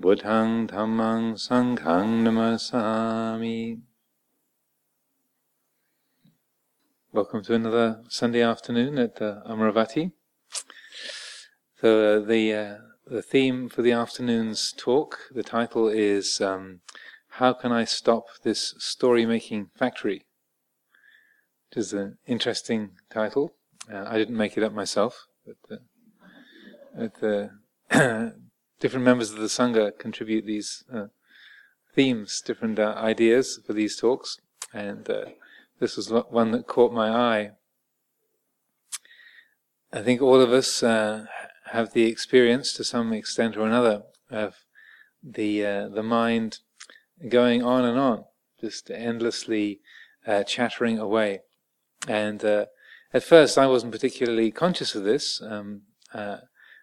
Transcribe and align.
Buddhang 0.00 0.66
Dhammang 0.66 1.34
Sanghang 1.34 2.22
Namasami. 2.24 3.82
Welcome 7.12 7.42
to 7.42 7.54
another 7.54 8.00
Sunday 8.08 8.40
afternoon 8.40 8.98
at 8.98 9.20
uh, 9.20 9.42
Amaravati. 9.46 10.12
So 11.82 12.16
uh, 12.16 12.26
the 12.26 12.54
uh, 12.54 12.76
the 13.06 13.20
theme 13.20 13.68
for 13.68 13.82
the 13.82 13.92
afternoon's 13.92 14.72
talk, 14.74 15.18
the 15.32 15.42
title 15.42 15.88
is 15.88 16.40
um, 16.40 16.80
"How 17.32 17.52
Can 17.52 17.70
I 17.70 17.84
Stop 17.84 18.24
This 18.42 18.74
Story 18.78 19.26
Making 19.26 19.68
Factory?" 19.76 20.24
Which 21.68 21.76
is 21.76 21.92
an 21.92 22.16
interesting 22.26 22.92
title. 23.10 23.52
Uh, 23.92 24.06
I 24.08 24.16
didn't 24.16 24.38
make 24.38 24.56
it 24.56 24.62
up 24.62 24.72
myself, 24.72 25.26
but, 25.44 25.80
but 26.96 27.50
uh, 27.92 28.30
different 28.80 29.04
members 29.04 29.30
of 29.30 29.36
the 29.36 29.46
Sangha 29.46 29.96
contribute 29.96 30.46
these 30.46 30.84
uh, 30.92 31.06
themes, 31.94 32.42
different 32.44 32.78
uh, 32.78 32.94
ideas 32.96 33.60
for 33.64 33.74
these 33.74 33.96
talks, 33.96 34.38
and 34.72 35.08
uh, 35.08 35.26
this 35.78 35.96
was 35.96 36.10
one 36.10 36.50
that 36.52 36.66
caught 36.66 36.92
my 36.92 37.10
eye. 37.10 37.50
I 39.92 40.02
think 40.02 40.22
all 40.22 40.40
of 40.40 40.52
us 40.52 40.82
uh, 40.82 41.26
have 41.72 41.92
the 41.92 42.04
experience, 42.04 42.72
to 42.74 42.84
some 42.84 43.12
extent 43.12 43.56
or 43.56 43.66
another, 43.66 44.02
of 44.30 44.64
the 45.22 45.66
uh, 45.66 45.88
the 45.88 46.02
mind 46.02 46.60
going 47.28 47.62
on 47.62 47.84
and 47.84 47.98
on, 47.98 48.24
just 48.60 48.90
endlessly 48.90 49.80
uh, 50.26 50.42
chattering 50.44 50.98
away. 50.98 51.40
And 52.08 52.42
at 53.12 53.22
first, 53.24 53.58
I 53.58 53.66
wasn't 53.66 53.92
particularly 53.92 54.50
conscious 54.50 54.94
of 54.94 55.04
this. 55.04 55.42
Um, 55.42 55.82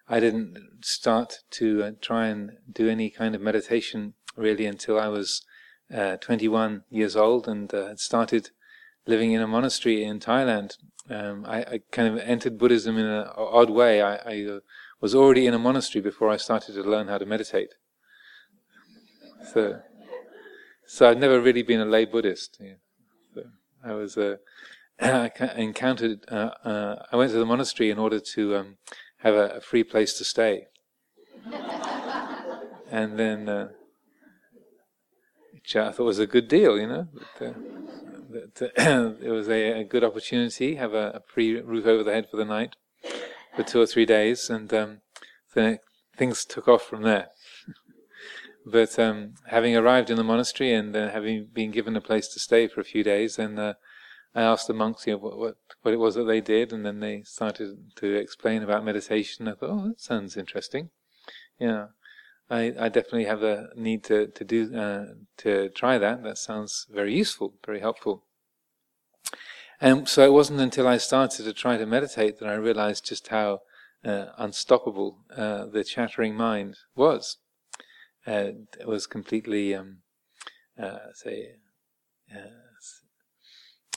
I 0.10 0.20
didn't 0.20 0.58
start 0.82 1.40
to 1.52 1.84
uh, 1.84 1.92
try 2.02 2.28
and 2.28 2.52
do 2.72 2.90
any 2.90 3.10
kind 3.10 3.36
of 3.36 3.42
meditation 3.42 4.14
really 4.36 4.66
until 4.66 5.00
I 5.00 5.08
was 5.08 5.44
uh, 5.94 6.18
21 6.18 6.84
years 6.90 7.16
old 7.16 7.48
and 7.48 7.74
uh, 7.74 7.88
had 7.88 8.00
started 8.00 8.52
living 9.06 9.32
in 9.32 9.42
a 9.42 9.48
monastery 9.48 10.04
in 10.04 10.20
Thailand. 10.20 10.78
Um, 11.10 11.46
I, 11.48 11.60
I, 11.60 11.80
kind 11.92 12.08
of 12.10 12.20
entered 12.20 12.58
Buddhism 12.58 12.98
in 12.98 13.06
an 13.06 13.28
odd 13.38 13.70
way. 13.70 14.02
I, 14.02 14.16
I 14.16 14.46
uh, 14.46 14.60
was 15.00 15.16
already 15.16 15.46
in 15.46 15.54
a 15.54 15.60
monastery 15.60 16.02
before 16.02 16.30
I 16.30 16.38
started 16.38 16.74
to 16.74 16.84
learn 16.84 17.08
how 17.08 17.18
to 17.18 17.26
meditate. 17.26 17.76
So, 19.54 19.80
so 20.86 21.10
I've 21.10 21.18
never 21.18 21.40
really 21.40 21.64
been 21.64 21.80
a 21.80 21.86
lay 21.86 22.04
Buddhist. 22.04 22.58
Yeah. 22.60 22.74
So 23.34 23.44
I 23.86 23.94
was 23.94 24.18
uh, 24.18 24.38
I 25.00 25.32
encountered. 25.56 26.26
Uh, 26.28 26.98
I 27.12 27.16
went 27.16 27.32
to 27.32 27.38
the 27.38 27.46
monastery 27.46 27.90
in 27.90 28.00
order 28.00 28.20
to 28.20 28.56
um, 28.58 28.78
have 29.20 29.36
a, 29.36 29.48
a 29.58 29.62
free 29.62 29.84
place 29.84 30.18
to 30.18 30.24
stay. 30.24 30.68
and 32.92 33.18
then, 33.20 33.50
uh, 33.50 33.70
which 35.54 35.76
I 35.76 35.92
thought 35.92 36.06
was 36.06 36.20
a 36.20 36.28
good 36.28 36.48
deal, 36.48 36.80
you 36.80 36.88
know. 36.88 37.08
But, 37.14 37.48
uh, 37.48 37.54
that, 38.30 38.62
uh, 38.78 39.14
it 39.22 39.32
was 39.32 39.50
a, 39.50 39.82
a, 39.82 39.84
good 39.84 40.04
opportunity, 40.04 40.76
have 40.76 40.94
a, 40.94 41.12
a, 41.16 41.22
free 41.28 41.60
roof 41.60 41.86
over 41.86 42.04
the 42.04 42.14
head 42.14 42.28
for 42.30 42.38
the 42.38 42.46
night 42.46 42.76
for 43.56 43.64
two 43.64 43.82
or 43.82 43.86
three 43.86 44.06
days, 44.06 44.50
and 44.50 44.74
um, 44.74 45.02
then 45.54 45.80
things 46.16 46.46
took 46.46 46.68
off 46.68 46.84
from 46.84 47.04
there. 47.04 47.28
but 48.66 48.98
um, 49.00 49.34
having 49.48 49.76
arrived 49.76 50.10
in 50.10 50.18
the 50.18 50.24
monastery 50.24 50.74
and 50.74 50.96
uh, 50.96 51.10
having 51.10 51.48
been 51.54 51.72
given 51.72 51.96
a 51.96 52.02
place 52.02 52.28
to 52.30 52.40
stay 52.40 52.68
for 52.68 52.82
a 52.82 52.86
few 52.86 53.04
days, 53.04 53.38
then 53.38 53.58
uh, 53.58 53.74
I 54.36 54.42
asked 54.42 54.68
the 54.68 54.74
monks, 54.74 55.08
you 55.08 55.14
know, 55.14 55.20
what, 55.20 55.38
what, 55.38 55.58
what 55.82 55.94
it 55.94 55.98
was 55.98 56.16
that 56.16 56.26
they 56.26 56.42
did, 56.42 56.72
and 56.72 56.86
then 56.86 57.00
they 57.00 57.24
started 57.24 57.92
to 57.96 58.14
explain 58.16 58.64
about 58.64 58.86
meditation. 58.86 59.48
I 59.48 59.54
thought, 59.54 59.70
oh, 59.70 59.88
that 59.88 60.02
sounds 60.02 60.38
interesting. 60.38 60.90
Yeah, 61.60 61.88
I, 62.50 62.74
I 62.80 62.90
definitely 62.90 63.26
have 63.26 63.44
a 63.44 63.70
need 63.76 64.04
to 64.06 64.28
to 64.28 64.44
do 64.44 64.76
uh, 64.76 65.06
to 65.38 65.70
try 65.70 65.98
that. 65.98 66.24
That 66.24 66.38
sounds 66.38 66.88
very 66.90 67.14
useful, 67.16 67.56
very 67.66 67.80
helpful. 67.80 68.24
And 69.80 70.08
so 70.08 70.26
it 70.26 70.34
wasn't 70.34 70.60
until 70.60 70.88
I 70.88 70.98
started 70.98 71.44
to 71.44 71.54
try 71.54 71.78
to 71.78 71.86
meditate 71.86 72.40
that 72.40 72.50
I 72.50 72.56
realized 72.56 73.06
just 73.06 73.28
how 73.28 73.60
uh, 74.04 74.28
unstoppable 74.38 75.20
uh, 75.36 75.66
the 75.66 75.84
chattering 75.84 76.36
mind 76.36 76.78
was. 76.96 77.38
Uh, 78.26 78.52
it 78.80 78.88
was 78.88 79.06
completely, 79.06 79.76
um, 79.76 80.00
uh, 80.82 80.98
say, 81.14 81.58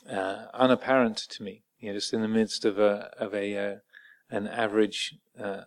uh, 0.09 0.47
unapparent 0.55 1.17
to 1.31 1.43
me. 1.43 1.63
You 1.79 1.89
know, 1.89 1.95
just 1.95 2.13
in 2.13 2.23
the 2.23 2.29
midst 2.29 2.65
of 2.65 2.79
a 2.79 3.11
of 3.19 3.35
a 3.35 3.57
uh, 3.57 3.75
an 4.31 4.47
average 4.49 5.17
uh, 5.39 5.63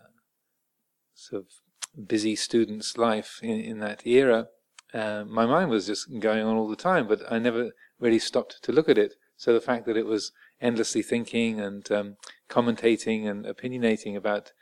sort 1.14 1.42
of 1.42 2.06
busy 2.06 2.34
student's 2.34 2.96
life 2.96 3.38
in, 3.42 3.60
in 3.60 3.78
that 3.80 4.06
era, 4.06 4.48
uh, 4.92 5.24
my 5.26 5.46
mind 5.46 5.70
was 5.70 5.86
just 5.86 6.06
going 6.20 6.44
on 6.44 6.56
all 6.56 6.68
the 6.68 6.76
time, 6.76 7.06
but 7.06 7.20
I 7.30 7.38
never 7.38 7.70
really 7.98 8.18
stopped 8.18 8.62
to 8.62 8.72
look 8.72 8.88
at 8.88 8.98
it. 8.98 9.14
So 9.36 9.52
the 9.52 9.60
fact 9.60 9.86
that 9.86 9.96
it 9.96 10.06
was 10.06 10.32
endlessly 10.60 11.02
thinking 11.02 11.60
and 11.60 11.90
um, 11.90 12.16
commentating 12.48 13.28
and 13.28 13.44
opinionating 13.44 14.16
about 14.16 14.52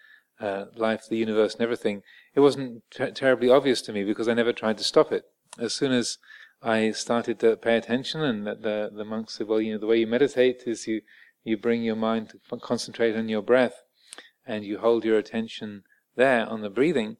uh, 0.41 0.65
life, 0.75 1.05
the 1.09 1.19
universe, 1.19 1.55
and 1.55 1.62
everything, 1.62 2.03
it 2.34 2.41
wasn't 2.41 2.82
ter- 2.91 3.11
terribly 3.11 3.50
obvious 3.50 3.82
to 3.82 3.93
me 3.93 4.05
because 4.05 4.28
I 4.28 4.34
never 4.34 4.53
tried 4.53 4.78
to 4.78 4.84
stop 4.84 5.12
it. 5.12 5.25
As 5.59 5.75
soon 5.75 5.93
as 5.93 6.19
I 6.62 6.93
started 6.93 7.41
to 7.41 7.56
pay 7.56 7.77
attention, 7.77 8.21
and 8.21 8.47
the 8.47 8.91
the 8.95 9.05
monks 9.05 9.34
said, 9.34 9.49
"Well, 9.49 9.61
you 9.61 9.73
know, 9.73 9.78
the 9.78 9.87
way 9.87 9.99
you 9.99 10.06
meditate 10.06 10.62
is 10.67 10.87
you 10.87 11.03
you 11.43 11.56
bring 11.56 11.83
your 11.83 11.97
mind 11.97 12.31
to 12.31 12.59
concentrate 12.59 13.17
on 13.17 13.28
your 13.28 13.43
breath, 13.43 13.83
and 14.47 14.65
you 14.65 14.78
hold 14.78 15.05
your 15.05 15.19
attention 15.19 15.83
there 16.15 16.47
on 16.47 16.61
the 16.61 16.71
breathing." 16.71 17.17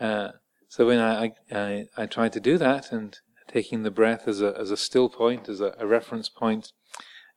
Uh, 0.00 0.32
so 0.68 0.86
when 0.86 1.00
I, 1.00 1.34
I 1.52 1.86
I 1.96 2.06
tried 2.06 2.32
to 2.32 2.40
do 2.40 2.56
that, 2.58 2.90
and 2.90 3.18
taking 3.46 3.82
the 3.82 3.90
breath 3.90 4.26
as 4.26 4.40
a 4.40 4.56
as 4.58 4.70
a 4.70 4.76
still 4.76 5.10
point, 5.10 5.48
as 5.48 5.60
a, 5.60 5.74
a 5.78 5.86
reference 5.86 6.30
point 6.30 6.72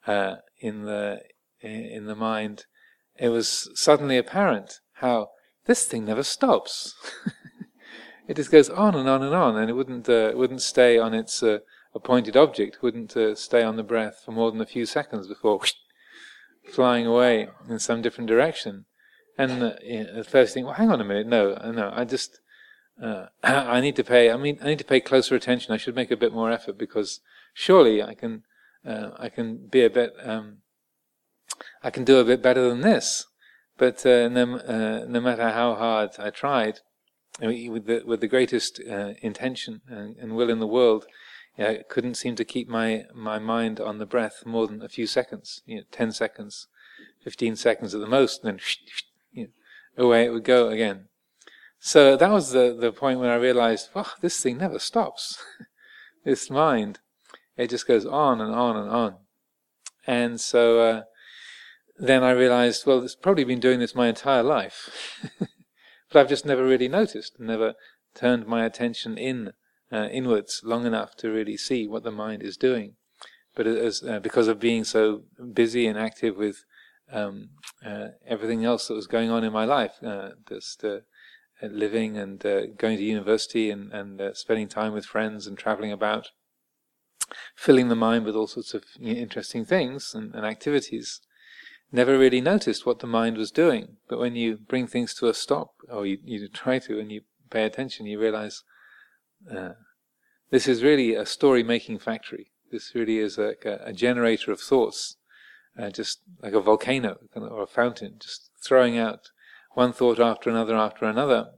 uh, 0.07 0.37
in 0.59 0.83
the 0.83 1.21
in 1.61 2.05
the 2.05 2.15
mind, 2.15 2.65
it 3.17 3.29
was 3.29 3.69
suddenly 3.75 4.17
apparent 4.17 4.79
how 4.93 5.31
this 5.65 5.85
thing 5.85 6.05
never 6.05 6.23
stops. 6.23 6.95
it 8.31 8.37
just 8.37 8.49
goes 8.49 8.69
on 8.69 8.95
and 8.95 9.09
on 9.09 9.21
and 9.23 9.35
on, 9.35 9.57
and 9.57 9.69
it 9.69 9.73
wouldn't 9.73 10.07
uh, 10.07 10.31
wouldn't 10.33 10.61
stay 10.61 10.97
on 10.97 11.13
its 11.13 11.43
uh, 11.43 11.59
appointed 11.93 12.37
object, 12.37 12.81
wouldn't 12.81 13.17
uh, 13.17 13.35
stay 13.35 13.61
on 13.61 13.75
the 13.75 13.83
breath 13.83 14.21
for 14.23 14.31
more 14.31 14.49
than 14.51 14.61
a 14.61 14.65
few 14.65 14.85
seconds 14.85 15.27
before 15.27 15.57
whoosh, 15.57 15.73
flying 16.73 17.05
away 17.05 17.49
in 17.67 17.77
some 17.77 18.01
different 18.01 18.29
direction. 18.29 18.85
And 19.37 19.61
uh, 19.61 19.73
the 20.15 20.25
first 20.25 20.53
thing, 20.53 20.63
well, 20.63 20.75
hang 20.75 20.89
on 20.89 21.01
a 21.01 21.03
minute, 21.03 21.27
no, 21.27 21.55
uh, 21.55 21.73
no, 21.73 21.91
I 21.93 22.05
just 22.05 22.39
uh, 23.03 23.25
I 23.43 23.81
need 23.81 23.97
to 23.97 24.03
pay. 24.03 24.31
I 24.31 24.37
mean, 24.37 24.57
I 24.61 24.67
need 24.67 24.79
to 24.79 24.85
pay 24.85 25.01
closer 25.01 25.35
attention. 25.35 25.73
I 25.73 25.77
should 25.77 25.95
make 25.95 26.09
a 26.11 26.15
bit 26.15 26.31
more 26.31 26.49
effort 26.49 26.77
because 26.77 27.19
surely 27.53 28.01
I 28.01 28.13
can 28.13 28.43
I 28.85 29.27
can 29.27 29.67
be 29.67 29.83
a 29.83 29.89
bit 29.89 30.13
um, 30.23 30.59
I 31.83 31.89
can 31.89 32.05
do 32.05 32.19
a 32.19 32.23
bit 32.23 32.41
better 32.41 32.69
than 32.69 32.79
this. 32.79 33.25
But 33.77 34.05
no, 34.05 34.29
no 35.05 35.19
matter 35.19 35.49
how 35.49 35.75
hard 35.75 36.11
I 36.17 36.29
tried, 36.29 36.79
with 37.39 37.85
the, 37.85 38.03
with 38.05 38.21
the 38.21 38.27
greatest 38.27 38.81
uh, 38.89 39.13
intention 39.21 39.81
and, 39.87 40.15
and, 40.17 40.35
will 40.35 40.49
in 40.49 40.59
the 40.59 40.67
world, 40.67 41.05
you 41.57 41.63
know, 41.63 41.77
couldn't 41.89 42.15
seem 42.15 42.35
to 42.35 42.45
keep 42.45 42.67
my, 42.67 43.05
my 43.13 43.39
mind 43.39 43.79
on 43.79 43.97
the 43.97 44.05
breath 44.05 44.43
more 44.45 44.67
than 44.67 44.81
a 44.81 44.89
few 44.89 45.07
seconds, 45.07 45.61
you 45.65 45.77
know, 45.77 45.83
10 45.91 46.11
seconds, 46.11 46.67
15 47.23 47.55
seconds 47.55 47.95
at 47.95 48.01
the 48.01 48.07
most, 48.07 48.43
and 48.43 48.53
then 48.53 48.59
you 49.31 49.43
know, 49.97 50.05
away 50.05 50.25
it 50.25 50.33
would 50.33 50.43
go 50.43 50.69
again. 50.69 51.07
So 51.79 52.15
that 52.15 52.29
was 52.29 52.51
the, 52.51 52.77
the 52.79 52.91
point 52.91 53.19
when 53.19 53.29
I 53.29 53.35
realized, 53.35 53.89
oh, 53.95 54.13
this 54.21 54.39
thing 54.39 54.57
never 54.57 54.77
stops. 54.77 55.43
this 56.23 56.49
mind, 56.49 56.99
it 57.57 57.69
just 57.69 57.87
goes 57.87 58.05
on 58.05 58.39
and 58.39 58.53
on 58.53 58.77
and 58.77 58.89
on. 58.89 59.15
And 60.05 60.39
so 60.39 60.79
uh, 60.79 61.01
then 61.97 62.23
I 62.23 62.31
realized, 62.31 62.85
well, 62.85 63.03
it's 63.03 63.15
probably 63.15 63.43
been 63.43 63.59
doing 63.59 63.79
this 63.79 63.95
my 63.95 64.07
entire 64.07 64.43
life. 64.43 65.29
But 66.11 66.19
I've 66.19 66.29
just 66.29 66.45
never 66.45 66.65
really 66.65 66.87
noticed, 66.87 67.39
never 67.39 67.75
turned 68.13 68.45
my 68.45 68.65
attention 68.65 69.17
in 69.17 69.53
uh, 69.91 70.07
inwards 70.11 70.61
long 70.63 70.85
enough 70.85 71.15
to 71.17 71.31
really 71.31 71.57
see 71.57 71.87
what 71.87 72.03
the 72.03 72.11
mind 72.11 72.43
is 72.43 72.57
doing. 72.57 72.95
But 73.55 73.67
as 73.67 74.03
uh, 74.03 74.19
because 74.19 74.47
of 74.47 74.59
being 74.59 74.83
so 74.83 75.23
busy 75.53 75.87
and 75.87 75.97
active 75.97 76.37
with 76.37 76.63
um, 77.11 77.49
uh, 77.85 78.09
everything 78.25 78.63
else 78.63 78.87
that 78.87 78.93
was 78.93 79.07
going 79.07 79.29
on 79.29 79.43
in 79.43 79.51
my 79.51 79.65
life, 79.65 80.01
uh, 80.03 80.29
just 80.47 80.83
uh, 80.83 80.99
living 81.61 82.17
and 82.17 82.45
uh, 82.45 82.67
going 82.77 82.97
to 82.97 83.03
university 83.03 83.69
and, 83.69 83.91
and 83.91 84.21
uh, 84.21 84.33
spending 84.33 84.67
time 84.67 84.93
with 84.93 85.05
friends 85.05 85.47
and 85.47 85.57
traveling 85.57 85.91
about, 85.91 86.29
filling 87.55 87.89
the 87.89 87.95
mind 87.95 88.25
with 88.25 88.35
all 88.35 88.47
sorts 88.47 88.73
of 88.73 88.83
interesting 89.01 89.65
things 89.65 90.13
and, 90.13 90.33
and, 90.33 90.45
activities. 90.45 91.21
Never 91.91 92.17
really 92.17 92.39
noticed 92.39 92.85
what 92.85 92.99
the 92.99 93.07
mind 93.07 93.37
was 93.37 93.51
doing, 93.51 93.97
but 94.07 94.19
when 94.19 94.35
you 94.35 94.57
bring 94.57 94.87
things 94.87 95.13
to 95.15 95.27
a 95.27 95.33
stop, 95.33 95.73
or 95.89 96.05
you, 96.05 96.19
you 96.23 96.47
try 96.47 96.79
to, 96.79 96.99
and 96.99 97.11
you 97.11 97.21
pay 97.49 97.65
attention, 97.65 98.05
you 98.05 98.19
realize 98.19 98.63
uh, 99.53 99.71
this 100.51 100.67
is 100.67 100.83
really 100.83 101.15
a 101.15 101.25
story-making 101.25 101.99
factory. 101.99 102.51
This 102.71 102.95
really 102.95 103.17
is 103.17 103.37
a, 103.37 103.55
a 103.83 103.91
generator 103.91 104.53
of 104.53 104.61
thoughts, 104.61 105.17
uh, 105.77 105.89
just 105.89 106.21
like 106.41 106.53
a 106.53 106.61
volcano 106.61 107.17
or 107.35 107.63
a 107.63 107.67
fountain, 107.67 108.15
just 108.19 108.49
throwing 108.63 108.97
out 108.97 109.29
one 109.73 109.91
thought 109.91 110.19
after 110.19 110.49
another 110.49 110.75
after 110.75 111.05
another, 111.05 111.49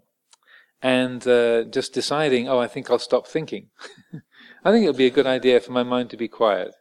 and 0.81 1.27
uh, 1.27 1.63
just 1.63 1.93
deciding, 1.93 2.47
oh, 2.47 2.59
I 2.59 2.67
think 2.67 2.89
I'll 2.89 2.99
stop 2.99 3.27
thinking. 3.27 3.69
I 4.65 4.71
think 4.71 4.83
it 4.83 4.87
would 4.87 4.97
be 4.97 5.07
a 5.07 5.11
good 5.11 5.27
idea 5.27 5.59
for 5.59 5.71
my 5.71 5.83
mind 5.83 6.09
to 6.09 6.17
be 6.17 6.27
quiet. 6.27 6.73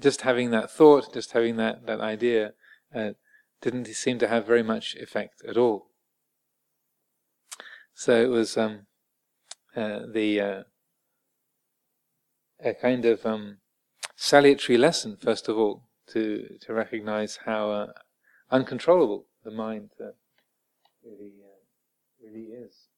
Just 0.00 0.22
having 0.22 0.50
that 0.50 0.70
thought, 0.70 1.14
just 1.14 1.32
having 1.32 1.56
that, 1.56 1.86
that 1.86 2.00
idea, 2.00 2.54
uh, 2.94 3.10
didn't 3.60 3.86
seem 3.86 4.18
to 4.18 4.28
have 4.28 4.46
very 4.46 4.62
much 4.62 4.94
effect 4.96 5.42
at 5.48 5.56
all. 5.56 5.86
So 7.94 8.20
it 8.20 8.28
was 8.28 8.56
um, 8.56 8.86
uh, 9.76 10.00
the 10.12 10.40
uh, 10.40 10.62
a 12.64 12.74
kind 12.74 13.04
of 13.04 13.24
um, 13.26 13.58
salutary 14.16 14.78
lesson, 14.78 15.16
first 15.16 15.48
of 15.48 15.56
all, 15.56 15.88
to 16.08 16.58
to 16.62 16.72
recognize 16.72 17.40
how 17.44 17.70
uh, 17.70 17.92
uncontrollable 18.50 19.26
the 19.44 19.50
mind 19.50 19.90
uh, 20.00 20.12
really 21.04 21.34
uh, 21.44 21.62
really 22.22 22.46
is. 22.46 22.88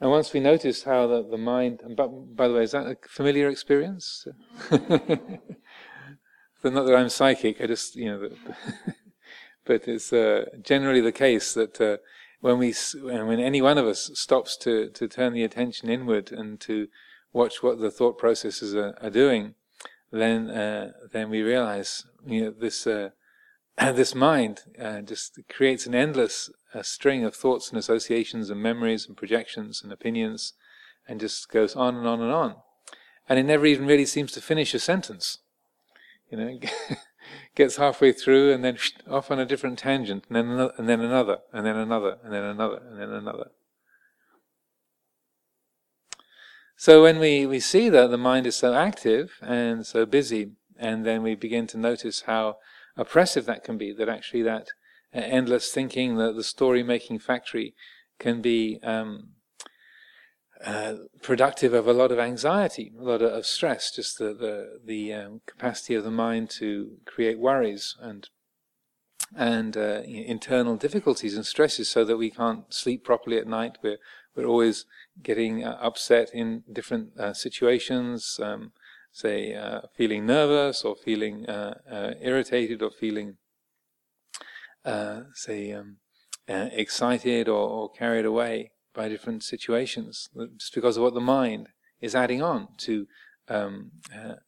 And 0.00 0.10
once 0.10 0.32
we 0.32 0.40
notice 0.40 0.82
how 0.82 1.06
the, 1.06 1.22
the 1.22 1.38
mind, 1.38 1.80
and 1.82 1.96
by, 1.96 2.06
by 2.06 2.48
the 2.48 2.54
way, 2.54 2.64
is 2.64 2.72
that 2.72 2.86
a 2.86 2.96
familiar 3.08 3.48
experience? 3.48 4.26
but 4.70 4.80
not 6.64 6.86
that 6.86 6.96
I'm 6.96 7.08
psychic, 7.08 7.60
I 7.60 7.66
just, 7.66 7.96
you 7.96 8.06
know, 8.06 8.28
but 9.64 9.88
it's 9.88 10.12
uh, 10.12 10.44
generally 10.62 11.00
the 11.00 11.12
case 11.12 11.54
that 11.54 11.80
uh, 11.80 11.96
when 12.40 12.58
we, 12.58 12.74
when 13.00 13.40
any 13.40 13.62
one 13.62 13.78
of 13.78 13.86
us 13.86 14.10
stops 14.14 14.56
to, 14.58 14.90
to 14.90 15.08
turn 15.08 15.32
the 15.32 15.44
attention 15.44 15.88
inward 15.88 16.30
and 16.30 16.60
to 16.60 16.88
watch 17.32 17.62
what 17.62 17.80
the 17.80 17.90
thought 17.90 18.18
processes 18.18 18.74
are, 18.74 18.96
are 19.00 19.10
doing, 19.10 19.54
then 20.12 20.50
uh, 20.50 20.92
then 21.12 21.30
we 21.30 21.42
realize 21.42 22.04
you 22.26 22.44
know 22.44 22.50
this 22.50 22.86
uh, 22.86 23.10
this 23.78 24.14
mind 24.14 24.60
uh, 24.80 25.00
just 25.02 25.38
creates 25.48 25.86
an 25.86 25.94
endless 25.94 26.50
uh, 26.74 26.82
string 26.82 27.24
of 27.24 27.34
thoughts 27.34 27.70
and 27.70 27.78
associations 27.78 28.50
and 28.50 28.62
memories 28.62 29.06
and 29.06 29.16
projections 29.16 29.82
and 29.82 29.92
opinions, 29.92 30.54
and 31.08 31.20
just 31.20 31.48
goes 31.50 31.76
on 31.76 31.96
and 31.96 32.06
on 32.06 32.20
and 32.20 32.32
on, 32.32 32.56
and 33.28 33.38
it 33.38 33.44
never 33.44 33.66
even 33.66 33.86
really 33.86 34.06
seems 34.06 34.32
to 34.32 34.40
finish 34.40 34.74
a 34.74 34.78
sentence. 34.78 35.38
You 36.30 36.38
know, 36.38 36.58
gets 37.54 37.76
halfway 37.76 38.12
through 38.12 38.52
and 38.52 38.64
then 38.64 38.78
off 39.10 39.30
on 39.30 39.38
a 39.38 39.46
different 39.46 39.78
tangent, 39.78 40.24
and 40.28 40.36
then 40.36 40.46
another, 40.48 40.72
and 40.78 40.88
then 40.88 41.00
another, 41.00 41.38
and 41.52 41.64
then 41.66 41.76
another, 41.76 42.18
and 42.22 42.32
then 42.32 42.44
another, 42.44 42.82
and 42.88 43.00
then 43.00 43.10
another. 43.10 43.50
So 46.78 47.02
when 47.02 47.18
we, 47.18 47.46
we 47.46 47.58
see 47.58 47.88
that 47.88 48.10
the 48.10 48.18
mind 48.18 48.46
is 48.46 48.54
so 48.54 48.74
active 48.74 49.38
and 49.40 49.86
so 49.86 50.04
busy, 50.04 50.52
and 50.78 51.06
then 51.06 51.22
we 51.22 51.34
begin 51.34 51.66
to 51.68 51.78
notice 51.78 52.22
how 52.22 52.58
oppressive 52.96 53.46
that 53.46 53.64
can 53.64 53.76
be, 53.76 53.92
that 53.92 54.08
actually 54.08 54.42
that 54.42 54.68
uh, 55.14 55.20
endless 55.20 55.70
thinking, 55.70 56.16
the, 56.16 56.32
the 56.32 56.44
story 56.44 56.82
making 56.82 57.18
factory, 57.18 57.74
can 58.18 58.40
be 58.40 58.78
um, 58.82 59.30
uh, 60.64 60.94
productive 61.22 61.74
of 61.74 61.86
a 61.86 61.92
lot 61.92 62.10
of 62.10 62.18
anxiety, 62.18 62.92
a 62.98 63.02
lot 63.02 63.22
of, 63.22 63.32
of 63.32 63.46
stress, 63.46 63.90
just 63.90 64.18
the, 64.18 64.32
the, 64.32 64.80
the 64.84 65.12
um, 65.12 65.40
capacity 65.46 65.94
of 65.94 66.04
the 66.04 66.10
mind 66.10 66.48
to 66.50 66.98
create 67.04 67.38
worries 67.38 67.96
and 68.00 68.28
and 69.34 69.76
uh, 69.76 70.02
internal 70.04 70.76
difficulties 70.76 71.34
and 71.34 71.44
stresses 71.44 71.88
so 71.88 72.04
that 72.04 72.16
we 72.16 72.30
can't 72.30 72.72
sleep 72.72 73.02
properly 73.04 73.38
at 73.38 73.46
night. 73.46 73.76
We're 73.82 73.98
we're 74.36 74.46
always 74.46 74.84
getting 75.22 75.64
uh, 75.64 75.78
upset 75.80 76.30
in 76.32 76.62
different 76.70 77.18
uh, 77.18 77.32
situations, 77.32 78.38
um, 78.42 78.72
say 79.16 79.54
uh, 79.54 79.80
feeling 79.94 80.26
nervous 80.26 80.84
or 80.84 80.94
feeling 80.94 81.46
uh, 81.46 81.78
uh, 81.90 82.10
irritated 82.20 82.82
or 82.82 82.90
feeling, 82.90 83.38
uh, 84.84 85.22
say, 85.32 85.72
um, 85.72 85.96
excited 86.46 87.48
or, 87.48 87.66
or, 87.66 87.90
carried 87.90 88.26
away 88.26 88.70
by 88.94 89.08
different 89.08 89.42
situations, 89.42 90.28
just 90.58 90.74
because 90.74 90.98
of 90.98 91.02
what 91.02 91.14
the 91.14 91.20
mind 91.20 91.70
is 91.98 92.14
adding 92.14 92.42
on 92.42 92.68
to, 92.76 93.06
um, 93.48 93.90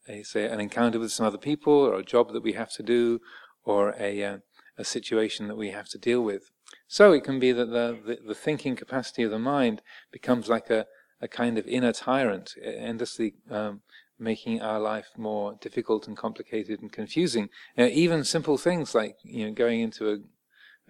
a, 0.07 0.21
say, 0.21 0.45
an 0.45 0.59
encounter 0.59 0.99
with 0.99 1.11
some 1.11 1.25
other 1.25 1.39
people 1.39 1.73
or 1.73 1.95
a 1.95 2.03
job 2.03 2.31
that 2.31 2.43
we 2.43 2.53
have 2.53 2.71
to 2.71 2.83
do 2.83 3.19
or 3.63 3.95
a, 3.99 4.39
a 4.77 4.83
situation 4.83 5.47
that 5.47 5.57
we 5.57 5.71
have 5.71 5.89
to 5.89 5.97
deal 5.97 6.21
with. 6.21 6.51
So 6.87 7.11
it 7.11 7.23
can 7.23 7.39
be 7.39 7.51
that 7.53 7.71
the, 7.71 7.97
the, 8.05 8.19
the, 8.27 8.35
thinking 8.35 8.75
capacity 8.75 9.23
of 9.23 9.31
the 9.31 9.39
mind 9.39 9.81
becomes 10.11 10.47
like 10.47 10.69
a, 10.69 10.85
a 11.19 11.27
kind 11.27 11.57
of 11.57 11.65
inner 11.65 11.91
tyrant, 11.91 12.53
endlessly 12.63 13.33
um, 13.49 13.81
making 14.19 14.61
our 14.61 14.79
life 14.79 15.07
more 15.17 15.55
difficult 15.61 16.07
and 16.07 16.17
complicated 16.17 16.81
and 16.81 16.91
confusing. 16.91 17.49
Know, 17.77 17.87
even 17.87 18.23
simple 18.23 18.57
things 18.57 18.93
like 18.93 19.15
you 19.23 19.45
know 19.45 19.53
going 19.53 19.79
into 19.79 20.09
a, 20.09 20.17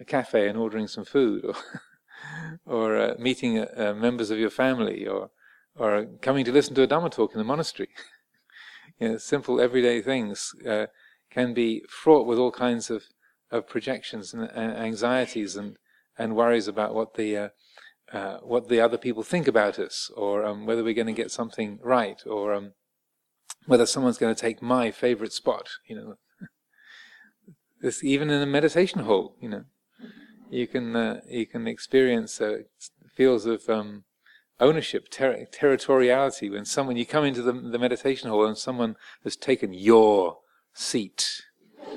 a 0.00 0.04
cafe 0.04 0.48
and 0.48 0.58
ordering 0.58 0.88
some 0.88 1.04
food, 1.04 1.44
or 1.44 1.54
or 2.66 2.96
uh, 2.96 3.14
meeting 3.18 3.58
uh, 3.58 3.94
members 3.96 4.30
of 4.30 4.38
your 4.38 4.50
family, 4.50 5.06
or 5.06 5.30
or 5.76 6.06
coming 6.20 6.44
to 6.44 6.52
listen 6.52 6.74
to 6.74 6.82
a 6.82 6.88
Dhamma 6.88 7.10
talk 7.10 7.32
in 7.32 7.38
the 7.38 7.44
monastery. 7.44 7.88
you 8.98 9.08
know, 9.10 9.16
simple 9.18 9.60
everyday 9.60 10.02
things 10.02 10.52
uh, 10.68 10.86
can 11.30 11.54
be 11.54 11.82
fraught 11.88 12.26
with 12.26 12.38
all 12.38 12.52
kinds 12.52 12.90
of 12.90 13.04
of 13.50 13.68
projections 13.68 14.32
and, 14.32 14.50
anxieties 14.54 15.56
and, 15.56 15.76
and 16.16 16.36
worries 16.36 16.68
about 16.68 16.94
what 16.94 17.14
the 17.14 17.36
uh, 17.36 17.48
uh, 18.12 18.38
what 18.38 18.68
the 18.68 18.80
other 18.80 18.98
people 18.98 19.22
think 19.22 19.46
about 19.46 19.78
us, 19.78 20.10
or 20.16 20.44
um, 20.44 20.66
whether 20.66 20.82
we're 20.82 20.92
going 20.94 21.06
to 21.06 21.12
get 21.12 21.30
something 21.30 21.78
right, 21.80 22.20
or 22.26 22.52
um, 22.52 22.72
whether 23.66 23.86
someone's 23.86 24.18
going 24.18 24.34
to 24.34 24.40
take 24.40 24.62
my 24.62 24.90
favorite 24.90 25.32
spot. 25.32 25.68
You 25.86 25.96
know, 25.96 26.14
this 27.80 28.04
even 28.04 28.30
in 28.30 28.42
a 28.42 28.46
meditation 28.46 29.02
hall. 29.02 29.36
You 29.40 29.48
know, 29.48 29.64
you 30.50 30.66
can 30.66 30.96
uh, 30.96 31.20
you 31.28 31.46
can 31.46 31.66
experience 31.66 32.40
uh, 32.40 32.58
feels 33.14 33.46
of 33.46 33.68
um, 33.68 34.04
ownership, 34.60 35.10
ter- 35.10 35.46
territoriality 35.46 36.50
when 36.50 36.64
someone 36.64 36.96
you 36.96 37.06
come 37.06 37.24
into 37.24 37.42
the, 37.42 37.52
the 37.52 37.78
meditation 37.78 38.30
hall 38.30 38.46
and 38.46 38.58
someone 38.58 38.96
has 39.24 39.36
taken 39.36 39.72
your 39.72 40.38
seat 40.74 41.42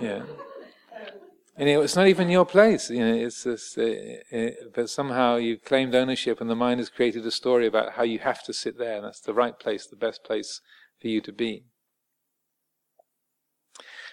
yeah. 0.00 0.22
And 1.60 1.68
it's 1.68 1.94
not 1.94 2.08
even 2.08 2.30
your 2.30 2.46
place, 2.46 2.88
you 2.88 3.00
know. 3.00 3.14
It's 3.14 3.44
just, 3.44 3.76
uh, 3.76 3.82
uh, 4.34 4.50
but 4.74 4.88
somehow 4.88 5.36
you've 5.36 5.62
claimed 5.62 5.94
ownership, 5.94 6.40
and 6.40 6.48
the 6.48 6.56
mind 6.56 6.80
has 6.80 6.88
created 6.88 7.26
a 7.26 7.30
story 7.30 7.66
about 7.66 7.92
how 7.92 8.02
you 8.02 8.18
have 8.20 8.42
to 8.44 8.54
sit 8.54 8.78
there, 8.78 8.96
and 8.96 9.04
that's 9.04 9.20
the 9.20 9.34
right 9.34 9.58
place, 9.58 9.86
the 9.86 9.94
best 9.94 10.24
place 10.24 10.62
for 10.98 11.08
you 11.08 11.20
to 11.20 11.32
be. 11.32 11.66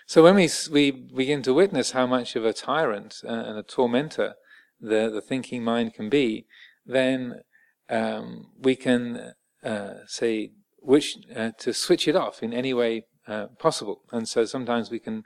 So 0.05 0.23
when 0.23 0.35
we 0.35 0.49
we 0.69 0.91
begin 0.91 1.41
to 1.43 1.53
witness 1.53 1.91
how 1.91 2.05
much 2.05 2.35
of 2.35 2.43
a 2.43 2.51
tyrant 2.51 3.21
uh, 3.23 3.31
and 3.31 3.57
a 3.57 3.63
tormentor 3.63 4.33
the 4.81 5.09
the 5.09 5.21
thinking 5.21 5.63
mind 5.63 5.93
can 5.93 6.09
be, 6.09 6.47
then 6.85 7.43
um, 7.89 8.47
we 8.59 8.75
can 8.75 9.31
uh, 9.63 9.93
say 10.05 10.51
which 10.79 11.17
uh, 11.33 11.51
to 11.59 11.73
switch 11.73 12.09
it 12.09 12.15
off 12.17 12.43
in 12.43 12.53
any 12.53 12.73
way 12.73 13.05
uh, 13.25 13.47
possible. 13.57 14.01
And 14.11 14.27
so 14.27 14.43
sometimes 14.43 14.91
we 14.91 14.99
can 14.99 15.23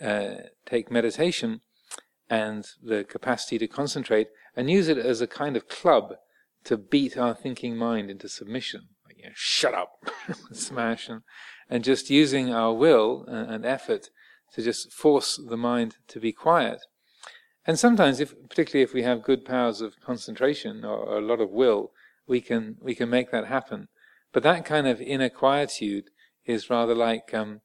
uh, 0.00 0.34
take 0.66 0.90
meditation 0.90 1.60
and 2.28 2.66
the 2.82 3.04
capacity 3.04 3.58
to 3.58 3.66
concentrate 3.66 4.28
and 4.56 4.70
use 4.70 4.88
it 4.88 4.98
as 4.98 5.20
a 5.20 5.26
kind 5.26 5.56
of 5.56 5.68
club 5.68 6.14
to 6.64 6.76
beat 6.76 7.16
our 7.16 7.34
thinking 7.34 7.76
mind 7.76 8.10
into 8.10 8.28
submission. 8.28 8.88
Like, 9.06 9.18
you 9.18 9.24
know, 9.24 9.32
shut 9.34 9.74
up, 9.74 10.04
smash, 10.52 11.08
and, 11.08 11.22
and 11.68 11.82
just 11.82 12.10
using 12.10 12.52
our 12.52 12.72
will 12.72 13.24
and, 13.26 13.50
and 13.50 13.66
effort 13.66 14.10
to 14.54 14.62
just 14.62 14.92
force 14.92 15.40
the 15.48 15.56
mind 15.56 15.96
to 16.08 16.20
be 16.20 16.32
quiet. 16.32 16.80
And 17.66 17.78
sometimes, 17.78 18.20
if, 18.20 18.34
particularly 18.48 18.82
if 18.82 18.92
we 18.92 19.02
have 19.02 19.22
good 19.22 19.44
powers 19.44 19.80
of 19.80 20.00
concentration 20.00 20.84
or, 20.84 20.96
or 20.96 21.18
a 21.18 21.24
lot 21.24 21.40
of 21.40 21.50
will, 21.50 21.92
we 22.26 22.40
can 22.40 22.76
we 22.80 22.94
can 22.94 23.10
make 23.10 23.30
that 23.32 23.46
happen. 23.46 23.88
But 24.32 24.42
that 24.44 24.64
kind 24.64 24.86
of 24.86 25.00
inner 25.00 25.28
quietude 25.28 26.10
is 26.46 26.70
rather 26.70 26.94
like 26.94 27.34
um, 27.34 27.60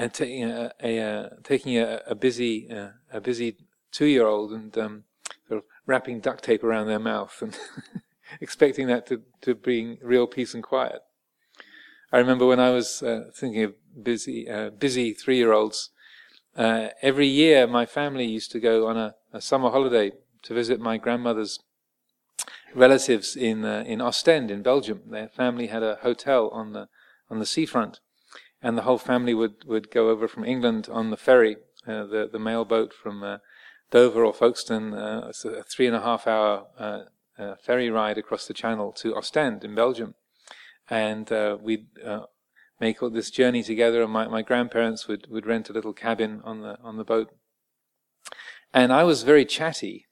and 0.00 0.14
taking 0.14 0.44
a, 0.44 0.72
a, 0.82 1.28
taking 1.44 1.76
a, 1.76 2.00
a 2.06 2.14
busy 2.14 2.70
uh, 2.70 2.92
a 3.12 3.20
busy 3.20 3.56
two 3.92 4.06
year 4.06 4.26
old 4.26 4.50
and 4.50 4.76
um, 4.78 5.04
sort 5.46 5.58
of 5.58 5.64
wrapping 5.86 6.20
duct 6.20 6.42
tape 6.42 6.64
around 6.64 6.86
their 6.86 6.98
mouth 6.98 7.36
and 7.42 7.58
expecting 8.40 8.86
that 8.86 9.06
to, 9.06 9.20
to 9.42 9.54
bring 9.54 9.98
real 10.02 10.26
peace 10.26 10.54
and 10.54 10.62
quiet. 10.62 11.02
I 12.10 12.18
remember 12.18 12.46
when 12.46 12.60
I 12.60 12.70
was 12.70 13.02
uh, 13.02 13.24
thinking 13.34 13.62
of 13.62 13.74
busy, 14.02 14.48
uh, 14.48 14.70
busy 14.70 15.12
three-year-olds. 15.12 15.90
Uh, 16.56 16.88
every 17.02 17.26
year, 17.26 17.66
my 17.66 17.86
family 17.86 18.24
used 18.24 18.50
to 18.52 18.60
go 18.60 18.88
on 18.88 18.96
a, 18.96 19.14
a, 19.32 19.40
summer 19.40 19.70
holiday 19.70 20.12
to 20.42 20.54
visit 20.54 20.80
my 20.80 20.96
grandmother's 20.96 21.60
relatives 22.74 23.36
in 23.36 23.64
uh, 23.64 23.84
in 23.86 24.00
Ostend 24.00 24.50
in 24.50 24.62
Belgium. 24.62 25.02
Their 25.06 25.28
family 25.28 25.68
had 25.68 25.82
a 25.82 25.98
hotel 26.02 26.48
on 26.48 26.72
the 26.72 26.88
on 27.30 27.38
the 27.38 27.46
seafront, 27.46 28.00
and 28.62 28.76
the 28.76 28.82
whole 28.82 28.98
family 28.98 29.34
would, 29.34 29.64
would 29.64 29.90
go 29.90 30.10
over 30.10 30.28
from 30.28 30.44
England 30.44 30.88
on 30.90 31.10
the 31.10 31.16
ferry, 31.16 31.56
uh, 31.86 32.04
the 32.04 32.28
the 32.30 32.38
mail 32.38 32.64
boat 32.64 32.92
from 32.92 33.22
uh, 33.22 33.38
Dover 33.90 34.24
or 34.24 34.34
Folkestone. 34.34 34.94
Uh, 34.94 35.26
it's 35.28 35.44
a 35.44 35.62
three 35.64 35.86
and 35.86 35.96
a 35.96 36.02
half 36.02 36.26
hour 36.26 36.66
uh, 36.78 37.00
uh, 37.38 37.54
ferry 37.64 37.90
ride 37.90 38.18
across 38.18 38.46
the 38.46 38.54
Channel 38.54 38.92
to 38.92 39.16
Ostend 39.16 39.64
in 39.64 39.74
Belgium, 39.74 40.14
and 40.88 41.32
uh, 41.32 41.56
we'd 41.60 41.86
make 42.80 43.02
all 43.02 43.10
this 43.10 43.30
journey 43.30 43.62
together. 43.62 44.02
And 44.02 44.12
my, 44.12 44.26
my 44.28 44.42
grandparents 44.42 45.08
would, 45.08 45.26
would 45.30 45.46
rent 45.46 45.70
a 45.70 45.72
little 45.72 45.92
cabin 45.92 46.40
on 46.44 46.60
the 46.60 46.78
on 46.82 46.96
the 46.96 47.04
boat, 47.04 47.30
and 48.72 48.92
I 48.92 49.04
was 49.04 49.22
very 49.22 49.44
chatty 49.44 50.06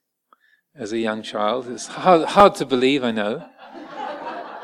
as 0.74 0.92
a 0.92 0.98
young 0.98 1.22
child. 1.22 1.68
It's 1.68 1.88
hard, 1.88 2.28
hard 2.28 2.54
to 2.56 2.66
believe, 2.66 3.02
I 3.04 3.10
know. 3.10 3.48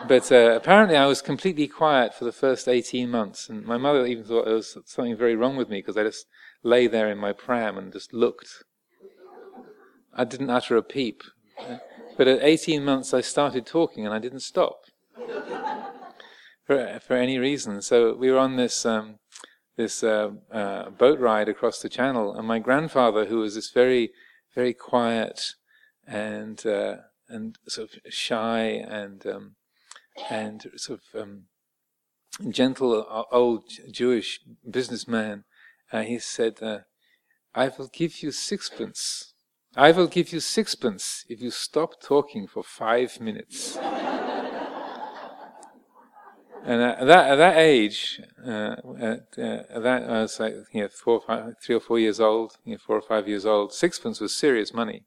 But 0.06 0.30
uh, 0.30 0.52
apparently, 0.56 0.96
I 0.96 1.06
was 1.06 1.22
completely 1.22 1.66
quiet 1.66 2.14
for 2.14 2.24
the 2.24 2.32
first 2.32 2.68
18 2.68 3.08
months. 3.10 3.48
And 3.48 3.64
my 3.64 3.78
mother 3.78 4.04
even 4.06 4.24
thought 4.24 4.44
there 4.44 4.54
was 4.54 4.76
something 4.84 5.16
very 5.16 5.34
wrong 5.34 5.56
with 5.56 5.68
me 5.68 5.78
because 5.78 5.96
I 5.96 6.02
just 6.02 6.26
lay 6.62 6.86
there 6.86 7.10
in 7.10 7.18
my 7.18 7.32
pram 7.32 7.78
and 7.78 7.92
just 7.92 8.12
looked. 8.12 8.64
I 10.12 10.24
didn't 10.24 10.50
utter 10.50 10.76
a 10.76 10.82
peep. 10.82 11.22
But 12.16 12.28
at 12.28 12.42
18 12.42 12.84
months, 12.84 13.14
I 13.14 13.22
started 13.22 13.66
talking 13.66 14.04
and 14.04 14.14
I 14.14 14.18
didn't 14.18 14.40
stop 14.40 14.82
for, 16.66 17.00
for 17.00 17.16
any 17.16 17.38
reason. 17.38 17.80
So 17.80 18.14
we 18.14 18.30
were 18.30 18.38
on 18.38 18.56
this. 18.56 18.84
Um, 18.84 19.18
this 19.76 20.04
uh, 20.04 20.30
uh, 20.52 20.90
boat 20.90 21.18
ride 21.18 21.48
across 21.48 21.80
the 21.80 21.88
channel, 21.88 22.36
and 22.36 22.46
my 22.46 22.60
grandfather, 22.60 23.24
who 23.24 23.38
was 23.38 23.56
this 23.56 23.70
very, 23.70 24.12
very 24.54 24.72
quiet 24.72 25.54
and 26.06 26.64
uh, 26.64 26.96
and 27.28 27.58
sort 27.66 27.90
of 27.90 28.12
shy 28.12 28.60
and 28.60 29.26
um, 29.26 29.56
and 30.30 30.66
sort 30.76 31.00
of 31.14 31.22
um, 31.22 31.44
gentle 32.50 33.26
old 33.30 33.64
Jewish 33.90 34.40
businessman, 34.68 35.44
uh, 35.92 36.02
he 36.02 36.18
said, 36.18 36.62
uh, 36.62 36.80
"I 37.54 37.68
will 37.68 37.88
give 37.92 38.22
you 38.22 38.30
sixpence. 38.32 39.34
I 39.76 39.92
will 39.92 40.06
give 40.06 40.32
you 40.32 40.40
sixpence 40.40 41.24
if 41.28 41.40
you 41.40 41.50
stop 41.50 42.00
talking 42.00 42.46
for 42.46 42.62
five 42.62 43.20
minutes." 43.20 43.76
and 46.64 46.82
at 46.82 47.06
that, 47.06 47.30
at 47.30 47.36
that 47.36 47.56
age, 47.56 48.20
uh, 48.44 48.76
at, 48.98 49.20
uh, 49.38 49.80
that 49.80 50.02
I 50.08 50.22
was 50.22 50.40
like 50.40 50.54
you 50.72 50.82
know 50.82 50.88
four, 50.88 51.20
five, 51.20 51.54
three 51.62 51.76
or 51.76 51.80
four 51.80 51.98
years 51.98 52.20
old, 52.20 52.56
you 52.64 52.72
know, 52.72 52.78
four 52.78 52.96
or 52.96 53.02
five 53.02 53.28
years 53.28 53.44
old. 53.44 53.72
Sixpence 53.72 54.20
was 54.20 54.34
serious 54.34 54.72
money, 54.72 55.04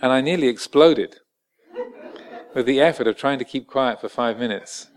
and 0.00 0.12
I 0.12 0.20
nearly 0.20 0.48
exploded 0.48 1.16
with 2.54 2.66
the 2.66 2.80
effort 2.80 3.06
of 3.06 3.16
trying 3.16 3.38
to 3.38 3.44
keep 3.44 3.66
quiet 3.66 4.00
for 4.00 4.08
five 4.08 4.38
minutes. 4.38 4.88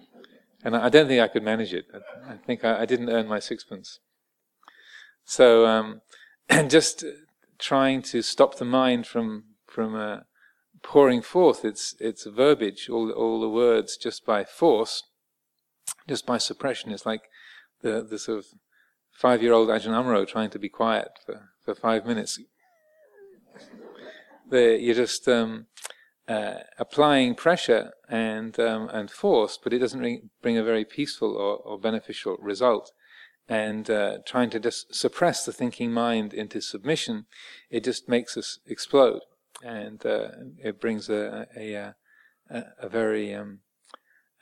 And 0.63 0.75
I 0.75 0.89
don't 0.89 1.07
think 1.07 1.21
I 1.21 1.27
could 1.27 1.43
manage 1.43 1.73
it. 1.73 1.85
I, 2.27 2.35
think 2.35 2.63
I, 2.63 2.81
I, 2.81 2.85
didn't 2.85 3.09
earn 3.09 3.27
my 3.27 3.39
sixpence. 3.39 3.99
So, 5.25 5.65
um, 5.65 6.01
just 6.67 7.03
trying 7.57 8.01
to 8.03 8.21
stop 8.21 8.55
the 8.55 8.65
mind 8.65 9.07
from 9.07 9.45
from 9.65 9.95
uh, 9.95 10.19
pouring 10.83 11.21
forth 11.21 11.65
its 11.65 11.95
its 11.99 12.25
verbiage, 12.25 12.89
all 12.89 13.09
all 13.11 13.39
the 13.41 13.49
words, 13.49 13.97
just 13.97 14.25
by 14.25 14.43
force, 14.43 15.03
just 16.07 16.25
by 16.25 16.37
suppression. 16.37 16.91
It's 16.91 17.05
like 17.05 17.23
the 17.81 18.05
the 18.07 18.19
sort 18.19 18.39
of 18.39 18.45
five 19.11 19.41
year 19.41 19.53
old 19.53 19.69
Ajahn 19.69 19.93
Amaro 19.93 20.27
trying 20.27 20.49
to 20.49 20.59
be 20.59 20.69
quiet 20.69 21.09
for, 21.25 21.49
for 21.63 21.75
five 21.75 22.05
minutes. 22.05 22.39
The, 24.49 24.77
you're 24.81 24.95
just 24.95 25.27
um, 25.27 25.67
uh, 26.27 26.59
applying 26.77 27.35
pressure 27.35 27.91
and 28.07 28.59
um, 28.59 28.89
and 28.89 29.09
force, 29.09 29.57
but 29.61 29.73
it 29.73 29.79
doesn't 29.79 30.29
bring, 30.41 30.57
a 30.57 30.63
very 30.63 30.85
peaceful 30.85 31.35
or, 31.35 31.57
or 31.57 31.79
beneficial 31.79 32.37
result. 32.39 32.91
And 33.47 33.89
uh, 33.89 34.19
trying 34.25 34.49
to 34.51 34.59
just 34.59 34.95
suppress 34.95 35.45
the 35.45 35.51
thinking 35.51 35.91
mind 35.91 36.33
into 36.33 36.61
submission, 36.61 37.25
it 37.69 37.83
just 37.83 38.07
makes 38.07 38.37
us 38.37 38.59
explode, 38.65 39.21
and 39.63 40.05
uh, 40.05 40.29
it 40.63 40.79
brings 40.79 41.09
a 41.09 41.47
a, 41.57 41.73
a, 42.49 42.63
a 42.79 42.87
very 42.87 43.33
um, 43.33 43.59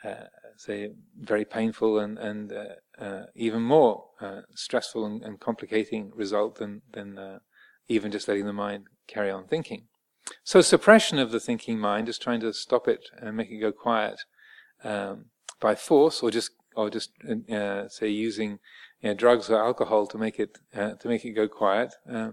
uh, 0.04 0.26
say 0.58 0.92
very 1.18 1.46
painful 1.46 1.98
and 2.00 2.18
and 2.20 2.52
uh, 2.52 3.04
uh, 3.04 3.26
even 3.36 3.62
more 3.62 4.06
stressful 4.54 5.06
and, 5.06 5.24
and, 5.24 5.40
complicating 5.40 6.12
result 6.14 6.56
than 6.56 6.82
than 6.94 7.40
even 7.88 8.12
just 8.12 8.28
letting 8.28 8.46
the 8.46 8.54
mind 8.54 8.88
carry 9.08 9.32
on 9.32 9.46
thinking. 9.48 9.88
So 10.44 10.62
suppression 10.62 11.20
of 11.20 11.32
the 11.32 11.40
thinking 11.40 11.80
mind 11.80 12.10
is 12.10 12.18
trying 12.18 12.40
to 12.42 12.54
stop 12.54 12.88
it 12.88 13.10
and 13.18 13.38
make 13.38 13.52
it 13.52 13.60
go 13.60 13.72
quiet 13.72 14.22
um, 14.84 15.26
by 15.60 15.76
force, 15.76 16.22
or 16.22 16.32
just 16.32 16.52
or 16.76 16.90
just 16.90 17.12
uh, 17.52 17.90
say 17.90 18.10
using 18.10 18.60
you 19.02 19.10
know, 19.10 19.14
drugs 19.14 19.50
or 19.50 19.58
alcohol 19.64 20.08
to 20.08 20.18
make 20.18 20.40
it 20.40 20.60
uh, 20.76 20.94
to 20.94 21.08
make 21.08 21.26
it 21.26 21.32
go 21.32 21.48
quiet. 21.48 21.94
Uh, 22.10 22.32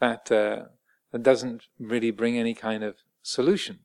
that 0.00 0.30
uh, 0.32 0.64
that 1.12 1.22
doesn't 1.22 1.64
really 1.78 2.10
bring 2.10 2.36
any 2.38 2.54
kind 2.54 2.82
of 2.82 2.96
solution. 3.22 3.80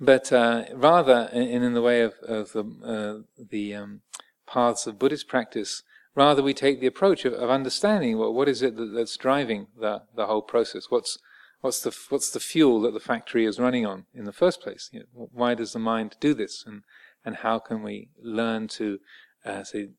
But 0.00 0.32
uh, 0.32 0.64
rather, 0.74 1.28
in, 1.32 1.62
in 1.62 1.74
the 1.74 1.82
way 1.82 2.02
of, 2.02 2.14
of 2.22 2.52
the, 2.52 2.64
uh, 2.84 3.44
the 3.50 3.74
um, 3.74 4.00
paths 4.46 4.86
of 4.86 4.98
Buddhist 4.98 5.26
practice, 5.26 5.82
rather 6.14 6.42
we 6.42 6.54
take 6.54 6.80
the 6.80 6.86
approach 6.86 7.24
of, 7.24 7.32
of 7.32 7.50
understanding 7.50 8.16
well, 8.16 8.32
what 8.32 8.48
is 8.48 8.62
it 8.62 8.76
that, 8.76 8.92
that's 8.94 9.16
driving 9.16 9.66
the, 9.78 10.02
the 10.14 10.26
whole 10.26 10.42
process. 10.42 10.86
What's 10.88 11.18
what's 11.60 11.80
the 11.80 11.96
what's 12.08 12.30
the 12.30 12.40
fuel 12.40 12.80
that 12.82 12.94
the 12.94 13.00
factory 13.00 13.44
is 13.44 13.58
running 13.58 13.86
on 13.86 14.06
in 14.14 14.24
the 14.24 14.32
first 14.32 14.60
place? 14.60 14.90
You 14.92 15.00
know, 15.00 15.28
why 15.32 15.54
does 15.54 15.72
the 15.72 15.78
mind 15.78 16.16
do 16.20 16.34
this, 16.34 16.64
and 16.66 16.82
and 17.24 17.36
how 17.36 17.58
can 17.58 17.82
we 17.82 18.10
learn 18.22 18.68
to 18.68 18.98
uh, 19.44 19.64
say 19.64 19.90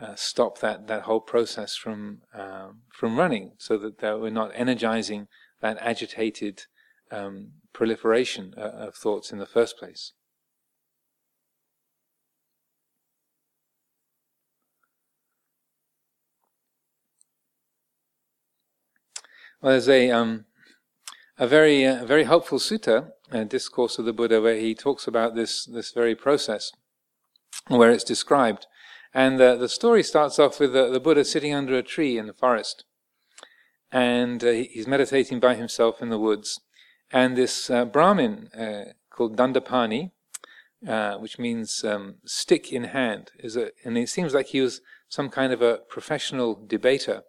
uh, 0.00 0.14
stop 0.14 0.58
that 0.58 0.86
that 0.86 1.02
whole 1.02 1.20
process 1.20 1.76
from 1.76 2.22
um, 2.34 2.82
from 2.92 3.18
running, 3.18 3.52
so 3.58 3.78
that, 3.78 3.98
that, 3.98 4.20
we're 4.20 4.30
not 4.30 4.52
energizing 4.54 5.28
that 5.60 5.78
agitated 5.80 6.64
um, 7.10 7.52
proliferation 7.72 8.54
uh, 8.56 8.88
of 8.88 8.94
thoughts 8.94 9.32
in 9.32 9.38
the 9.38 9.46
first 9.46 9.78
place. 9.78 10.12
Well, 19.60 19.70
there's 19.72 19.88
a 19.88 20.10
um, 20.10 20.46
a 21.42 21.46
very, 21.48 21.84
uh, 21.84 22.04
very 22.04 22.22
helpful 22.22 22.60
sutta, 22.60 23.10
a 23.32 23.44
discourse 23.44 23.98
of 23.98 24.04
the 24.04 24.12
Buddha, 24.12 24.40
where 24.40 24.54
he 24.54 24.76
talks 24.76 25.08
about 25.08 25.34
this 25.34 25.64
this 25.64 25.90
very 25.90 26.14
process, 26.14 26.70
where 27.66 27.90
it's 27.90 28.04
described. 28.04 28.68
And 29.12 29.40
uh, 29.40 29.56
the 29.56 29.68
story 29.68 30.04
starts 30.04 30.38
off 30.38 30.60
with 30.60 30.72
the, 30.72 30.88
the, 30.88 31.00
Buddha 31.00 31.24
sitting 31.24 31.52
under 31.52 31.76
a 31.76 31.82
tree 31.82 32.16
in 32.16 32.28
the 32.28 32.32
forest, 32.32 32.84
and 33.90 34.42
uh, 34.44 34.52
he's 34.52 34.86
meditating 34.86 35.40
by 35.40 35.56
himself 35.56 36.00
in 36.00 36.10
the 36.10 36.24
woods. 36.26 36.60
And 37.10 37.36
this 37.36 37.68
uh, 37.68 37.86
Brahmin 37.86 38.48
uh, 38.56 38.92
called 39.10 39.36
Dandapani, 39.36 40.12
uh, 40.86 41.16
which 41.16 41.40
means 41.40 41.82
um, 41.82 42.18
stick 42.24 42.72
in 42.72 42.84
hand, 42.84 43.32
is 43.40 43.56
a, 43.56 43.72
and 43.84 43.98
it 43.98 44.08
seems 44.08 44.32
like 44.32 44.46
he 44.46 44.60
was 44.60 44.80
some 45.08 45.28
kind 45.28 45.52
of 45.52 45.60
a 45.60 45.80
professional 45.88 46.54
debater, 46.54 47.24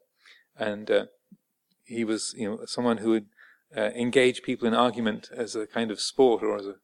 and 0.56 1.08
he 1.84 2.04
was, 2.04 2.36
you 2.38 2.48
know, 2.48 2.60
someone 2.66 3.00
who 3.00 3.10
would 3.10 3.26
uh, 3.76 3.90
engage 3.96 4.44
people 4.44 4.68
in 4.68 4.74
argument 4.74 5.30
as 5.36 5.56
a 5.56 5.68
kind 5.68 5.92
of 5.92 6.00
sport 6.00 6.44
or 6.44 6.58
as 6.58 6.68
a, 6.68 6.76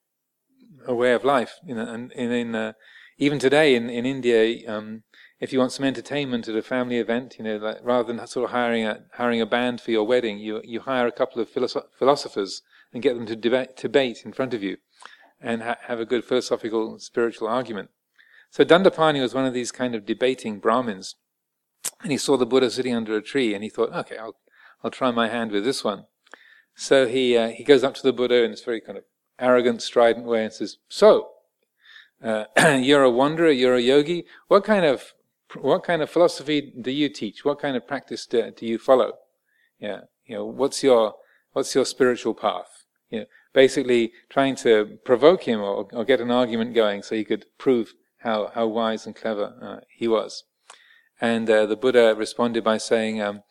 a 0.86 0.96
way 0.96 1.14
of 1.14 1.24
life. 1.24 1.56
You 1.66 1.76
know, 1.76 1.88
and, 1.88 2.12
and 2.14 2.34
in 2.34 2.56
uh, 2.56 2.74
even 3.18 3.40
today 3.40 3.76
in 3.76 3.90
in 3.90 4.06
India, 4.06 4.70
um, 4.72 5.04
if 5.40 5.54
you 5.54 5.60
want 5.60 5.72
some 5.72 5.86
entertainment 5.86 6.48
at 6.48 6.56
a 6.56 6.62
family 6.62 6.98
event, 6.98 7.36
you 7.38 7.46
know, 7.46 7.58
like, 7.58 7.78
rather 7.82 8.12
than 8.12 8.26
sort 8.28 8.46
of 8.46 8.52
hiring 8.52 8.86
a 8.86 9.04
hiring 9.14 9.42
a 9.42 9.46
band 9.46 9.82
for 9.82 9.92
your 9.92 10.06
wedding, 10.06 10.40
you 10.40 10.62
you 10.64 10.82
hire 10.82 11.08
a 11.08 11.12
couple 11.12 11.42
of 11.42 11.50
philosoph- 11.50 11.92
philosophers 11.98 12.62
and 12.94 13.04
get 13.04 13.16
them 13.16 13.26
to 13.28 13.36
debate, 13.36 14.26
in 14.26 14.34
front 14.34 14.54
of 14.54 14.64
you, 14.64 14.78
and 15.40 15.62
ha- 15.62 15.78
have 15.84 16.00
a 16.00 16.06
good 16.06 16.26
philosophical 16.26 16.98
spiritual 17.00 17.48
argument. 17.48 17.90
So 18.50 18.66
Dandapani 18.66 19.22
was 19.22 19.36
one 19.36 19.46
of 19.46 19.54
these 19.54 19.72
kind 19.72 19.94
of 19.94 20.06
debating 20.06 20.60
Brahmins, 20.60 21.16
and 22.02 22.12
he 22.12 22.18
saw 22.18 22.36
the 22.36 22.48
Buddha 22.48 22.72
sitting 22.72 22.96
under 22.96 23.16
a 23.16 23.22
tree, 23.22 23.54
and 23.54 23.64
he 23.64 23.70
thought, 23.70 23.94
okay, 23.94 24.18
I'll 24.18 24.38
I'll 24.84 24.92
try 24.92 25.12
my 25.12 25.28
hand 25.30 25.52
with 25.52 25.64
this 25.64 25.84
one. 25.84 26.06
So 26.80 27.08
he 27.08 27.36
uh, 27.36 27.50
he 27.50 27.66
goes 27.66 27.84
up 27.84 27.94
to 27.96 28.04
the 28.04 28.14
Buddha 28.14 28.42
in 28.44 28.52
this 28.52 28.64
very 28.64 28.80
kind 28.80 28.98
of 28.98 29.04
arrogant, 29.38 29.82
strident 29.82 30.26
way 30.26 30.46
and 30.46 30.54
says, 30.54 30.78
"So, 30.88 31.32
uh, 32.24 32.46
you're 32.80 33.04
a 33.04 33.10
wanderer, 33.10 33.52
you're 33.52 33.76
a 33.76 33.82
yogi. 33.82 34.26
What 34.48 34.64
kind 34.64 34.86
of 34.86 35.14
what 35.60 35.84
kind 35.84 36.02
of 36.02 36.10
philosophy 36.10 36.74
do 36.80 36.90
you 36.90 37.10
teach? 37.10 37.44
What 37.44 37.60
kind 37.60 37.76
of 37.76 37.86
practice 37.86 38.26
do, 38.26 38.50
do 38.52 38.66
you 38.66 38.78
follow? 38.80 39.16
Yeah, 39.78 40.02
you 40.26 40.36
know, 40.36 40.46
what's 40.46 40.82
your 40.82 41.16
what's 41.52 41.76
your 41.76 41.84
spiritual 41.84 42.34
path? 42.34 42.86
You 43.10 43.20
know, 43.20 43.26
basically 43.54 44.14
trying 44.30 44.56
to 44.58 45.00
provoke 45.04 45.44
him 45.44 45.60
or, 45.60 45.86
or 45.92 46.06
get 46.06 46.22
an 46.22 46.32
argument 46.32 46.76
going 46.76 47.04
so 47.04 47.14
he 47.14 47.26
could 47.26 47.46
prove 47.58 47.94
how, 48.20 48.52
how 48.54 48.68
wise 48.68 49.06
and 49.06 49.16
clever 49.16 49.54
uh, 49.62 49.86
he 49.90 50.08
was. 50.08 50.44
And 51.20 51.50
uh, 51.50 51.66
the 51.66 51.76
Buddha 51.76 52.16
responded 52.16 52.64
by 52.64 52.78
saying, 52.78 53.22
um, 53.22 53.44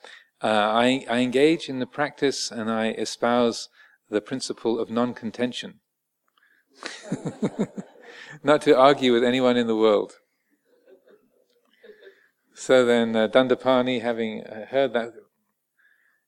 uh, 0.42 0.46
I, 0.46 1.04
I 1.10 1.18
engage 1.18 1.68
in 1.68 1.78
the 1.78 1.86
practice 1.86 2.50
and 2.50 2.70
I 2.70 2.90
espouse 2.90 3.68
the 4.08 4.20
principle 4.20 4.78
of 4.78 4.90
non 4.90 5.14
contention. 5.14 5.80
Not 8.42 8.62
to 8.62 8.76
argue 8.76 9.12
with 9.12 9.24
anyone 9.24 9.56
in 9.56 9.66
the 9.66 9.76
world. 9.76 10.18
So 12.54 12.84
then, 12.84 13.14
uh, 13.14 13.28
Dandapani, 13.28 14.02
having 14.02 14.44
uh, 14.44 14.66
heard 14.66 14.92
that, 14.92 15.12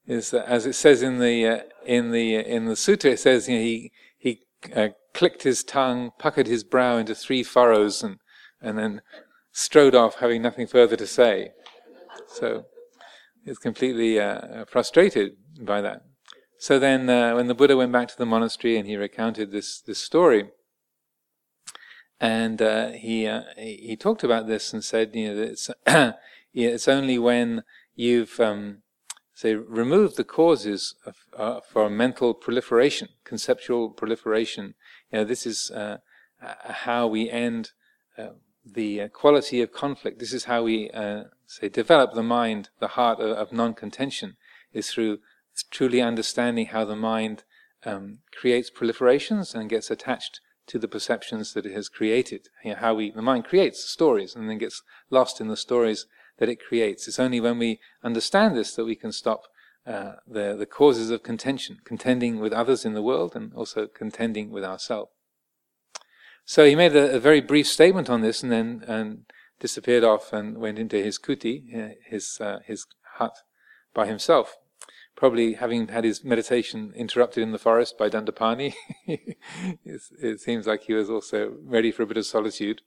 is 0.07 0.35
uh, 0.35 0.45
as 0.47 0.67
it 0.67 0.75
says 0.75 1.02
in 1.02 1.19
the 1.19 1.47
uh, 1.47 1.59
in 1.85 2.11
the 2.11 2.37
uh, 2.37 2.43
in 2.43 2.67
the 2.67 2.75
sutta, 2.75 3.07
it 3.07 3.21
says 3.21 3.49
you 3.49 3.57
know, 3.57 3.62
he 3.62 3.93
he 4.19 4.40
uh, 4.75 4.88
clicked 5.14 5.43
his 5.43 5.62
tongue, 5.62 6.11
puckered 6.19 6.47
his 6.47 6.64
brow 6.64 6.97
into 6.97 7.14
three 7.14 7.43
furrows, 7.43 8.02
and 8.02 8.19
and 8.61 8.79
then 8.79 9.02
strode 9.52 9.95
off, 9.95 10.17
having 10.17 10.43
nothing 10.43 10.67
further 10.67 10.97
to 10.97 11.07
say. 11.07 11.52
So 12.29 12.67
he's 13.50 13.59
completely 13.59 14.19
frustrated 14.69 15.37
by 15.61 15.80
that. 15.80 16.04
So 16.59 16.78
then, 16.78 17.07
when 17.07 17.49
the 17.49 17.54
Buddha 17.54 17.76
went 17.76 17.92
back 17.92 18.09
to 18.09 18.16
the 18.16 18.26
monastery 18.26 18.76
and 18.76 18.87
he 18.87 18.97
recounted 18.97 19.50
this 19.50 19.80
this 19.80 19.99
story, 19.99 20.50
and 22.21 22.61
uh, 22.61 22.90
he, 22.90 23.26
uh, 23.26 23.42
he 23.57 23.97
talked 23.97 24.23
about 24.23 24.47
this 24.47 24.75
and 24.75 24.85
said, 24.85 25.16
you 25.16 25.35
know, 25.35 25.42
it's 25.42 25.71
it's 26.52 26.87
only 26.87 27.19
when 27.19 27.64
you've 27.95 28.38
um, 28.38 28.83
say 29.35 29.54
removed 29.54 30.19
the 30.19 30.25
causes 30.25 30.97
of, 31.07 31.16
uh, 31.37 31.61
for 31.61 31.88
mental 31.88 32.35
proliferation, 32.35 33.09
conceptual 33.25 33.88
proliferation. 33.88 34.75
You 35.11 35.21
know, 35.21 35.25
this 35.25 35.47
is 35.47 35.71
uh, 35.71 35.99
how 36.40 37.07
we 37.07 37.30
end 37.30 37.71
uh, 38.19 38.30
the 38.66 39.02
uh, 39.02 39.09
quality 39.09 39.62
of 39.62 39.73
conflict. 39.73 40.19
This 40.19 40.35
is 40.35 40.45
how 40.45 40.64
we 40.64 40.90
say 41.50 41.69
develop 41.69 42.14
the 42.14 42.23
mind, 42.23 42.69
the 42.78 42.88
heart 42.88 43.19
of, 43.19 43.37
of 43.37 43.52
non-contention, 43.52 44.37
is 44.73 44.88
through 44.88 45.19
truly 45.71 46.00
understanding 46.00 46.66
how 46.66 46.85
the 46.85 46.95
mind 46.95 47.42
um, 47.85 48.19
creates 48.33 48.71
proliferations 48.71 49.52
and 49.52 49.69
gets 49.69 49.90
attached 49.90 50.40
to 50.69 50.78
the 50.78 50.87
perceptions 50.87 51.52
that 51.52 51.66
it 51.66 51.73
has 51.73 51.88
created. 51.88 52.49
You 52.64 52.71
know, 52.71 52.76
how 52.76 52.95
we, 52.95 53.11
the 53.11 53.21
mind 53.21 53.47
creates 53.47 53.83
stories 53.83 54.37
and 54.37 54.49
then 54.49 54.59
gets 54.59 54.83
lost 55.11 55.40
in 55.40 55.49
the 55.49 55.57
stories 55.57 56.07
that 56.38 56.49
it 56.49 56.64
creates. 56.64 57.09
It's 57.09 57.19
only 57.19 57.40
when 57.40 57.59
we 57.59 57.80
understand 58.04 58.57
this 58.57 58.75
that 58.76 58.85
we 58.85 58.95
can 58.95 59.11
stop 59.11 59.42
uh, 59.85 60.12
the, 60.28 60.54
the 60.57 60.66
causes 60.66 61.11
of 61.11 61.25
contention, 61.25 61.78
contending 61.85 62.38
with 62.38 62.52
others 62.52 62.85
in 62.85 62.95
the 62.95 63.02
world 63.02 63.35
and 63.35 63.52
also 63.54 63.88
contending 63.88 64.50
with 64.50 64.62
ourselves. 64.62 65.11
So 66.45 66.64
he 66.64 66.76
made 66.76 66.95
a, 66.95 67.16
a, 67.16 67.19
very 67.19 67.40
brief 67.40 67.66
statement 67.66 68.09
on 68.09 68.21
this 68.21 68.42
and 68.42 68.52
then 68.52 68.85
and 68.87 69.25
disappeared 69.61 70.05
off 70.05 70.33
and 70.33 70.59
went 70.59 70.79
into 70.79 70.97
his 70.97 71.19
kuti, 71.19 71.64
uh, 71.76 71.95
his, 72.05 72.38
uh, 72.40 72.59
his 72.67 72.87
hut 73.19 73.37
by 73.95 74.07
himself 74.07 74.57
probably 75.21 75.52
having 75.52 75.88
had 75.88 76.02
his 76.02 76.25
meditation 76.25 76.93
interrupted 76.97 77.43
in 77.43 77.52
the 77.52 77.59
forest 77.59 77.99
by 77.99 78.09
Dandapani, 78.09 78.73
it 79.07 80.40
seems 80.40 80.67
like 80.67 80.85
he 80.85 80.95
was 80.95 81.11
also 81.11 81.57
ready 81.62 81.93
for 81.93 82.05
a 82.05 82.07
bit 82.07 82.17
of 82.17 82.25
solitude. 82.25 82.81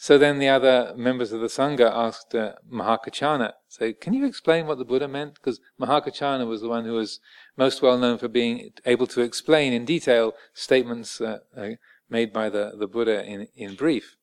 So 0.00 0.16
then 0.16 0.38
the 0.38 0.48
other 0.48 0.94
members 0.96 1.32
of 1.32 1.40
the 1.40 1.48
Sangha 1.48 1.90
asked 1.92 2.34
uh, 2.34 2.52
Mahakaccana, 2.72 3.52
say, 3.66 3.92
can 3.92 4.14
you 4.14 4.24
explain 4.24 4.66
what 4.66 4.78
the 4.78 4.84
Buddha 4.84 5.08
meant? 5.08 5.34
Because 5.34 5.60
Mahakaccana 5.78 6.46
was 6.46 6.62
the 6.62 6.68
one 6.68 6.84
who 6.84 6.92
was 6.92 7.18
most 7.56 7.82
well 7.82 7.98
known 7.98 8.16
for 8.16 8.28
being 8.28 8.70
able 8.86 9.08
to 9.08 9.22
explain 9.22 9.72
in 9.72 9.84
detail 9.84 10.34
statements 10.54 11.20
uh, 11.20 11.38
uh, 11.56 11.70
made 12.08 12.32
by 12.32 12.48
the, 12.48 12.74
the 12.78 12.86
Buddha 12.86 13.24
in, 13.24 13.48
in 13.56 13.74
brief. 13.74 14.16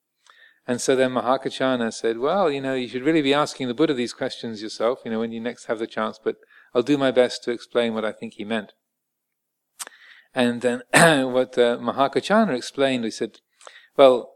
And 0.68 0.82
so 0.82 0.96
then 0.96 1.12
Mahakaccana 1.12 1.94
said, 1.94 2.18
well, 2.18 2.50
you 2.50 2.60
know, 2.60 2.74
you 2.74 2.88
should 2.88 3.04
really 3.04 3.22
be 3.22 3.34
asking 3.34 3.68
the 3.68 3.76
Buddha 3.76 3.94
these 3.94 4.14
questions 4.14 4.64
yourself, 4.64 5.00
you 5.06 5.12
know, 5.12 5.20
when 5.20 5.32
you 5.32 5.40
next 5.40 5.66
have 5.66 5.78
the 5.78 5.88
chance, 5.88 6.20
but 6.22 6.38
I'll 6.74 6.82
do 6.82 6.98
my 6.98 7.12
best 7.12 7.44
to 7.44 7.52
explain 7.52 7.94
what 7.94 8.04
I 8.04 8.12
think 8.12 8.34
he 8.34 8.46
meant. 8.46 8.74
And 10.34 10.62
then 10.62 10.82
what 11.32 11.58
uh, 11.58 11.78
Mahakaccana 11.78 12.56
explained, 12.56 13.06
he 13.06 13.12
said, 13.12 13.40
well, 13.96 14.34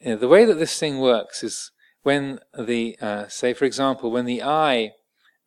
you 0.00 0.10
know, 0.10 0.16
the 0.16 0.28
way 0.28 0.44
that 0.44 0.58
this 0.58 0.78
thing 0.78 0.98
works 0.98 1.42
is 1.42 1.70
when 2.02 2.40
the, 2.58 2.96
uh, 3.00 3.28
say 3.28 3.54
for 3.54 3.64
example, 3.64 4.10
when 4.10 4.26
the 4.26 4.42
eye 4.42 4.92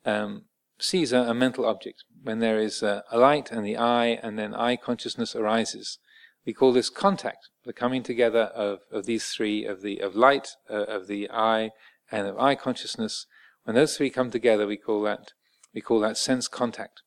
um, 0.05 0.45
sees 0.79 1.13
a, 1.13 1.19
a, 1.19 1.33
mental 1.33 1.65
object, 1.65 2.03
when 2.23 2.39
there 2.39 2.57
is 2.57 2.81
a, 2.81 3.03
a, 3.11 3.17
light 3.17 3.51
and 3.51 3.65
the 3.65 3.77
eye 3.77 4.19
and 4.23 4.37
then 4.37 4.55
eye 4.55 4.75
consciousness 4.75 5.35
arises, 5.35 5.99
we 6.45 6.53
call 6.53 6.73
this 6.73 6.89
contact, 6.89 7.49
the 7.65 7.73
coming 7.73 8.03
together 8.03 8.43
of, 8.55 8.79
of 8.91 9.05
these 9.05 9.27
three, 9.27 9.65
of 9.65 9.81
the 9.81 9.99
of 9.99 10.15
light, 10.15 10.49
uh, 10.69 10.83
of 10.83 11.07
the 11.07 11.29
eye, 11.31 11.71
and 12.11 12.27
of 12.27 12.39
eye 12.39 12.55
consciousness. 12.55 13.27
When 13.63 13.75
those 13.75 13.95
three 13.95 14.09
come 14.09 14.31
together, 14.31 14.65
we 14.65 14.77
call 14.77 15.01
that 15.03 15.33
we 15.73 15.81
call 15.81 15.99
that 16.01 16.17
sense 16.17 16.47
contact. 16.47 17.01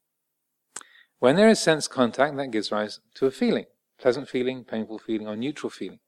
When 1.19 1.37
there 1.37 1.49
is 1.49 1.61
sense 1.61 1.89
contact, 1.89 2.37
that 2.37 2.51
gives 2.51 2.71
rise 2.71 3.01
to 3.15 3.27
a 3.27 3.31
feeling 3.31 3.67
pleasant 3.99 4.29
feeling, 4.29 4.65
painful 4.65 4.99
feeling, 4.99 5.27
or 5.27 5.37
neutral 5.37 5.71
feeling. 5.71 6.01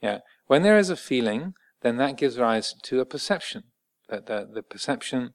Yeah. 0.00 0.20
When 0.46 0.62
there 0.62 0.78
is 0.78 0.90
a 0.90 0.96
feeling, 0.96 1.54
then 1.82 1.96
that 1.96 2.16
gives 2.16 2.38
rise 2.38 2.74
to 2.84 3.00
a 3.00 3.04
perception. 3.04 3.64
That 4.08 4.26
the, 4.26 4.48
the 4.52 4.62
perception 4.62 5.34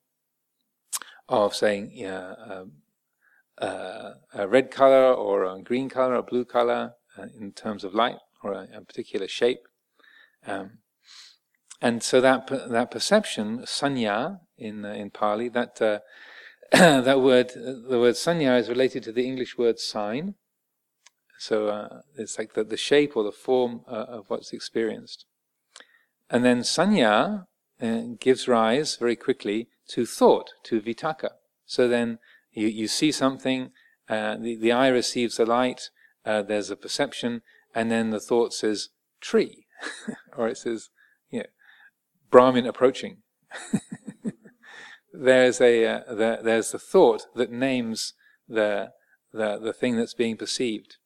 of 1.27 1.55
saying 1.55 1.91
yeah, 1.93 2.33
uh, 2.49 2.65
uh, 3.57 4.13
a 4.33 4.47
red 4.47 4.71
color 4.71 5.13
or 5.13 5.43
a 5.43 5.61
green 5.61 5.89
color 5.89 6.15
or 6.15 6.23
blue 6.23 6.45
color 6.45 6.93
uh, 7.19 7.27
in 7.39 7.51
terms 7.51 7.83
of 7.83 7.93
light 7.93 8.17
or 8.43 8.53
a, 8.53 8.67
a 8.73 8.81
particular 8.81 9.27
shape. 9.27 9.67
Um, 10.45 10.79
and 11.81 12.03
so 12.03 12.19
that 12.21 12.47
that 12.47 12.91
perception, 12.91 13.59
sanya 13.59 14.39
in 14.57 14.85
uh, 14.85 14.89
in 14.89 15.11
Pali, 15.11 15.49
that 15.49 15.81
uh, 15.81 15.99
that 16.71 17.21
word, 17.21 17.51
the 17.55 17.99
word 17.99 18.15
sanya 18.15 18.59
is 18.59 18.69
related 18.69 19.03
to 19.03 19.11
the 19.11 19.25
English 19.25 19.57
word 19.57 19.79
sign. 19.79 20.35
So 21.37 21.69
uh, 21.69 22.01
it's 22.17 22.37
like 22.37 22.53
the, 22.53 22.65
the 22.65 22.75
shape 22.75 23.15
or 23.15 23.23
the 23.23 23.31
form 23.31 23.81
uh, 23.87 24.05
of 24.09 24.25
what's 24.29 24.51
experienced. 24.51 25.25
And 26.29 26.43
then 26.43 26.59
sanya 26.59 27.47
uh, 27.81 28.01
gives 28.19 28.49
rise 28.49 28.97
very 28.97 29.15
quickly 29.15 29.69
to 29.87 30.05
thought, 30.05 30.51
to 30.65 30.81
vitakka. 30.81 31.29
So 31.65 31.87
then 31.87 32.19
you, 32.51 32.67
you 32.67 32.89
see 32.89 33.13
something, 33.13 33.71
the, 34.09 34.57
the 34.59 34.73
eye 34.73 34.89
receives 34.89 35.37
the 35.37 35.45
light, 35.45 35.89
there's 36.23 36.69
a 36.69 36.75
perception, 36.75 37.41
and 37.73 37.89
then 37.89 38.09
the 38.09 38.19
thought 38.19 38.53
says 38.53 38.89
tree, 39.21 39.65
or 40.37 40.47
it 40.47 40.57
says, 40.57 40.89
you 41.29 41.39
know, 41.39 41.45
Brahmin 42.29 42.65
approaching. 42.65 43.17
there's 45.13 45.59
a 45.59 45.85
uh, 45.85 46.13
the, 46.13 46.39
there's 46.43 46.71
the 46.71 46.79
thought 46.79 47.25
that 47.35 47.51
names 47.51 48.13
the, 48.47 48.91
the 49.31 49.59
the 49.59 49.73
thing 49.73 49.95
that's 49.95 50.13
being 50.13 50.37
perceived, 50.37 50.97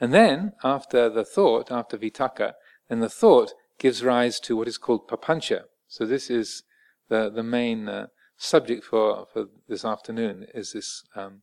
and 0.00 0.12
then 0.12 0.52
after 0.62 1.08
the 1.08 1.24
thought, 1.24 1.70
after 1.70 1.98
vitakka, 1.98 2.52
then 2.88 3.00
the 3.00 3.08
thought 3.08 3.52
gives 3.78 4.04
rise 4.04 4.38
to 4.40 4.56
what 4.56 4.68
is 4.68 4.78
called 4.78 5.08
papancha. 5.08 5.62
So 5.88 6.06
this 6.06 6.30
is 6.30 6.62
the 7.08 7.30
the 7.30 7.42
main 7.42 7.88
uh, 7.88 8.06
subject 8.36 8.84
for 8.84 9.26
for 9.32 9.46
this 9.68 9.84
afternoon 9.84 10.46
is 10.54 10.72
this 10.72 11.04
um, 11.16 11.42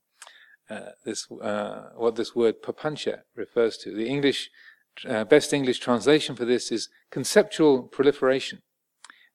uh, 0.70 0.92
this 1.06 1.30
uh, 1.32 1.90
what 1.96 2.16
this 2.16 2.36
word 2.36 2.62
papancha 2.62 3.22
refers 3.36 3.78
to. 3.78 3.94
The 3.94 4.08
English 4.08 4.50
uh, 5.08 5.24
best 5.24 5.54
English 5.54 5.80
translation 5.80 6.36
for 6.36 6.46
this 6.46 6.72
is 6.72 6.90
conceptual 7.12 7.84
proliferation 7.84 8.62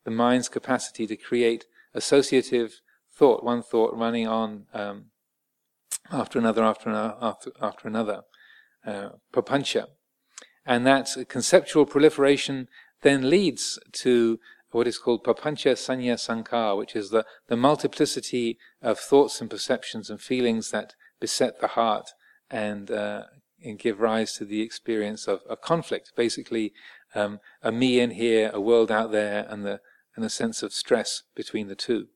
the 0.05 0.11
mind's 0.11 0.49
capacity 0.49 1.07
to 1.07 1.17
create 1.17 1.67
associative 1.95 2.81
thought, 3.11 3.45
one 3.45 3.63
thought 3.63 3.97
running 3.97 4.27
on 4.27 4.67
um, 4.73 5.07
after 6.11 6.39
another, 6.39 6.65
after 6.65 6.91
another, 6.91 7.17
after, 7.21 7.51
after 7.61 7.89
another, 7.89 8.23
uh, 8.87 9.11
papancha. 9.33 9.87
And 10.65 10.87
that 10.87 11.11
conceptual 11.29 11.87
proliferation 11.87 12.69
then 13.03 13.29
leads 13.29 13.79
to 13.93 14.39
what 14.71 14.87
is 14.87 14.99
called 14.99 15.25
papancha 15.25 15.73
sanya 15.73 16.15
sankar, 16.15 16.77
which 16.77 16.97
is 16.97 17.11
the, 17.11 17.25
the 17.49 17.57
multiplicity 17.57 18.59
of 18.81 18.99
thoughts 18.99 19.41
and 19.41 19.51
perceptions 19.51 20.09
and 20.09 20.21
feelings 20.21 20.71
that 20.71 20.95
beset 21.23 21.61
the 21.61 21.69
heart 21.79 22.09
and, 22.51 22.91
uh, 22.91 23.23
and 23.65 23.79
give 23.79 24.01
rise 24.01 24.33
to 24.35 24.45
the 24.45 24.61
experience 24.61 25.23
of, 25.33 25.39
of 25.49 25.63
conflict. 25.63 26.13
Basically, 26.17 26.73
um, 27.15 27.39
a 27.63 27.71
me 27.71 28.01
in 28.01 28.11
here, 28.11 28.51
a 28.53 28.61
world 28.61 28.91
out 28.91 29.13
there, 29.13 29.47
and 29.49 29.65
the 29.65 29.81
and 30.15 30.25
a 30.27 30.39
sense 30.43 30.63
of 30.63 30.75
stress 30.75 31.23
between 31.35 31.69
the 31.69 31.75
two. 31.75 32.09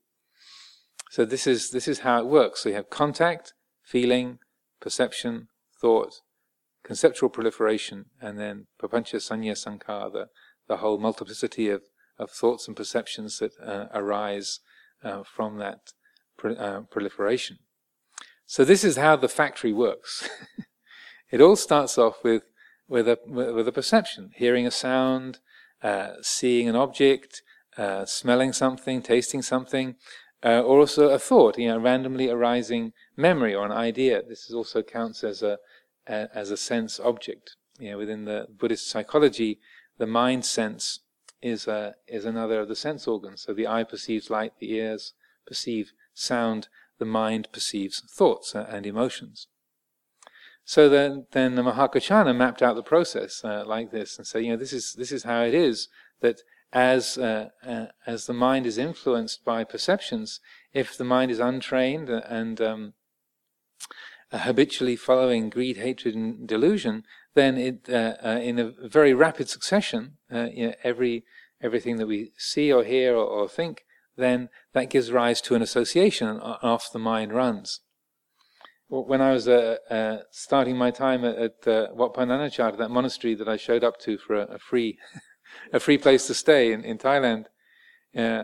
So 1.09 1.25
this 1.25 1.47
is 1.47 1.71
this 1.71 1.87
is 1.87 1.99
how 1.99 2.19
it 2.19 2.27
works. 2.27 2.61
So 2.61 2.69
you 2.69 2.75
have 2.75 2.89
contact, 2.89 3.53
feeling, 3.83 4.39
perception, 4.79 5.47
thought, 5.81 6.13
conceptual 6.83 7.29
proliferation, 7.29 8.05
and 8.21 8.37
then 8.37 8.67
papancha 8.81 9.17
sanya 9.17 9.57
sankara, 9.57 10.09
the, 10.11 10.25
the 10.67 10.77
whole 10.77 10.99
multiplicity 10.99 11.69
of, 11.69 11.81
of 12.19 12.29
thoughts 12.29 12.67
and 12.67 12.77
perceptions 12.77 13.39
that 13.39 13.53
uh, 13.63 13.87
arise 13.93 14.59
uh, 15.03 15.23
from 15.23 15.57
that 15.57 15.79
uh, 16.43 16.81
proliferation. 16.91 17.57
So 18.47 18.63
this 18.65 18.83
is 18.83 18.95
how 18.97 19.17
the 19.17 19.29
factory 19.29 19.73
works. 19.73 20.27
it 21.31 21.41
all 21.41 21.55
starts 21.55 21.97
off 21.97 22.23
with 22.23 22.43
with 22.87 23.07
a 23.07 23.19
with 23.27 23.67
a 23.67 23.73
perception, 23.73 24.31
hearing 24.33 24.65
a 24.65 24.71
sound, 24.71 25.39
uh, 25.83 26.13
seeing 26.21 26.69
an 26.69 26.75
object, 26.75 27.41
uh, 27.77 28.05
smelling 28.05 28.53
something, 28.53 29.01
tasting 29.01 29.41
something, 29.41 29.95
uh, 30.43 30.61
or 30.61 30.79
also 30.79 31.09
a 31.09 31.19
thought, 31.19 31.57
you 31.57 31.67
know, 31.67 31.77
randomly 31.77 32.29
arising 32.29 32.93
memory 33.15 33.53
or 33.53 33.65
an 33.65 33.71
idea. 33.71 34.23
This 34.23 34.51
also 34.51 34.81
counts 34.81 35.23
as 35.23 35.43
a, 35.43 35.57
as 36.07 36.49
a 36.49 36.57
sense 36.57 36.99
object. 36.99 37.55
You 37.79 37.91
know, 37.91 37.97
within 37.97 38.25
the 38.25 38.47
Buddhist 38.49 38.89
psychology, 38.89 39.59
the 39.97 40.07
mind 40.07 40.45
sense 40.45 41.01
is 41.41 41.67
a, 41.67 41.95
is 42.07 42.25
another 42.25 42.61
of 42.61 42.69
the 42.69 42.75
sense 42.75 43.07
organs. 43.07 43.41
So 43.41 43.53
the 43.53 43.67
eye 43.67 43.83
perceives 43.83 44.29
light, 44.29 44.53
the 44.59 44.71
ears 44.73 45.13
perceive 45.45 45.91
sound, 46.13 46.69
the 46.99 47.05
mind 47.05 47.49
perceives 47.51 48.01
thoughts 48.09 48.55
and 48.55 48.85
emotions. 48.85 49.47
So 50.65 50.89
then, 50.89 51.27
then 51.31 51.55
the 51.55 51.61
Mahākāccāna 51.61 52.35
mapped 52.35 52.61
out 52.61 52.75
the 52.75 52.83
process 52.83 53.41
uh, 53.43 53.63
like 53.65 53.91
this 53.91 54.17
and 54.17 54.27
said, 54.27 54.43
you 54.43 54.51
know, 54.51 54.57
this 54.57 54.73
is 54.73 54.93
this 54.93 55.11
is 55.13 55.23
how 55.23 55.43
it 55.43 55.53
is 55.53 55.87
that 56.19 56.41
as 56.73 57.17
uh, 57.17 57.49
uh, 57.65 57.85
as 58.05 58.25
the 58.25 58.33
mind 58.33 58.65
is 58.65 58.77
influenced 58.77 59.45
by 59.45 59.63
perceptions, 59.63 60.41
if 60.73 60.97
the 60.97 61.05
mind 61.05 61.31
is 61.31 61.39
untrained 61.39 62.09
and 62.09 62.59
um, 62.59 62.93
habitually 64.31 64.95
following 64.95 65.49
greed, 65.49 65.77
hatred, 65.77 66.15
and 66.15 66.47
delusion, 66.47 67.03
then 67.33 67.57
it, 67.57 67.89
uh, 67.89 68.15
uh, 68.23 68.39
in 68.41 68.59
a 68.59 68.73
very 68.87 69.13
rapid 69.13 69.47
succession, 69.47 70.17
uh, 70.33 70.47
you 70.53 70.67
know, 70.67 70.73
every 70.83 71.23
everything 71.61 71.97
that 71.97 72.07
we 72.07 72.31
see 72.37 72.71
or 72.71 72.83
hear 72.83 73.15
or, 73.15 73.25
or, 73.25 73.49
think, 73.49 73.83
then 74.17 74.49
that 74.73 74.89
gives 74.89 75.11
rise 75.11 75.41
to 75.41 75.55
an 75.55 75.61
association, 75.61 76.27
and 76.27 76.41
off 76.41 76.91
the 76.91 76.99
mind 76.99 77.33
runs. 77.33 77.81
When 78.89 79.21
I 79.21 79.31
was 79.31 79.47
uh, 79.47 79.77
uh, 79.89 80.19
starting 80.31 80.77
my 80.77 80.91
time 80.91 81.25
at, 81.25 81.35
at 81.35 81.67
uh, 81.67 81.87
Wat 81.93 82.13
Pah 82.13 82.23
Nanachat, 82.23 82.77
that 82.77 82.89
monastery 82.89 83.35
that 83.35 83.47
I 83.47 83.57
showed 83.57 83.83
up 83.83 83.99
to 84.01 84.17
for 84.17 84.35
a, 84.35 84.43
a 84.55 84.59
free, 84.59 84.97
a 85.73 85.79
free 85.79 85.97
place 85.97 86.25
to 86.27 86.33
stay 86.33 86.71
in, 86.71 86.83
in 86.83 86.97
Thailand, 86.97 87.45
uh, 88.15 88.43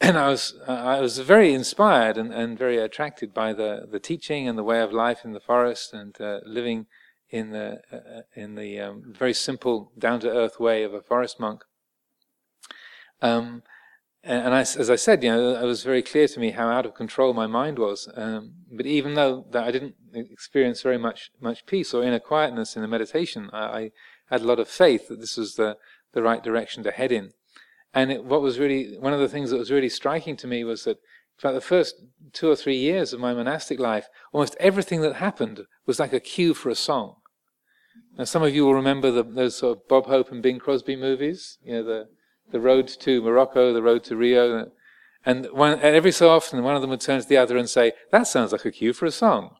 and 0.00 0.18
I 0.18 0.28
was 0.28 0.54
I 0.66 1.00
was 1.00 1.18
very 1.18 1.54
inspired 1.54 2.18
and, 2.18 2.32
and 2.32 2.58
very 2.58 2.78
attracted 2.78 3.32
by 3.32 3.52
the, 3.52 3.86
the 3.90 4.00
teaching 4.00 4.48
and 4.48 4.58
the 4.58 4.64
way 4.64 4.80
of 4.80 4.92
life 4.92 5.24
in 5.24 5.32
the 5.32 5.40
forest 5.40 5.92
and 5.92 6.16
living 6.44 6.86
in 7.34 7.50
the 7.50 7.80
uh, 7.92 8.22
in 8.34 8.54
the 8.54 8.78
um, 8.78 9.02
very 9.06 9.34
simple, 9.34 9.92
down 9.98 10.20
to 10.20 10.30
earth 10.30 10.60
way 10.60 10.84
of 10.84 10.94
a 10.94 11.02
forest 11.02 11.40
monk. 11.40 11.62
Um, 13.20 13.62
and, 14.24 14.54
I, 14.54 14.60
as 14.60 14.90
I 14.90 14.96
said, 14.96 15.22
you 15.22 15.30
know, 15.30 15.60
it 15.60 15.64
was 15.64 15.84
very 15.84 16.02
clear 16.02 16.26
to 16.28 16.40
me 16.40 16.52
how 16.52 16.68
out 16.68 16.86
of 16.86 16.94
control 16.94 17.34
my 17.34 17.46
mind 17.46 17.78
was. 17.78 18.08
Um, 18.14 18.54
but 18.72 18.86
even 18.86 19.14
though 19.14 19.46
that 19.50 19.64
I 19.64 19.70
didn't 19.70 19.94
experience 20.14 20.82
very 20.82 20.98
much 20.98 21.30
much 21.40 21.66
peace 21.66 21.92
or 21.92 22.02
inner 22.02 22.20
quietness 22.20 22.76
in 22.76 22.82
the 22.82 22.88
meditation, 22.88 23.50
I, 23.52 23.58
I 23.58 23.90
had 24.30 24.40
a 24.40 24.46
lot 24.46 24.58
of 24.58 24.68
faith 24.68 25.08
that 25.08 25.20
this 25.20 25.36
was 25.36 25.54
the 25.56 25.76
the 26.12 26.22
right 26.22 26.42
direction 26.42 26.82
to 26.84 26.90
head 26.90 27.12
in. 27.12 27.30
And 27.92 28.10
it, 28.10 28.24
what 28.24 28.42
was 28.42 28.58
really 28.58 28.96
one 28.98 29.12
of 29.12 29.20
the 29.20 29.28
things 29.28 29.50
that 29.50 29.58
was 29.58 29.70
really 29.70 29.88
striking 29.88 30.36
to 30.38 30.46
me 30.46 30.64
was 30.64 30.84
that 30.84 30.98
for 31.36 31.52
the 31.52 31.60
first 31.60 31.96
two 32.32 32.50
or 32.50 32.56
three 32.56 32.76
years 32.76 33.12
of 33.12 33.20
my 33.20 33.34
monastic 33.34 33.78
life, 33.78 34.08
almost 34.32 34.56
everything 34.58 35.00
that 35.02 35.16
happened 35.16 35.62
was 35.86 35.98
like 35.98 36.12
a 36.12 36.20
cue 36.20 36.54
for 36.54 36.70
a 36.70 36.74
song. 36.74 37.16
Now, 38.16 38.24
some 38.24 38.42
of 38.42 38.54
you 38.54 38.64
will 38.64 38.74
remember 38.74 39.10
the, 39.10 39.24
those 39.24 39.56
sort 39.56 39.76
of 39.76 39.88
Bob 39.88 40.06
Hope 40.06 40.30
and 40.30 40.42
Bing 40.42 40.58
Crosby 40.58 40.96
movies. 40.96 41.58
You 41.62 41.74
know, 41.74 41.82
the 41.82 42.08
the 42.50 42.60
road 42.60 42.88
to 42.88 43.22
Morocco, 43.22 43.72
the 43.72 43.82
road 43.82 44.04
to 44.04 44.16
Rio, 44.16 44.70
and, 45.26 45.46
one, 45.52 45.72
and 45.72 45.96
every 45.96 46.12
so 46.12 46.30
often 46.30 46.62
one 46.62 46.76
of 46.76 46.82
them 46.82 46.90
would 46.90 47.00
turn 47.00 47.20
to 47.20 47.28
the 47.28 47.36
other 47.36 47.56
and 47.56 47.68
say, 47.68 47.92
"That 48.10 48.26
sounds 48.26 48.52
like 48.52 48.64
a 48.64 48.70
cue 48.70 48.92
for 48.92 49.06
a 49.06 49.10
song," 49.10 49.56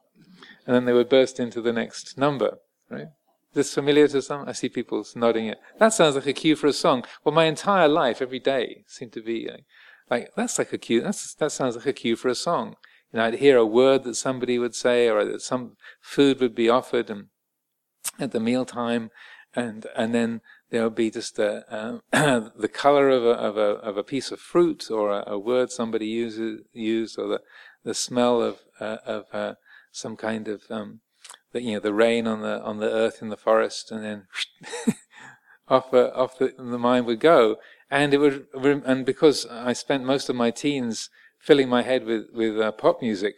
and 0.66 0.74
then 0.74 0.84
they 0.84 0.92
would 0.92 1.08
burst 1.08 1.40
into 1.40 1.60
the 1.60 1.72
next 1.72 2.18
number. 2.18 2.58
Right? 2.90 3.08
Is 3.50 3.54
this 3.54 3.74
familiar 3.74 4.08
to 4.08 4.20
some? 4.20 4.48
I 4.48 4.52
see 4.52 4.68
people 4.68 5.04
nodding 5.14 5.46
it. 5.46 5.58
That 5.78 5.92
sounds 5.92 6.16
like 6.16 6.26
a 6.26 6.32
cue 6.32 6.56
for 6.56 6.66
a 6.66 6.72
song. 6.72 7.04
Well, 7.24 7.34
my 7.34 7.44
entire 7.44 7.88
life, 7.88 8.20
every 8.20 8.40
day, 8.40 8.84
seemed 8.86 9.12
to 9.12 9.22
be 9.22 9.48
like, 9.48 9.64
like 10.10 10.30
that's 10.36 10.58
like 10.58 10.72
a 10.72 10.78
cue. 10.78 11.00
That's, 11.00 11.34
that 11.34 11.52
sounds 11.52 11.76
like 11.76 11.86
a 11.86 11.92
cue 11.92 12.16
for 12.16 12.28
a 12.28 12.34
song. 12.34 12.76
You 13.12 13.18
know, 13.18 13.26
I'd 13.26 13.34
hear 13.34 13.56
a 13.56 13.64
word 13.64 14.02
that 14.04 14.16
somebody 14.16 14.58
would 14.58 14.74
say, 14.74 15.08
or 15.08 15.24
that 15.24 15.40
some 15.40 15.76
food 16.00 16.40
would 16.40 16.54
be 16.54 16.68
offered, 16.68 17.08
and 17.10 17.28
at 18.18 18.32
the 18.32 18.40
mealtime, 18.40 19.10
and 19.54 19.86
and 19.96 20.14
then 20.14 20.40
there 20.74 20.82
would 20.82 20.96
be 20.96 21.08
just 21.08 21.38
a, 21.38 21.64
uh, 21.72 22.00
the 22.56 22.68
color 22.68 23.08
of 23.08 23.22
a, 23.22 23.28
of 23.28 23.56
a 23.56 23.78
of 23.88 23.96
a 23.96 24.02
piece 24.02 24.32
of 24.32 24.40
fruit 24.40 24.90
or 24.90 25.08
a, 25.08 25.22
a 25.28 25.38
word 25.38 25.70
somebody 25.70 26.06
uses 26.06 26.62
used, 26.72 27.16
or 27.16 27.28
the 27.28 27.40
the 27.84 27.94
smell 27.94 28.42
of 28.42 28.58
uh, 28.80 28.96
of 29.06 29.26
uh, 29.32 29.54
some 29.92 30.16
kind 30.16 30.48
of 30.48 30.62
um, 30.70 30.98
the, 31.52 31.62
you 31.62 31.74
know 31.74 31.78
the 31.78 31.94
rain 31.94 32.26
on 32.26 32.40
the 32.40 32.60
on 32.62 32.78
the 32.78 32.90
earth 32.90 33.22
in 33.22 33.28
the 33.28 33.36
forest, 33.36 33.92
and 33.92 34.04
then 34.04 34.26
off 35.68 35.94
uh, 35.94 36.10
off 36.12 36.38
the, 36.38 36.52
the 36.58 36.78
mind 36.78 37.06
would 37.06 37.20
go, 37.20 37.54
and 37.88 38.12
it 38.12 38.18
would 38.18 38.48
and 38.84 39.06
because 39.06 39.46
I 39.46 39.74
spent 39.74 40.04
most 40.04 40.28
of 40.28 40.34
my 40.34 40.50
teens 40.50 41.08
filling 41.38 41.68
my 41.68 41.82
head 41.82 42.04
with 42.04 42.24
with 42.34 42.58
uh, 42.58 42.72
pop 42.72 43.00
music, 43.00 43.36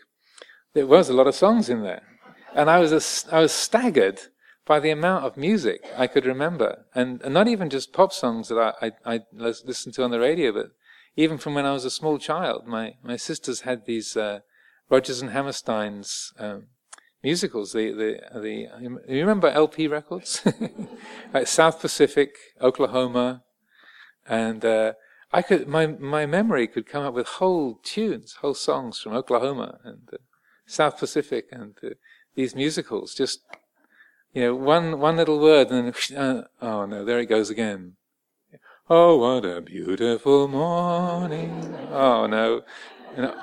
there 0.72 0.86
was 0.86 1.10
a 1.10 1.14
lot 1.14 1.26
of 1.26 1.34
songs 1.34 1.68
in 1.68 1.82
there, 1.82 2.00
and 2.54 2.70
I 2.70 2.78
was 2.78 2.92
a, 2.92 3.36
I 3.36 3.40
was 3.40 3.52
staggered 3.52 4.20
by 4.66 4.80
the 4.80 4.90
amount 4.90 5.24
of 5.24 5.36
music 5.36 5.84
I 5.96 6.08
could 6.08 6.26
remember, 6.26 6.86
and, 6.94 7.22
and 7.22 7.32
not 7.32 7.48
even 7.48 7.70
just 7.70 7.92
pop 7.92 8.12
songs 8.12 8.48
that 8.48 8.58
I, 8.58 8.92
I, 9.04 9.14
I, 9.14 9.20
listened 9.32 9.94
to 9.94 10.02
on 10.02 10.10
the 10.10 10.18
radio, 10.18 10.52
but 10.52 10.70
even 11.16 11.38
from 11.38 11.54
when 11.54 11.64
I 11.64 11.72
was 11.72 11.84
a 11.84 11.90
small 11.90 12.18
child. 12.18 12.66
My 12.66 12.94
my 13.02 13.16
sisters 13.16 13.60
had 13.62 13.86
these 13.86 14.16
uh, 14.16 14.40
Rodgers 14.90 15.22
and 15.22 15.30
Hammerstein's 15.30 16.32
um, 16.38 16.66
musicals. 17.22 17.72
The 17.72 17.92
the 17.92 18.40
the 18.40 18.68
you 19.08 19.20
remember 19.20 19.48
LP 19.48 19.88
records, 19.88 20.46
like 21.34 21.46
South 21.46 21.80
Pacific, 21.80 22.36
Oklahoma, 22.60 23.44
and 24.26 24.64
uh, 24.64 24.92
I 25.32 25.42
could 25.42 25.66
my 25.68 25.86
my 25.86 26.26
memory 26.26 26.66
could 26.66 26.86
come 26.86 27.04
up 27.04 27.14
with 27.14 27.26
whole 27.26 27.80
tunes, 27.82 28.34
whole 28.40 28.54
songs 28.54 28.98
from 28.98 29.14
Oklahoma 29.14 29.78
and 29.84 30.08
uh, 30.12 30.16
South 30.66 30.98
Pacific, 30.98 31.46
and 31.50 31.76
uh, 31.82 31.90
these 32.34 32.54
musicals 32.54 33.14
just 33.14 33.40
you 34.36 34.42
know, 34.42 34.54
one 34.54 35.00
one 35.00 35.16
little 35.16 35.40
word, 35.40 35.70
and 35.70 35.94
uh, 36.16 36.42
oh 36.60 36.84
no, 36.84 37.06
there 37.06 37.18
it 37.18 37.26
goes 37.26 37.48
again. 37.48 37.96
Oh, 38.90 39.16
what 39.16 39.46
a 39.46 39.62
beautiful 39.62 40.46
morning! 40.46 41.74
Oh 41.90 42.26
no, 42.26 42.60
you 43.16 43.22
know, 43.22 43.34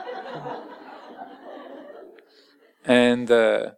and 2.86 3.32
uh, 3.32 3.71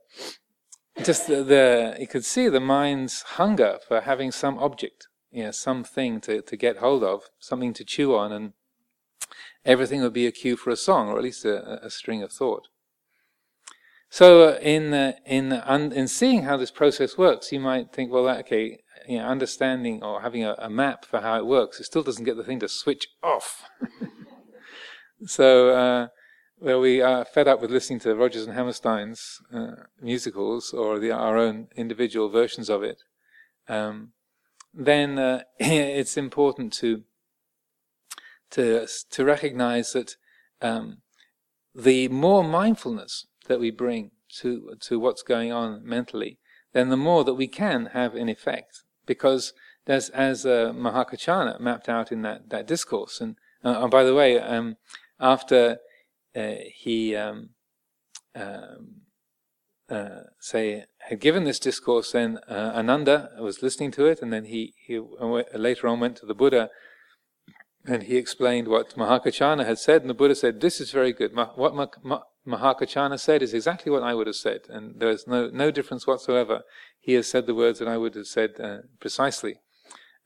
just 1.03 1.27
the, 1.27 1.41
the, 1.41 1.95
you 2.01 2.05
could 2.05 2.25
see 2.25 2.49
the 2.49 2.59
mind's 2.59 3.21
hunger 3.21 3.79
for 3.87 4.01
having 4.01 4.33
some 4.33 4.59
object, 4.59 5.07
you 5.31 5.43
know, 5.43 5.51
something 5.51 6.19
to 6.19 6.41
to 6.41 6.57
get 6.57 6.77
hold 6.77 7.01
of, 7.01 7.29
something 7.39 7.71
to 7.75 7.85
chew 7.85 8.13
on, 8.13 8.33
and 8.33 8.51
everything 9.63 10.01
would 10.01 10.11
be 10.11 10.27
a 10.27 10.33
cue 10.33 10.57
for 10.57 10.69
a 10.69 10.75
song, 10.75 11.07
or 11.07 11.17
at 11.17 11.23
least 11.23 11.45
a, 11.45 11.81
a 11.81 11.89
string 11.89 12.21
of 12.21 12.33
thought. 12.33 12.67
So, 14.15 14.55
in 14.59 14.93
in 15.25 15.51
in 15.51 16.07
seeing 16.07 16.43
how 16.43 16.55
this 16.55 16.71
process 16.71 17.17
works, 17.17 17.51
you 17.51 17.59
might 17.59 17.91
think, 17.91 18.13
well, 18.13 18.29
okay, 18.29 18.79
you 19.09 19.17
know, 19.17 19.25
understanding 19.25 20.01
or 20.01 20.21
having 20.21 20.45
a, 20.45 20.55
a, 20.57 20.69
map 20.69 21.03
for 21.03 21.19
how 21.19 21.37
it 21.37 21.45
works, 21.45 21.81
it 21.81 21.83
still 21.83 22.01
doesn't 22.01 22.23
get 22.23 22.37
the 22.37 22.43
thing 22.45 22.61
to 22.61 22.69
switch 22.69 23.09
off. 23.21 23.63
so, 25.25 25.69
uh, 25.71 26.07
well, 26.57 26.79
we 26.79 27.01
are 27.01 27.25
fed 27.25 27.49
up 27.49 27.59
with 27.59 27.71
listening 27.71 27.99
to 27.99 28.15
Rodgers 28.15 28.45
and 28.45 28.55
Hammerstein's 28.55 29.41
uh, 29.53 29.83
musicals 30.01 30.71
or 30.71 30.97
the, 30.97 31.11
our 31.11 31.37
own 31.37 31.67
individual 31.75 32.29
versions 32.29 32.69
of 32.69 32.83
it. 32.83 33.03
Um, 33.67 34.13
then 34.73 35.19
uh, 35.19 35.43
it's 35.59 36.15
important 36.15 36.71
to 36.75 37.03
to 38.51 38.87
to 39.09 39.25
recognize 39.25 39.91
that 39.91 40.15
um, 40.61 41.01
the 41.75 42.07
more 42.07 42.45
mindfulness 42.45 43.27
that 43.47 43.59
we 43.59 43.71
bring 43.71 44.11
to 44.39 44.75
to 44.81 44.99
what's 44.99 45.23
going 45.23 45.51
on 45.51 45.85
mentally, 45.85 46.39
then 46.73 46.89
the 46.89 46.97
more 46.97 47.23
that 47.23 47.35
we 47.35 47.47
can 47.47 47.87
have 47.87 48.15
an 48.15 48.29
effect. 48.29 48.83
Because 49.05 49.53
as 49.87 50.09
as 50.09 50.45
uh, 50.45 50.73
Mahākāccāna 50.75 51.59
mapped 51.59 51.89
out 51.89 52.11
in 52.11 52.21
that 52.23 52.49
that 52.49 52.67
discourse, 52.67 53.21
and, 53.21 53.35
uh, 53.63 53.87
by 53.87 54.03
the 54.03 54.15
way, 54.15 54.39
um, 54.39 54.77
after 55.19 55.77
uh, 56.35 56.55
he 56.73 57.15
um, 57.15 57.49
um 58.33 59.01
uh, 59.87 60.23
say 60.39 60.85
had 60.99 61.19
given 61.19 61.43
this 61.43 61.59
discourse, 61.59 62.11
then 62.11 62.39
uh, 62.47 62.71
Ananda 62.75 63.29
was 63.39 63.61
listening 63.61 63.91
to 63.91 64.05
it, 64.05 64.21
and 64.21 64.33
then 64.33 64.45
he 64.45 64.73
he 64.77 64.99
later 65.53 65.87
on 65.87 65.99
went 65.99 66.17
to 66.17 66.25
the 66.25 66.33
Buddha 66.33 66.69
and 67.87 68.03
he 68.03 68.17
explained 68.17 68.67
what 68.67 68.95
Mahākāccāna 68.95 69.65
had 69.65 69.77
said, 69.77 70.01
and 70.01 70.09
the 70.09 70.15
Buddha 70.15 70.35
said, 70.35 70.59
"This 70.59 70.81
is 70.81 70.91
very 70.91 71.13
good. 71.13 71.35
What 71.35 71.75
Mahākāccāna 72.47 73.19
said 73.19 73.41
is 73.41 73.53
exactly 73.53 73.91
what 73.91 74.03
I 74.03 74.13
would 74.13 74.27
have 74.27 74.35
said, 74.35 74.61
and 74.69 74.99
there's 74.99 75.25
no, 75.27 75.49
no 75.49 75.71
difference 75.71 76.05
whatsoever. 76.05 76.61
He 76.99 77.13
has 77.13 77.27
said 77.27 77.45
the 77.45 77.55
words 77.55 77.79
that 77.79 77.87
I 77.87 77.97
would 77.97 78.15
have 78.15 78.27
said 78.27 78.59
uh, 78.59 78.77
precisely. 78.99 79.55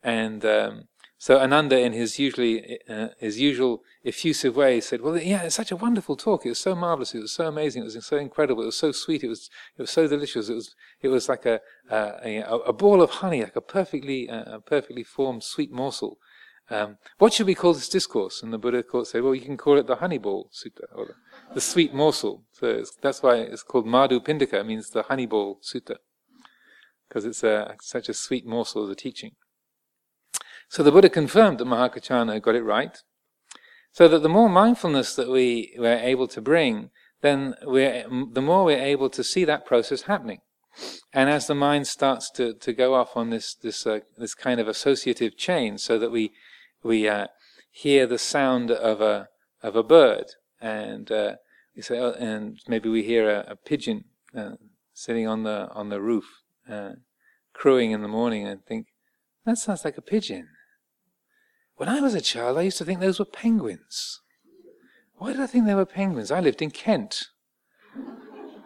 And 0.03 0.43
um, 0.45 0.87
So 1.21 1.37
Ananda, 1.37 1.77
in 1.77 1.91
his 1.91 2.17
usually 2.17 2.79
uh, 2.87 3.09
his 3.19 3.41
usual 3.41 3.83
effusive 4.05 4.55
way, 4.55 4.79
said, 4.79 5.01
"Well, 5.01 5.17
yeah, 5.17 5.43
it's 5.43 5.55
such 5.55 5.69
a 5.69 5.75
wonderful 5.75 6.15
talk. 6.15 6.45
It 6.45 6.49
was 6.49 6.59
so 6.59 6.75
marvelous. 6.75 7.13
It 7.13 7.19
was 7.19 7.33
so 7.33 7.45
amazing. 7.45 7.81
It 7.81 7.91
was 7.93 8.05
so 8.05 8.15
incredible. 8.15 8.63
It 8.63 8.67
was 8.67 8.77
so 8.77 8.93
sweet. 8.93 9.25
It 9.25 9.27
was 9.27 9.49
it 9.77 9.81
was 9.81 9.91
so 9.91 10.07
delicious. 10.07 10.47
It 10.47 10.55
was 10.55 10.75
it 11.01 11.09
was 11.09 11.27
like 11.27 11.45
a 11.45 11.59
a, 11.91 12.43
a 12.67 12.71
ball 12.71 13.01
of 13.01 13.09
honey, 13.09 13.43
like 13.43 13.57
a 13.57 13.61
perfectly 13.61 14.29
uh, 14.29 14.55
a 14.55 14.61
perfectly 14.61 15.03
formed 15.03 15.43
sweet 15.43 15.71
morsel." 15.73 16.19
Um, 16.71 16.97
what 17.17 17.33
should 17.33 17.47
we 17.47 17.55
call 17.55 17.73
this 17.73 17.89
discourse? 17.89 18.43
And 18.43 18.53
the 18.53 18.57
Buddha 18.57 18.83
said, 19.03 19.23
"Well, 19.23 19.33
you 19.33 19.41
can 19.41 19.57
call 19.57 19.77
it 19.77 19.87
the 19.87 19.97
honeyball 19.97 20.45
sutta, 20.51 20.85
or 20.93 21.05
the, 21.05 21.15
the 21.55 21.61
sweet 21.61 21.93
morsel." 21.93 22.43
So 22.51 22.83
that's 23.01 23.23
why 23.23 23.37
it's 23.37 23.63
called 23.63 23.87
Madhu 23.87 24.19
Pindika. 24.19 24.65
Means 24.65 24.89
the 24.89 25.03
honeyball 25.03 25.57
sutta, 25.63 25.97
because 27.07 27.25
it's 27.25 27.43
a, 27.43 27.75
such 27.81 28.07
a 28.07 28.13
sweet 28.13 28.45
morsel 28.45 28.83
of 28.83 28.89
the 28.89 28.95
teaching. 28.95 29.31
So 30.69 30.83
the 30.83 30.91
Buddha 30.91 31.09
confirmed 31.09 31.57
that 31.57 31.67
Mahakaccana 31.67 32.39
got 32.41 32.55
it 32.55 32.63
right. 32.63 32.97
So 33.91 34.07
that 34.07 34.19
the 34.19 34.29
more 34.29 34.49
mindfulness 34.49 35.15
that 35.15 35.29
we 35.29 35.73
were 35.77 35.97
able 35.97 36.27
to 36.27 36.41
bring, 36.41 36.91
then 37.21 37.55
we're, 37.63 38.05
the 38.31 38.41
more 38.41 38.63
we're 38.63 38.77
able 38.77 39.09
to 39.09 39.23
see 39.23 39.43
that 39.45 39.65
process 39.65 40.03
happening. 40.03 40.41
And 41.11 41.29
as 41.29 41.47
the 41.47 41.55
mind 41.55 41.87
starts 41.87 42.29
to, 42.31 42.53
to 42.53 42.71
go 42.71 42.93
off 42.93 43.17
on 43.17 43.31
this 43.31 43.55
this 43.55 43.87
uh, 43.87 44.01
this 44.17 44.35
kind 44.35 44.59
of 44.59 44.67
associative 44.67 45.35
chain, 45.35 45.79
so 45.79 45.97
that 45.97 46.11
we 46.11 46.31
we 46.83 47.07
uh, 47.07 47.27
hear 47.71 48.05
the 48.07 48.17
sound 48.17 48.71
of 48.71 49.01
a 49.01 49.29
of 49.61 49.75
a 49.75 49.83
bird, 49.83 50.25
and 50.61 51.11
uh, 51.11 51.35
we 51.75 51.81
say, 51.81 51.99
oh, 51.99 52.11
and 52.11 52.59
maybe 52.67 52.89
we 52.89 53.03
hear 53.03 53.29
a, 53.29 53.51
a 53.51 53.55
pigeon 53.55 54.05
uh, 54.35 54.51
sitting 54.93 55.27
on 55.27 55.43
the 55.43 55.69
on 55.71 55.89
the 55.89 56.01
roof, 56.01 56.25
uh, 56.69 56.93
crowing 57.53 57.91
in 57.91 58.01
the 58.01 58.07
morning, 58.07 58.47
and 58.47 58.65
think 58.65 58.87
that 59.45 59.57
sounds 59.57 59.85
like 59.85 59.97
a 59.97 60.01
pigeon. 60.01 60.47
When 61.75 61.89
I 61.89 62.01
was 62.01 62.13
a 62.13 62.21
child, 62.21 62.57
I 62.57 62.63
used 62.63 62.77
to 62.79 62.85
think 62.85 62.99
those 62.99 63.19
were 63.19 63.25
penguins. 63.25 64.21
Why 65.15 65.31
did 65.31 65.41
I 65.41 65.47
think 65.47 65.65
they 65.65 65.75
were 65.75 65.85
penguins? 65.85 66.31
I 66.31 66.39
lived 66.39 66.61
in 66.61 66.71
Kent. 66.71 67.27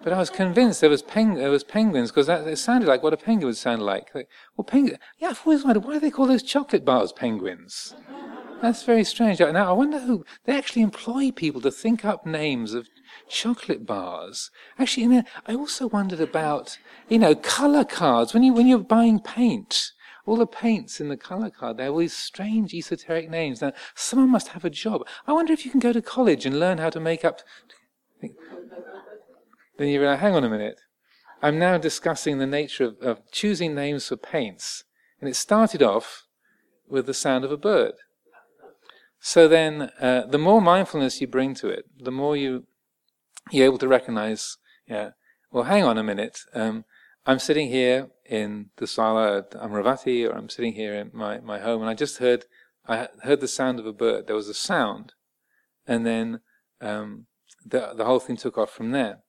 But 0.04 0.12
I 0.12 0.20
was 0.20 0.30
convinced 0.30 0.82
there 0.82 0.90
was, 0.90 1.02
peng- 1.02 1.36
there 1.36 1.50
was 1.50 1.64
penguins 1.64 2.12
because 2.12 2.28
it 2.28 2.58
sounded 2.58 2.88
like 2.88 3.04
what 3.04 3.14
a 3.14 3.18
penguin 3.18 3.48
would 3.48 3.58
sound 3.58 3.82
like. 3.82 4.14
like 4.14 4.28
well, 4.58 4.66
penguin. 4.66 5.00
Yeah, 5.18 5.30
I've 5.30 5.42
always 5.46 5.64
wondered 5.64 5.86
why 5.86 5.94
do 5.94 6.00
they 6.00 6.12
call 6.12 6.28
those 6.28 6.44
chocolate 6.44 6.84
bars 6.84 7.14
penguins. 7.14 7.96
That's 8.62 8.84
very 8.84 9.04
strange. 9.04 9.40
Now 9.40 9.70
I 9.70 9.74
wonder 9.74 10.00
who 10.00 10.26
they 10.46 10.58
actually 10.58 10.82
employ 10.82 11.32
people 11.32 11.62
to 11.62 11.72
think 11.72 12.04
up 12.04 12.26
names 12.26 12.74
of 12.74 12.88
chocolate 13.30 13.86
bars. 13.86 14.52
Actually, 14.78 15.04
you 15.04 15.10
know, 15.10 15.24
I 15.48 15.56
also 15.56 15.88
wondered 15.88 16.22
about 16.22 16.78
you 17.08 17.20
know 17.20 17.36
color 17.36 17.86
cards 17.86 18.34
when 18.34 18.44
you 18.44 18.54
when 18.54 18.68
you're 18.68 18.80
buying 18.80 19.20
paint 19.20 19.92
all 20.26 20.38
the 20.38 20.48
paints 20.48 21.02
in 21.02 21.10
the 21.10 21.18
color 21.18 21.50
card, 21.50 21.78
they 21.78 21.84
have 21.84 21.94
all 21.94 22.00
these 22.00 22.16
strange 22.16 22.74
esoteric 22.74 23.30
names. 23.30 23.62
Now, 23.62 23.74
someone 23.94 24.30
must 24.30 24.50
have 24.50 24.64
a 24.64 24.70
job. 24.70 25.06
I 25.28 25.34
wonder 25.34 25.52
if 25.52 25.66
you 25.66 25.72
can 25.72 25.82
go 25.82 25.92
to 25.92 26.02
college 26.02 26.46
and 26.46 26.60
learn 26.60 26.78
how 26.78 26.90
to 26.92 27.00
make 27.00 27.26
up. 27.26 27.42
Then 29.78 29.88
you 29.88 30.00
realize, 30.00 30.20
hang 30.20 30.36
on 30.36 30.44
a 30.44 30.50
minute. 30.50 30.80
I'm 31.42 31.60
now 31.60 31.78
discussing 31.78 32.38
the 32.38 32.48
nature 32.48 32.86
of, 32.86 33.00
of 33.02 33.32
choosing 33.32 33.76
names 33.76 34.08
for 34.08 34.16
paints. 34.16 34.84
And 35.20 35.30
it 35.30 35.36
started 35.36 35.82
off 35.82 36.24
with 36.88 37.06
the 37.06 37.14
sound 37.14 37.44
of 37.44 37.52
a 37.52 37.58
bird. 37.58 37.94
So 39.20 39.48
then, 39.48 39.90
uh, 40.00 40.26
the 40.28 40.38
more 40.38 40.62
mindfulness 40.62 41.22
you 41.22 41.28
bring 41.28 41.54
to 41.56 41.70
it, 41.70 41.86
the 41.98 42.12
more 42.12 42.36
you, 42.36 42.66
you're 43.52 43.66
able 43.66 43.78
to 43.78 43.88
recognize, 43.88 44.58
yeah, 44.88 45.12
well, 45.52 45.64
hang 45.64 45.84
on 45.84 45.98
a 45.98 46.04
minute. 46.04 46.40
Um, 46.54 46.86
I'm 47.26 47.40
sitting 47.40 47.70
here 47.70 48.10
in 48.26 48.70
the 48.78 48.88
sala 48.88 49.38
at 49.40 49.52
Amaravati, 49.52 50.30
or 50.30 50.34
I'm 50.34 50.50
sitting 50.50 50.74
here 50.74 50.94
in 50.94 51.12
my, 51.14 51.40
my 51.40 51.60
home, 51.60 51.82
and 51.82 51.90
I 51.90 51.94
just 51.94 52.18
heard 52.18 52.46
I 52.86 53.08
heard 53.24 53.40
the 53.40 53.48
sound 53.48 53.80
of 53.80 53.86
a 53.86 53.94
bird. 53.94 54.28
There 54.28 54.36
was 54.36 54.50
a 54.50 54.54
sound, 54.54 55.14
and 55.88 56.06
then 56.06 56.42
um, 56.82 57.28
the 57.66 57.94
the 57.96 58.06
whole 58.06 58.20
thing 58.20 58.36
took 58.36 58.58
off 58.58 58.72
from 58.72 58.92
there. 58.92 59.20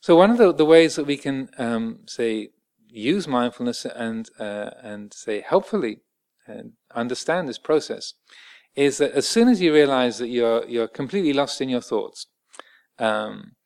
So 0.00 0.16
one 0.16 0.30
of 0.30 0.38
the, 0.38 0.52
the 0.52 0.64
ways 0.64 0.96
that 0.96 1.06
we 1.06 1.16
can 1.16 1.50
um, 1.58 2.00
say 2.06 2.50
use 2.88 3.28
mindfulness 3.28 3.84
and 3.84 4.28
uh, 4.38 4.70
and 4.82 5.12
say 5.12 5.40
helpfully 5.40 6.00
and 6.46 6.72
understand 6.94 7.48
this 7.48 7.58
process 7.58 8.14
is 8.74 8.98
that 8.98 9.12
as 9.12 9.28
soon 9.28 9.48
as 9.48 9.60
you 9.60 9.72
realize 9.72 10.18
that 10.18 10.28
you're 10.28 10.64
you're 10.66 10.88
completely 10.88 11.32
lost 11.32 11.60
in 11.60 11.68
your 11.68 11.80
thoughts, 11.80 12.26
um, 12.98 13.56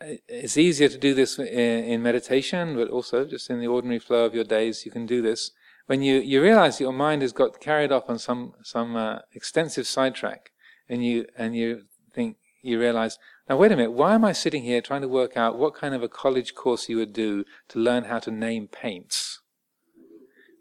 it's 0.00 0.56
easier 0.56 0.88
to 0.88 0.98
do 0.98 1.14
this 1.14 1.38
in, 1.38 1.46
in, 1.46 2.02
meditation, 2.02 2.76
but 2.76 2.88
also 2.88 3.24
just 3.24 3.48
in 3.50 3.60
the 3.60 3.66
ordinary 3.66 3.98
flow 3.98 4.24
of 4.24 4.34
your 4.34 4.44
days, 4.44 4.84
you 4.84 4.92
can 4.92 5.06
do 5.06 5.22
this. 5.22 5.52
When 5.86 6.02
you, 6.02 6.16
you 6.18 6.42
realize 6.42 6.80
your 6.80 6.92
mind 6.92 7.22
has 7.22 7.32
got 7.32 7.60
carried 7.60 7.92
off 7.92 8.10
on 8.10 8.18
some, 8.18 8.52
some 8.62 8.96
uh, 8.96 9.20
extensive 9.32 9.86
sidetrack, 9.86 10.50
and 10.88 11.04
you, 11.04 11.26
and 11.36 11.56
you 11.56 11.84
think, 12.12 12.36
you 12.62 12.78
realize, 12.78 13.18
now 13.48 13.56
wait 13.56 13.72
a 13.72 13.76
minute, 13.76 13.92
why 13.92 14.14
am 14.14 14.24
I 14.24 14.32
sitting 14.32 14.62
here 14.62 14.80
trying 14.80 15.02
to 15.02 15.08
work 15.08 15.36
out 15.36 15.58
what 15.58 15.74
kind 15.74 15.94
of 15.94 16.02
a 16.02 16.08
college 16.08 16.54
course 16.54 16.88
you 16.88 16.96
would 16.96 17.12
do 17.12 17.44
to 17.68 17.78
learn 17.78 18.04
how 18.04 18.18
to 18.20 18.30
name 18.30 18.68
paints? 18.68 19.40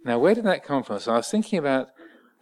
Now, 0.04 0.20
where 0.20 0.36
did 0.36 0.46
that 0.46 0.64
come 0.64 0.84
from? 0.84 1.00
So 1.00 1.14
I 1.14 1.18
was 1.18 1.30
thinking 1.30 1.58
about 1.58 1.88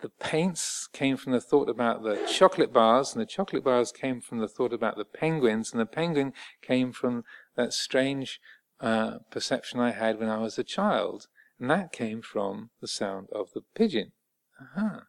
the 0.01 0.10
paints 0.10 0.89
came 0.91 1.15
from 1.15 1.32
the 1.32 1.39
thought 1.39 1.69
about 1.69 2.03
the 2.03 2.17
chocolate 2.27 2.73
bars, 2.73 3.13
and 3.13 3.21
the 3.21 3.25
chocolate 3.25 3.63
bars 3.63 3.93
came 3.93 4.19
from 4.19 4.39
the 4.39 4.49
thought 4.49 4.73
about 4.73 4.97
the 4.97 5.06
penguins, 5.06 5.71
and 5.71 5.79
the 5.79 5.86
penguin 5.86 6.34
came 6.62 6.91
from 6.91 7.23
that 7.56 7.71
strange 7.71 8.41
uh, 8.82 9.19
perception 9.32 9.79
I 9.79 9.91
had 9.91 10.19
when 10.19 10.27
I 10.27 10.39
was 10.39 10.60
a 10.60 10.63
child, 10.63 11.27
and 11.58 11.69
that 11.69 11.93
came 11.93 12.21
from 12.21 12.71
the 12.82 12.88
sound 12.88 13.29
of 13.34 13.53
the 13.53 13.62
pigeon. 13.75 14.12
Uh-huh. 14.60 14.99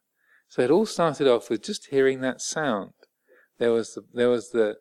So 0.49 0.63
it 0.63 0.71
all 0.71 0.87
started 0.87 1.27
off 1.27 1.51
with 1.51 1.65
just 1.65 1.87
hearing 1.87 2.21
that 2.21 2.41
sound. 2.41 2.93
There 3.59 3.73
was 3.73 3.95
the, 3.95 4.03
there 4.13 4.31
was 4.31 4.51
the 4.51 4.77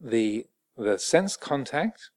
the 0.00 0.46
the 0.76 0.98
sense 0.98 1.36
contact, 1.36 2.10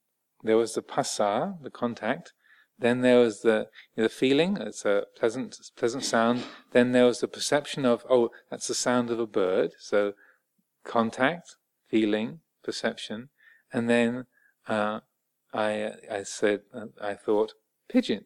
there 0.44 0.58
was 0.58 0.74
the 0.74 0.84
phassa, 0.84 1.58
the 1.62 1.72
contact, 1.72 2.34
then 2.82 3.02
there 3.02 3.20
was 3.20 3.42
the 3.42 3.68
the 3.96 4.10
feeling. 4.10 4.58
It's 4.58 4.86
a 4.86 5.06
pleasant 5.18 5.56
pleasant 5.76 6.04
sound. 6.04 6.44
Then 6.72 6.92
there 6.92 7.06
was 7.06 7.20
the 7.20 7.28
perception 7.28 7.86
of 7.86 8.06
oh, 8.10 8.32
that's 8.50 8.68
the 8.68 8.74
sound 8.74 9.10
of 9.12 9.20
a 9.20 9.28
bird. 9.28 9.72
So 9.80 10.14
contact, 10.84 11.56
feeling, 11.88 12.40
perception, 12.64 13.30
and 13.72 13.90
then 13.90 14.26
uh, 14.68 15.02
I 15.54 15.92
I 16.10 16.24
said 16.24 16.62
uh, 16.74 16.88
I 17.00 17.14
thought 17.14 17.54
pigeon, 17.88 18.26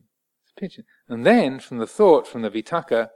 pigeon, 0.58 0.86
and 1.10 1.26
then 1.26 1.60
from 1.60 1.80
the 1.80 1.88
thought 1.88 2.26
from 2.26 2.42
the 2.42 2.50
vitakka, 2.50 3.10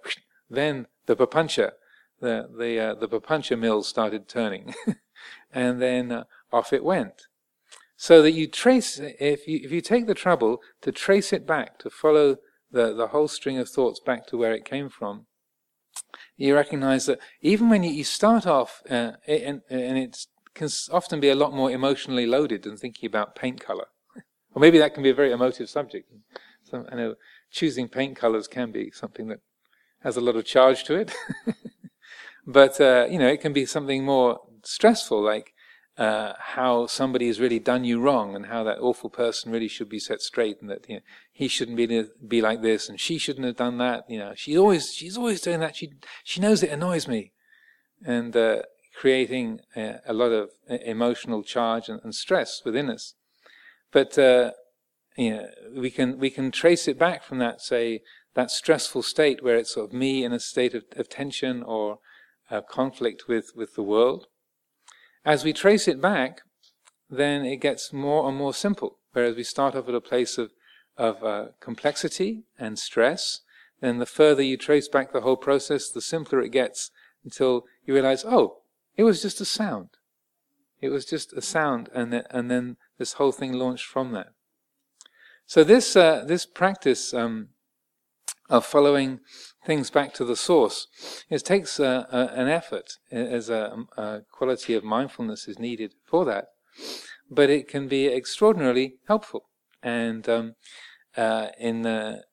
then 0.49 0.88
the 1.06 1.15
papancha, 1.15 1.71
the 2.19 2.49
the 2.58 2.80
uh, 2.80 2.93
the 2.95 3.08
papancha 3.08 3.58
mills 3.58 3.88
started 3.88 4.28
turning, 4.28 4.73
and 5.53 5.81
then 5.81 6.12
uh, 6.12 6.23
off 6.51 6.73
it 6.73 6.83
went 6.83 7.27
so 8.01 8.21
that 8.21 8.31
you 8.31 8.47
trace, 8.47 8.97
if 8.97 9.45
you, 9.45 9.59
if 9.62 9.73
you 9.73 9.81
take 9.81 10.07
the 10.07 10.13
trouble 10.13 10.62
to 10.83 10.89
trace 10.89 11.33
it 11.33 11.45
back, 11.45 11.77
to 11.79 11.89
follow 11.89 12.38
the, 12.71 12.93
the 12.93 13.07
whole 13.07 13.27
string 13.27 13.57
of 13.57 13.67
thoughts 13.67 13.99
back 13.99 14.25
to 14.27 14.38
where 14.38 14.53
it 14.53 14.63
came 14.63 14.88
from, 14.88 15.25
you 16.38 16.55
recognize 16.55 17.07
that 17.07 17.19
even 17.41 17.69
when 17.69 17.83
you, 17.83 18.05
start 18.05 18.47
off, 18.47 18.81
uh, 18.89 19.12
and, 19.27 19.63
and 19.69 19.97
it 19.97 20.27
can 20.53 20.69
often 20.93 21.19
be 21.19 21.27
a 21.27 21.35
lot 21.35 21.53
more 21.53 21.69
emotionally 21.69 22.25
loaded 22.25 22.63
than 22.63 22.77
thinking 22.77 23.05
about 23.05 23.35
paint 23.35 23.59
color. 23.59 23.88
or 24.55 24.62
maybe 24.62 24.79
that 24.79 24.93
can 24.93 25.03
be 25.03 25.09
a 25.09 25.13
very 25.13 25.33
emotive 25.33 25.69
subject. 25.69 26.09
So, 26.63 26.85
I 26.89 26.95
know 26.95 27.15
choosing 27.51 27.89
paint 27.89 28.15
colors 28.15 28.47
can 28.47 28.71
be 28.71 28.91
something 28.91 29.27
that 29.27 29.41
has 30.03 30.15
a 30.15 30.21
lot 30.21 30.38
of 30.38 30.45
charge 30.45 30.85
to 30.85 30.95
it. 30.95 31.13
but, 32.47 32.79
uh, 32.79 33.07
you 33.12 33.19
know, 33.19 33.27
it 33.27 33.41
can 33.41 33.51
be 33.51 33.65
something 33.65 34.05
more 34.05 34.39
stressful, 34.63 35.22
like 35.22 35.54
uh, 36.00 36.34
how 36.39 36.88
somebody 36.88 37.28
has 37.28 37.41
really 37.41 37.60
done 37.60 37.84
you 37.84 38.00
wrong 38.00 38.34
and 38.34 38.45
how 38.45 38.63
that 38.63 38.80
awful 38.80 39.10
person 39.10 39.52
really 39.52 39.67
should 39.67 39.89
be 39.89 40.00
set 40.00 40.22
straight 40.22 40.62
and 40.62 40.69
that 40.69 40.88
you 40.88 40.95
know, 40.95 41.02
he 41.30 41.50
shouldn't 41.50 41.76
be 41.76 42.06
be 42.26 42.41
like 42.41 42.62
this 42.62 42.88
and 42.88 43.02
she 43.02 43.17
shouldn't 43.17 43.45
have 43.45 43.58
done 43.58 43.78
that. 43.80 44.06
You 44.08 44.19
know, 44.19 44.34
she's 44.34 44.56
always 44.56 44.93
she's 44.93 45.17
always 45.17 45.41
doing 45.41 45.60
that. 45.60 45.76
She 45.76 45.91
she 46.24 46.39
knows 46.39 46.63
it 46.63 46.69
annoys 46.69 47.06
me, 47.06 47.34
and 48.02 48.34
uh, 48.34 48.62
creating 48.95 49.60
a, 49.76 50.00
a, 50.06 50.13
lot 50.13 50.32
of 50.32 50.52
emotional 50.69 51.43
charge 51.43 51.89
and, 51.89 52.00
and 52.02 52.15
stress 52.15 52.62
within 52.63 52.89
us. 52.89 53.15
But 53.91 54.17
uh, 54.17 54.52
you 55.17 55.32
know, 55.32 55.48
we 55.76 55.91
can 55.91 56.17
we 56.17 56.30
can 56.30 56.50
trace 56.50 56.88
it 56.88 56.98
back 56.98 57.26
from 57.26 57.39
that 57.39 57.60
say 57.60 58.04
that 58.36 58.52
stressful 58.52 59.04
state 59.04 59.43
where 59.43 59.58
it's 59.58 59.74
sort 59.74 59.89
of 59.89 59.93
me 59.93 60.24
in 60.24 60.32
a 60.32 60.39
state 60.39 60.74
of, 60.74 60.86
of 60.95 61.10
tension 61.10 61.62
or 61.62 62.00
conflict 62.69 63.28
with 63.28 63.52
with 63.54 63.76
the 63.76 63.84
world 63.84 64.28
as 65.25 65.43
we 65.43 65.53
trace 65.53 65.88
it 65.88 66.01
back, 66.01 66.41
then 67.10 67.45
it 67.45 67.58
gets 67.58 67.91
more 67.91 68.27
and 68.27 68.38
more 68.38 68.53
simple. 68.53 68.97
Whereas 69.13 69.36
we 69.36 69.43
start 69.43 69.75
off 69.75 69.89
at 69.89 69.95
a 69.95 70.01
place 70.01 70.38
of, 70.38 70.51
of 70.97 71.23
uh, 71.23 71.45
complexity 71.60 72.43
and 72.58 72.77
stress, 72.77 73.41
then 73.82 73.97
the 73.97 74.05
further 74.05 74.43
you 74.43 74.58
trace 74.58 74.88
back 74.88 75.12
the 75.12 75.21
whole 75.21 75.38
process, 75.38 75.89
the 75.89 76.01
simpler 76.01 76.41
it 76.41 76.49
gets 76.49 76.91
until 77.23 77.65
you 77.86 77.93
realize, 77.93 78.23
oh, 78.25 78.58
it 78.95 79.03
was 79.03 79.21
just 79.21 79.41
a 79.41 79.45
sound. 79.45 79.89
It 80.82 80.89
was 80.89 81.05
just 81.05 81.34
a 81.34 81.41
sound, 81.41 81.89
and, 81.93 82.12
th- 82.12 82.25
and 82.29 82.49
then 82.49 82.77
this 82.97 83.13
whole 83.13 83.32
thing 83.32 83.53
launched 83.53 83.86
from 83.86 84.12
that. 84.13 84.27
So 85.45 85.63
this 85.63 85.95
uh, 85.95 86.25
this 86.27 86.45
practice 86.45 87.13
um, 87.13 87.49
of 88.49 88.65
following 88.65 89.19
things 89.69 89.91
back 89.91 90.15
to 90.15 90.25
the 90.25 90.36
source. 90.36 90.88
It 91.29 91.45
takes 91.45 91.79
uh, 91.79 92.05
an 92.12 92.47
effort, 92.47 92.88
as 93.12 93.51
a, 93.51 93.77
a, 93.95 94.21
quality 94.32 94.73
of 94.73 94.84
mindfulness 94.84 95.47
is 95.47 95.60
needed 95.60 95.93
for 96.08 96.25
that, 96.25 96.45
but 97.29 97.51
it 97.51 97.67
can 97.67 97.88
be 97.88 98.08
extraordinarily 98.08 98.95
helpful. 99.08 99.43
And 99.84 100.27
um, 100.27 100.55
uh, 101.15 101.49
in 101.60 101.84
the 101.84 102.23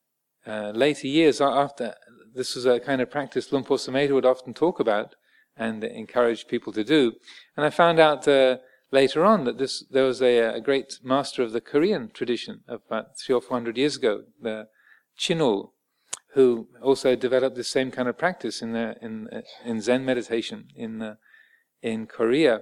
uh, 0.47 0.71
later 0.75 1.09
years, 1.09 1.43
after 1.43 1.95
this 2.35 2.55
was 2.55 2.65
a 2.65 2.81
kind 2.81 3.03
of 3.03 3.11
practice 3.11 3.53
Luang 3.53 3.65
Por 3.65 3.77
Sumedho 3.77 4.15
would 4.15 4.33
often 4.35 4.55
talk 4.55 4.81
about 4.81 5.15
and 5.59 5.85
encourage 5.85 6.49
people 6.49 6.73
to 6.73 6.85
do. 6.85 7.13
And 7.55 7.67
I 7.67 7.71
found 7.71 7.99
out 7.99 8.27
uh, 8.27 8.57
later 8.91 9.27
on 9.27 9.45
that 9.45 9.59
this 9.59 9.85
there 9.91 10.05
was 10.05 10.23
a, 10.23 10.39
a, 10.59 10.61
great 10.63 11.01
master 11.03 11.43
of 11.43 11.53
the 11.53 11.61
Korean 11.61 12.09
tradition 12.15 12.63
about 12.67 13.19
three 13.19 13.35
or 13.35 13.43
four 13.43 13.59
hundred 13.59 13.77
years 13.77 13.97
ago, 13.97 14.23
the 14.41 14.69
Chinul, 15.19 15.73
who 16.37 16.69
also 16.83 17.17
developed 17.17 17.57
the 17.57 17.65
same 17.65 17.91
kind 17.91 18.09
of 18.09 18.19
practice 18.19 18.61
in 18.61 18.73
the, 18.73 18.95
in 19.01 19.27
in 19.65 19.81
Zen 19.81 20.05
meditation 20.05 20.69
in 20.77 21.01
uh, 21.01 21.15
in 21.81 22.07
Korea, 22.07 22.61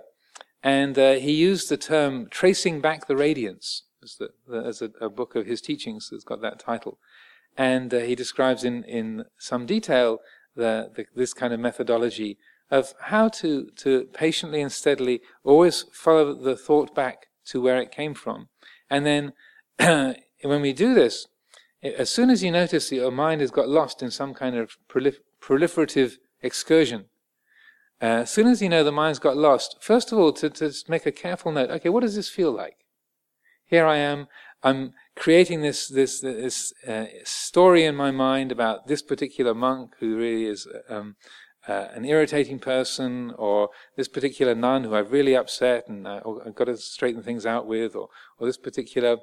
and 0.63 0.97
uh, 0.97 1.15
he 1.15 1.33
used 1.33 1.69
the 1.69 1.77
term 1.77 2.29
tracing 2.31 2.81
back 2.81 3.09
the 3.09 3.17
radiance 3.17 3.83
as, 4.01 4.15
the, 4.15 4.29
the, 4.47 4.59
as 4.59 4.81
a, 4.81 4.91
a, 5.01 5.11
book 5.11 5.35
of 5.35 5.47
his 5.47 5.61
teachings 5.61 6.09
that's 6.09 6.23
got 6.23 6.41
that 6.41 6.61
title, 6.61 6.99
and 7.57 7.93
uh, 7.93 7.99
he 7.99 8.15
describes 8.15 8.63
in 8.63 8.85
in 8.85 9.25
some 9.39 9.67
detail 9.67 10.21
the, 10.55 11.07
this 11.17 11.35
kind 11.35 11.53
of 11.53 11.59
methodology 11.59 12.39
of 12.71 12.95
how 13.11 13.29
to 13.41 13.71
to 13.75 14.05
patiently 14.13 14.63
and 14.63 14.71
steadily 14.71 15.21
always 15.43 15.85
follow 15.93 16.33
the 16.33 16.57
thought 16.57 16.95
back 16.95 17.27
to 17.47 17.61
where 17.61 17.83
it 17.83 17.91
came 17.91 18.15
from, 18.15 18.49
and 18.89 19.05
then 19.05 19.33
when 20.43 20.63
we 20.63 20.73
do 20.73 20.95
this 20.95 21.27
as 21.85 22.11
soon 22.11 22.31
as 22.31 22.43
you 22.43 22.51
notice 22.51 22.89
that 22.89 22.97
your 22.97 23.11
mind 23.11 23.41
has 23.41 23.51
got 23.51 23.69
lost 23.69 24.03
in 24.03 24.11
some 24.11 24.35
kind 24.35 24.57
of 24.57 24.77
prolif- 24.89 25.21
proliferative 25.41 26.15
excursion, 26.43 27.07
uh, 28.03 28.23
as 28.23 28.31
soon 28.31 28.47
as 28.47 28.63
you 28.63 28.69
know 28.69 28.83
the 28.83 28.93
mind's 28.93 29.19
got 29.19 29.37
lost, 29.37 29.77
first 29.81 30.11
of 30.11 30.19
all, 30.19 30.33
to, 30.33 30.51
to 30.51 30.73
make 30.89 31.07
a 31.07 31.13
careful 31.13 31.53
note, 31.53 31.71
okay, 31.71 31.89
what 31.89 32.01
does 32.01 32.17
this 32.17 32.29
feel 32.29 32.51
like? 32.51 32.77
Here 33.67 33.87
I 33.87 33.99
am, 33.99 34.29
I'm 34.63 34.95
creating 35.15 35.61
this, 35.61 35.89
this, 35.89 36.21
this 36.21 36.73
uh, 36.89 37.07
story 37.25 37.85
in 37.85 37.95
my 37.95 38.11
mind 38.11 38.51
about 38.51 38.87
this 38.87 39.03
particular 39.03 39.55
monk 39.55 39.95
who 40.01 40.17
really 40.17 40.47
is 40.47 40.67
um, 40.89 41.17
uh, 41.69 41.89
an 41.95 42.05
irritating 42.05 42.59
person, 42.59 43.33
or 43.39 43.71
this 43.97 44.09
particular 44.09 44.55
nun 44.55 44.85
who 44.85 44.95
I've 44.95 45.13
really 45.13 45.37
upset 45.37 45.89
and 45.89 46.07
uh, 46.07 46.21
I've 46.45 46.55
got 46.55 46.65
to 46.65 46.77
straighten 46.77 47.23
things 47.23 47.47
out 47.47 47.67
with, 47.67 47.95
or, 47.95 48.09
or 48.39 48.47
this 48.47 48.59
particular 48.59 49.19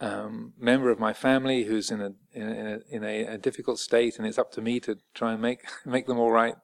um, 0.00 0.52
member 0.58 0.90
of 0.90 0.98
my 0.98 1.12
family 1.12 1.64
who's 1.64 1.90
in 1.90 2.00
a 2.00 2.12
in, 2.32 2.48
a, 2.48 2.78
in 2.90 3.04
a, 3.04 3.26
a, 3.34 3.38
difficult 3.38 3.78
state, 3.78 4.18
and 4.18 4.26
it's 4.26 4.38
up 4.38 4.52
to 4.52 4.60
me 4.60 4.78
to 4.80 4.98
try 5.14 5.32
and 5.32 5.40
make 5.40 5.64
make 5.86 6.06
them 6.06 6.18
all 6.18 6.30
right. 6.30 6.56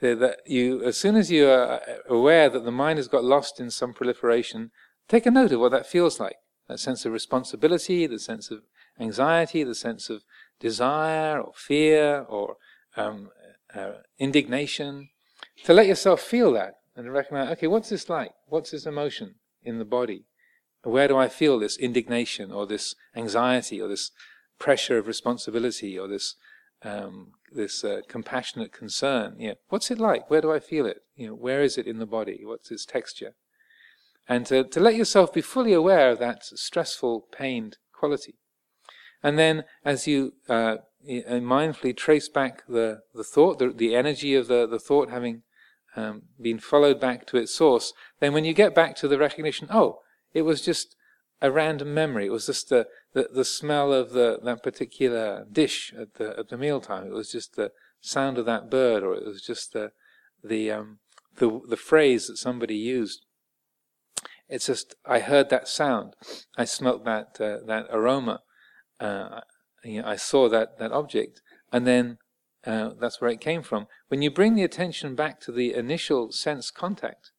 That 0.00 0.38
you, 0.44 0.82
as 0.82 0.98
soon 0.98 1.16
as 1.16 1.30
you 1.30 1.48
are 1.48 1.80
aware 2.08 2.50
that 2.50 2.64
the 2.64 2.70
mind 2.70 2.98
has 2.98 3.08
got 3.08 3.24
lost 3.24 3.58
in 3.58 3.70
some 3.70 3.94
proliferation, 3.94 4.70
take 5.08 5.24
a 5.24 5.30
note 5.30 5.52
of 5.52 5.60
what 5.60 5.72
that 5.72 5.86
feels 5.86 6.20
like. 6.20 6.36
That 6.68 6.78
sense 6.78 7.06
of 7.06 7.12
responsibility, 7.12 8.06
the 8.06 8.18
sense 8.18 8.50
of 8.50 8.62
anxiety, 8.98 9.64
the 9.64 9.74
sense 9.74 10.10
of 10.10 10.22
desire 10.60 11.40
or 11.40 11.52
fear 11.54 12.26
or 12.28 12.56
um, 12.96 13.30
uh, 13.74 13.92
indignation. 14.18 15.10
To 15.64 15.72
let 15.72 15.86
yourself 15.86 16.20
feel 16.20 16.52
that 16.52 16.74
and 16.96 17.12
recognize, 17.12 17.50
okay, 17.52 17.66
what's 17.66 17.88
this 17.88 18.08
like? 18.08 18.32
What's 18.46 18.72
this 18.72 18.86
emotion 18.86 19.36
in 19.62 19.78
the 19.78 19.84
body? 19.84 20.24
Where 20.84 21.08
do 21.08 21.16
I 21.16 21.28
feel 21.28 21.58
this 21.58 21.76
indignation 21.76 22.52
or 22.52 22.66
this 22.66 22.94
anxiety 23.16 23.80
or 23.80 23.88
this 23.88 24.10
pressure 24.58 24.98
of 24.98 25.06
responsibility 25.06 25.98
or 25.98 26.06
this 26.06 26.36
um, 26.82 27.32
this 27.50 27.82
uh, 27.82 28.00
compassionate 28.08 28.72
concern? 28.72 29.36
Yeah, 29.38 29.54
what's 29.68 29.90
it 29.90 29.98
like? 29.98 30.30
Where 30.30 30.40
do 30.40 30.52
I 30.52 30.60
feel 30.60 30.86
it? 30.86 30.98
You 31.16 31.28
know, 31.28 31.34
where 31.34 31.62
is 31.62 31.78
it 31.78 31.86
in 31.86 31.98
the 31.98 32.06
body? 32.06 32.40
What's 32.44 32.70
its 32.70 32.84
texture? 32.84 33.34
And 34.28 34.46
to, 34.46 34.64
to 34.64 34.80
let 34.80 34.94
yourself 34.94 35.32
be 35.32 35.40
fully 35.40 35.72
aware 35.72 36.10
of 36.10 36.18
that 36.18 36.44
stressful, 36.44 37.26
pained 37.32 37.78
quality. 37.92 38.34
And 39.22 39.38
then, 39.38 39.64
as 39.84 40.06
you 40.06 40.34
uh, 40.48 40.76
mindfully 41.06 41.96
trace 41.96 42.28
back 42.28 42.62
the, 42.66 43.00
the 43.14 43.24
thought, 43.24 43.58
the, 43.58 43.70
the 43.70 43.94
energy 43.94 44.34
of 44.34 44.48
the, 44.48 44.66
the 44.66 44.78
thought 44.78 45.10
having 45.10 45.42
um, 45.96 46.22
been 46.40 46.58
followed 46.58 47.00
back 47.00 47.26
to 47.26 47.36
its 47.36 47.54
source, 47.54 47.92
then 48.20 48.32
when 48.32 48.44
you 48.44 48.52
get 48.52 48.74
back 48.74 48.96
to 48.96 49.08
the 49.08 49.18
recognition, 49.18 49.68
oh, 49.70 50.00
it 50.34 50.42
was 50.42 50.60
just 50.60 50.96
a 51.40 51.50
random 51.50 51.94
memory. 51.94 52.26
It 52.26 52.32
was 52.32 52.46
just 52.46 52.68
the, 52.68 52.86
the, 53.12 53.28
the 53.32 53.44
smell 53.44 53.92
of 53.92 54.10
the, 54.10 54.40
that 54.42 54.62
particular 54.62 55.46
dish 55.50 55.94
at 55.98 56.14
the, 56.14 56.38
at 56.38 56.48
the 56.48 56.58
mealtime. 56.58 57.06
It 57.06 57.12
was 57.12 57.30
just 57.30 57.56
the 57.56 57.70
sound 58.00 58.36
of 58.38 58.46
that 58.46 58.70
bird, 58.70 59.02
or 59.02 59.14
it 59.14 59.24
was 59.24 59.42
just 59.42 59.72
the, 59.72 59.92
the, 60.42 60.70
um, 60.70 60.98
the, 61.36 61.60
the 61.68 61.76
phrase 61.76 62.26
that 62.26 62.36
somebody 62.36 62.76
used. 62.76 63.24
It's 64.48 64.66
just, 64.66 64.94
I 65.06 65.20
heard 65.20 65.50
that 65.50 65.68
sound. 65.68 66.14
I 66.56 66.64
smelt 66.64 67.04
that, 67.04 67.40
uh, 67.40 67.64
that 67.66 67.86
aroma. 67.90 68.40
Uh, 69.00 69.40
you 69.82 70.02
know, 70.02 70.08
I 70.08 70.16
saw 70.16 70.48
that, 70.48 70.78
that 70.78 70.92
object. 70.92 71.40
And 71.72 71.86
then 71.86 72.18
uh, 72.66 72.90
that's 73.00 73.20
where 73.20 73.30
it 73.30 73.40
came 73.40 73.62
from. 73.62 73.86
When 74.08 74.22
you 74.22 74.30
bring 74.30 74.54
the 74.54 74.64
attention 74.64 75.14
back 75.14 75.40
to 75.40 75.52
the 75.52 75.74
initial 75.74 76.32
sense 76.32 76.70
contact, 76.70 77.32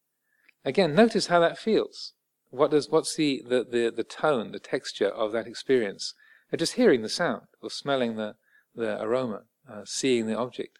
again, 0.64 0.94
notice 0.94 1.26
how 1.26 1.40
that 1.40 1.58
feels 1.58 2.12
what 2.56 2.70
does 2.70 2.88
what's 2.88 3.16
the, 3.16 3.42
the, 3.46 3.64
the, 3.64 3.92
the 3.94 4.04
tone, 4.04 4.52
the 4.52 4.58
texture 4.58 5.08
of 5.08 5.32
that 5.32 5.46
experience? 5.46 6.14
And 6.50 6.58
just 6.58 6.74
hearing 6.74 7.02
the 7.02 7.08
sound 7.08 7.42
or 7.62 7.70
smelling 7.70 8.16
the, 8.16 8.36
the 8.74 9.00
aroma, 9.02 9.42
uh, 9.70 9.82
seeing 9.84 10.26
the 10.26 10.36
object. 10.36 10.78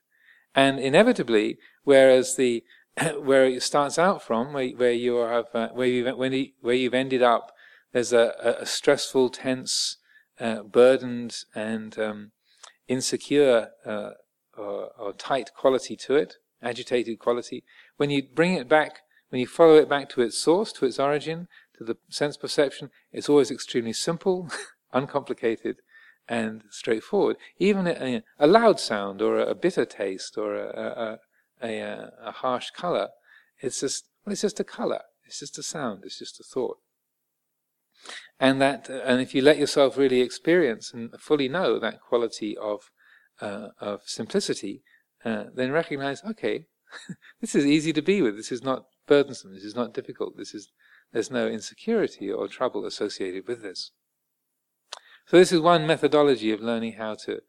And 0.54 0.78
inevitably, 0.78 1.58
whereas 1.84 2.36
the 2.36 2.64
where 3.18 3.44
it 3.44 3.62
starts 3.62 3.98
out 3.98 4.22
from, 4.22 4.52
where, 4.52 4.68
where 4.70 4.92
you 4.92 5.16
have 5.16 5.46
uh, 5.54 5.68
where 5.68 5.86
you 5.86 6.16
when 6.16 6.48
where 6.60 6.74
you've 6.74 6.94
ended 6.94 7.22
up, 7.22 7.52
there's 7.92 8.12
a, 8.12 8.56
a 8.60 8.66
stressful, 8.66 9.30
tense, 9.30 9.98
uh, 10.40 10.62
burdened, 10.62 11.36
and 11.54 11.98
um, 11.98 12.32
insecure 12.88 13.70
uh, 13.84 14.10
or, 14.56 14.90
or 14.98 15.12
tight 15.12 15.50
quality 15.54 15.96
to 15.96 16.14
it, 16.14 16.36
agitated 16.62 17.18
quality. 17.18 17.64
When 17.96 18.10
you 18.10 18.22
bring 18.22 18.54
it 18.54 18.68
back 18.68 19.00
when 19.28 19.40
you 19.40 19.46
follow 19.46 19.76
it 19.76 19.88
back 19.88 20.08
to 20.10 20.22
its 20.22 20.38
source, 20.38 20.72
to 20.72 20.86
its 20.86 20.98
origin, 20.98 21.48
to 21.78 21.84
the 21.84 21.96
sense 22.08 22.36
perception, 22.36 22.90
it's 23.12 23.28
always 23.28 23.50
extremely 23.50 23.92
simple, 23.92 24.50
uncomplicated, 24.92 25.76
and 26.28 26.62
straightforward. 26.70 27.36
Even 27.58 27.86
a, 27.86 28.22
a 28.38 28.46
loud 28.46 28.80
sound 28.80 29.22
or 29.22 29.38
a, 29.38 29.54
bitter 29.54 29.84
taste 29.84 30.36
or 30.36 30.56
a, 30.56 31.18
a, 31.62 32.10
a, 32.24 32.32
harsh 32.32 32.70
color, 32.70 33.08
it's 33.60 33.80
just 33.80 34.06
well, 34.24 34.32
it's 34.32 34.42
just 34.42 34.60
a 34.60 34.64
color. 34.64 35.02
It's 35.24 35.40
just 35.40 35.58
a 35.58 35.62
sound. 35.62 36.02
It's 36.04 36.18
just 36.18 36.40
a 36.40 36.44
thought. 36.44 36.78
And 38.38 38.60
that, 38.60 38.88
and 38.88 39.20
if 39.20 39.34
you 39.34 39.42
let 39.42 39.58
yourself 39.58 39.96
really 39.96 40.20
experience 40.20 40.92
and 40.92 41.10
fully 41.18 41.48
know 41.48 41.78
that 41.78 42.00
quality 42.00 42.56
of 42.56 42.90
uh, 43.40 43.68
of 43.80 44.02
simplicity, 44.06 44.82
uh, 45.24 45.44
then 45.54 45.72
recognize, 45.72 46.22
okay, 46.24 46.66
this 47.40 47.54
is 47.54 47.66
easy 47.66 47.92
to 47.92 48.02
be 48.02 48.22
with. 48.22 48.36
This 48.36 48.52
is 48.52 48.62
not 48.62 48.86
burdensome. 49.06 49.54
This 49.54 49.64
is 49.64 49.74
not 49.74 49.94
difficult. 49.94 50.36
This 50.36 50.54
is 50.54 50.70
there's 51.12 51.30
no 51.30 51.46
insecurity 51.46 52.30
or 52.30 52.48
trouble 52.48 52.84
associated 52.84 53.46
with 53.46 53.62
this. 53.62 53.92
So 55.26 55.38
this 55.38 55.52
is 55.52 55.60
one 55.60 55.86
methodology 55.86 56.52
of 56.52 56.60
learning 56.60 56.94
how 56.94 57.14
to 57.26 57.40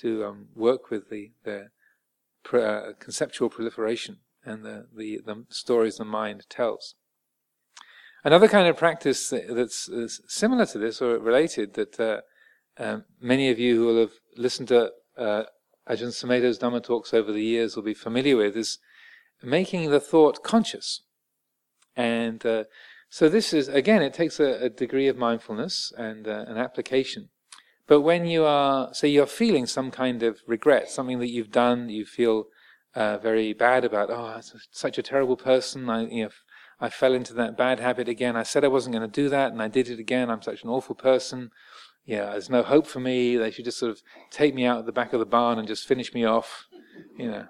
to 0.00 0.24
um, 0.24 0.48
work 0.54 0.90
with 0.90 1.10
the 1.10 1.32
the 1.44 1.68
uh, 2.52 2.92
conceptual 2.98 3.50
proliferation 3.50 4.18
and 4.44 4.64
the, 4.64 4.86
the, 4.96 5.20
the 5.26 5.44
stories 5.50 5.96
the 5.96 6.04
mind 6.04 6.46
tells. 6.48 6.94
Another 8.24 8.48
kind 8.48 8.66
of 8.66 8.76
practice 8.76 9.28
that's 9.30 9.90
similar 10.26 10.66
to 10.66 10.78
this 10.78 11.02
or 11.02 11.18
related 11.18 11.74
that 11.74 12.00
uh, 12.00 12.20
um, 12.78 13.04
many 13.20 13.50
of 13.50 13.58
you 13.58 13.76
who 13.76 13.86
will 13.86 14.00
have 14.00 14.12
listened 14.36 14.68
to 14.68 14.92
uh, 15.16 15.44
Ajahn 15.88 16.12
Sumedho's 16.12 16.58
Dhamma 16.58 16.82
talks 16.82 17.14
over 17.14 17.32
the 17.32 17.42
years 17.42 17.76
will 17.76 17.82
be 17.82 17.94
familiar 17.94 18.36
with 18.36 18.56
is 18.56 18.78
making 19.42 19.90
the 19.90 20.00
thought 20.00 20.42
conscious. 20.42 21.02
And 21.96 22.44
uh, 22.44 22.64
so 23.08 23.28
this 23.28 23.52
is, 23.52 23.68
again, 23.68 24.02
it 24.02 24.14
takes 24.14 24.38
a, 24.40 24.64
a 24.64 24.68
degree 24.68 25.08
of 25.08 25.16
mindfulness 25.16 25.92
and 25.96 26.26
uh, 26.26 26.44
an 26.46 26.56
application. 26.56 27.28
But 27.86 28.02
when 28.02 28.26
you 28.26 28.44
are, 28.44 28.92
say 28.92 29.08
you're 29.08 29.26
feeling 29.26 29.66
some 29.66 29.90
kind 29.90 30.22
of 30.22 30.40
regret, 30.46 30.90
something 30.90 31.18
that 31.20 31.30
you've 31.30 31.50
done, 31.50 31.88
you 31.88 32.04
feel 32.04 32.44
uh, 32.94 33.18
very 33.18 33.54
bad 33.54 33.84
about, 33.84 34.10
oh, 34.10 34.34
I'm 34.36 34.42
such 34.70 34.98
a 34.98 35.02
terrible 35.02 35.36
person, 35.36 35.88
I, 35.88 36.06
you 36.06 36.24
know, 36.24 36.30
I 36.80 36.90
fell 36.90 37.14
into 37.14 37.34
that 37.34 37.56
bad 37.56 37.80
habit 37.80 38.08
again. 38.08 38.36
I 38.36 38.44
said 38.44 38.64
I 38.64 38.68
wasn't 38.68 38.94
going 38.94 39.10
to 39.10 39.22
do 39.22 39.28
that, 39.30 39.52
and 39.52 39.60
I 39.60 39.68
did 39.68 39.88
it 39.88 39.98
again. 39.98 40.30
I'm 40.30 40.42
such 40.42 40.62
an 40.62 40.70
awful 40.70 40.94
person. 40.94 41.50
Yeah, 42.04 42.30
there's 42.30 42.48
no 42.48 42.62
hope 42.62 42.86
for 42.86 43.00
me. 43.00 43.36
They 43.36 43.50
should 43.50 43.64
just 43.64 43.78
sort 43.78 43.90
of 43.90 44.00
take 44.30 44.54
me 44.54 44.64
out 44.64 44.78
at 44.78 44.86
the 44.86 44.92
back 44.92 45.12
of 45.12 45.18
the 45.18 45.26
barn 45.26 45.58
and 45.58 45.66
just 45.66 45.88
finish 45.88 46.14
me 46.14 46.24
off. 46.24 46.66
You 47.16 47.30
know, 47.30 47.46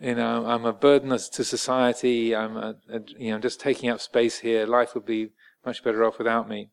you 0.00 0.14
know, 0.14 0.46
I'm 0.46 0.64
a 0.64 0.72
burden 0.72 1.10
to 1.10 1.44
society. 1.44 2.34
I'm, 2.34 2.56
a, 2.56 2.76
a, 2.90 3.00
you 3.18 3.30
know, 3.32 3.38
just 3.38 3.60
taking 3.60 3.90
up 3.90 4.00
space 4.00 4.38
here. 4.38 4.66
Life 4.66 4.94
would 4.94 5.06
be 5.06 5.30
much 5.66 5.82
better 5.82 6.04
off 6.04 6.18
without 6.18 6.48
me. 6.48 6.70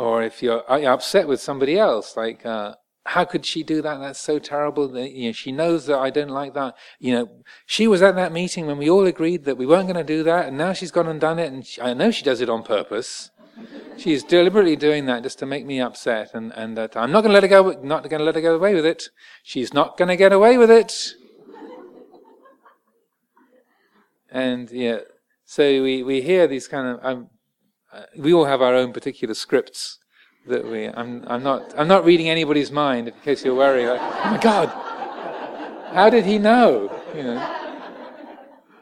or 0.00 0.22
if 0.22 0.42
you're 0.42 0.64
upset 0.68 1.28
with 1.28 1.40
somebody 1.42 1.78
else, 1.78 2.16
like, 2.16 2.46
uh, 2.46 2.74
how 3.04 3.24
could 3.24 3.44
she 3.44 3.62
do 3.62 3.82
that? 3.82 3.98
That's 3.98 4.18
so 4.18 4.38
terrible. 4.38 4.96
You 4.98 5.26
know, 5.28 5.32
she 5.32 5.52
knows 5.52 5.86
that 5.86 5.98
I 5.98 6.08
don't 6.08 6.30
like 6.30 6.54
that. 6.54 6.74
You 6.98 7.12
know, 7.12 7.28
she 7.66 7.86
was 7.86 8.00
at 8.00 8.14
that 8.14 8.32
meeting 8.32 8.66
when 8.66 8.78
we 8.78 8.88
all 8.88 9.04
agreed 9.04 9.44
that 9.44 9.58
we 9.58 9.66
weren't 9.66 9.88
going 9.88 9.96
to 9.96 10.16
do 10.16 10.22
that, 10.22 10.48
and 10.48 10.56
now 10.56 10.72
she's 10.72 10.90
gone 10.90 11.06
and 11.06 11.20
done 11.20 11.38
it, 11.38 11.52
and 11.52 11.66
she, 11.66 11.80
I 11.82 11.92
know 11.92 12.10
she 12.10 12.24
does 12.24 12.40
it 12.40 12.48
on 12.48 12.62
purpose. 12.62 13.30
She's 13.96 14.24
deliberately 14.24 14.76
doing 14.76 15.06
that 15.06 15.22
just 15.22 15.38
to 15.40 15.46
make 15.46 15.66
me 15.66 15.80
upset, 15.80 16.30
and 16.34 16.52
and 16.54 16.76
that 16.76 16.96
I'm 16.96 17.12
not 17.12 17.22
going 17.22 17.30
to 17.30 17.34
let 17.34 17.42
her 17.42 17.48
go. 17.48 17.80
Not 17.82 18.08
going 18.08 18.20
to 18.20 18.24
let 18.24 18.34
her 18.34 18.40
get 18.40 18.54
away 18.54 18.74
with 18.74 18.86
it. 18.86 19.10
She's 19.42 19.74
not 19.74 19.96
going 19.98 20.08
to 20.08 20.16
get 20.16 20.32
away 20.32 20.56
with 20.56 20.70
it. 20.70 21.14
And 24.30 24.70
yeah, 24.70 25.00
so 25.44 25.82
we 25.82 26.02
we 26.02 26.22
hear 26.22 26.46
these 26.46 26.68
kind 26.68 26.86
of. 26.86 27.04
Um, 27.04 27.28
uh, 27.92 28.02
we 28.16 28.32
all 28.32 28.44
have 28.44 28.62
our 28.62 28.74
own 28.74 28.92
particular 28.92 29.34
scripts 29.34 29.98
that 30.46 30.64
we. 30.64 30.86
I'm 30.86 31.24
I'm 31.26 31.42
not 31.42 31.74
I'm 31.76 31.88
not 31.88 32.04
reading 32.04 32.30
anybody's 32.30 32.70
mind. 32.70 33.08
In 33.08 33.14
case 33.22 33.44
you're 33.44 33.54
worried, 33.54 33.88
like, 33.88 34.00
oh 34.00 34.30
my 34.30 34.38
God, 34.38 34.68
how 35.92 36.08
did 36.08 36.24
he 36.24 36.38
know? 36.38 36.90
You 37.14 37.24
know. 37.24 37.56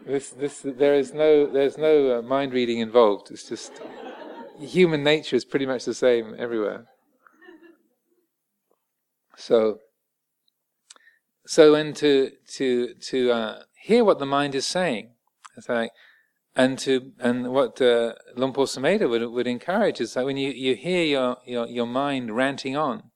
This, 0.08 0.30
this, 0.30 0.60
there 0.64 0.94
is 0.94 1.12
no, 1.12 1.46
there's 1.46 1.76
no 1.76 2.18
uh, 2.18 2.22
mind 2.22 2.54
reading 2.54 2.78
involved. 2.78 3.30
It's 3.30 3.46
just 3.46 3.82
human 4.60 5.02
nature 5.02 5.36
is 5.36 5.44
pretty 5.44 5.66
much 5.66 5.84
the 5.84 5.94
same 5.94 6.34
everywhere. 6.38 6.86
So, 9.36 9.78
so 11.46 11.72
when 11.72 11.94
to 11.94 12.32
to 12.54 12.94
to 12.94 13.30
uh, 13.30 13.62
hear 13.82 14.04
what 14.04 14.18
the 14.18 14.26
mind 14.26 14.54
is 14.54 14.66
saying, 14.66 15.12
it's 15.56 15.68
like, 15.68 15.92
and 16.56 16.78
to 16.80 17.12
and 17.20 17.52
what 17.52 17.80
uh, 17.80 18.14
Luang 18.36 18.52
Por 18.52 18.66
Sumedho 18.66 19.08
would 19.08 19.22
would 19.30 19.46
encourage 19.46 20.00
is 20.00 20.14
that 20.14 20.24
when 20.24 20.36
you, 20.36 20.50
you 20.50 20.74
hear 20.74 21.04
your, 21.04 21.36
your 21.46 21.66
your 21.68 21.86
mind 21.86 22.34
ranting 22.34 22.76
on 22.76 23.10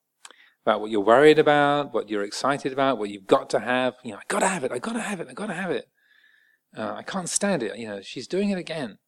about 0.64 0.80
what 0.80 0.92
you're 0.92 1.00
worried 1.00 1.40
about, 1.40 1.92
what 1.92 2.08
you're 2.08 2.22
excited 2.22 2.72
about, 2.72 2.98
what 2.98 3.10
you've 3.10 3.26
got 3.26 3.50
to 3.50 3.58
have, 3.58 3.94
you 4.04 4.12
know, 4.12 4.18
I 4.18 4.22
gotta 4.28 4.46
have 4.46 4.62
it, 4.62 4.70
I 4.70 4.78
gotta 4.78 5.00
have 5.00 5.20
it, 5.20 5.26
I 5.28 5.32
gotta 5.32 5.54
have 5.54 5.72
it. 5.72 5.86
Uh, 6.74 6.94
I 6.94 7.02
can't 7.02 7.28
stand 7.28 7.62
it. 7.62 7.76
You 7.76 7.88
know, 7.88 8.00
she's 8.00 8.28
doing 8.28 8.50
it 8.50 8.58
again 8.58 8.98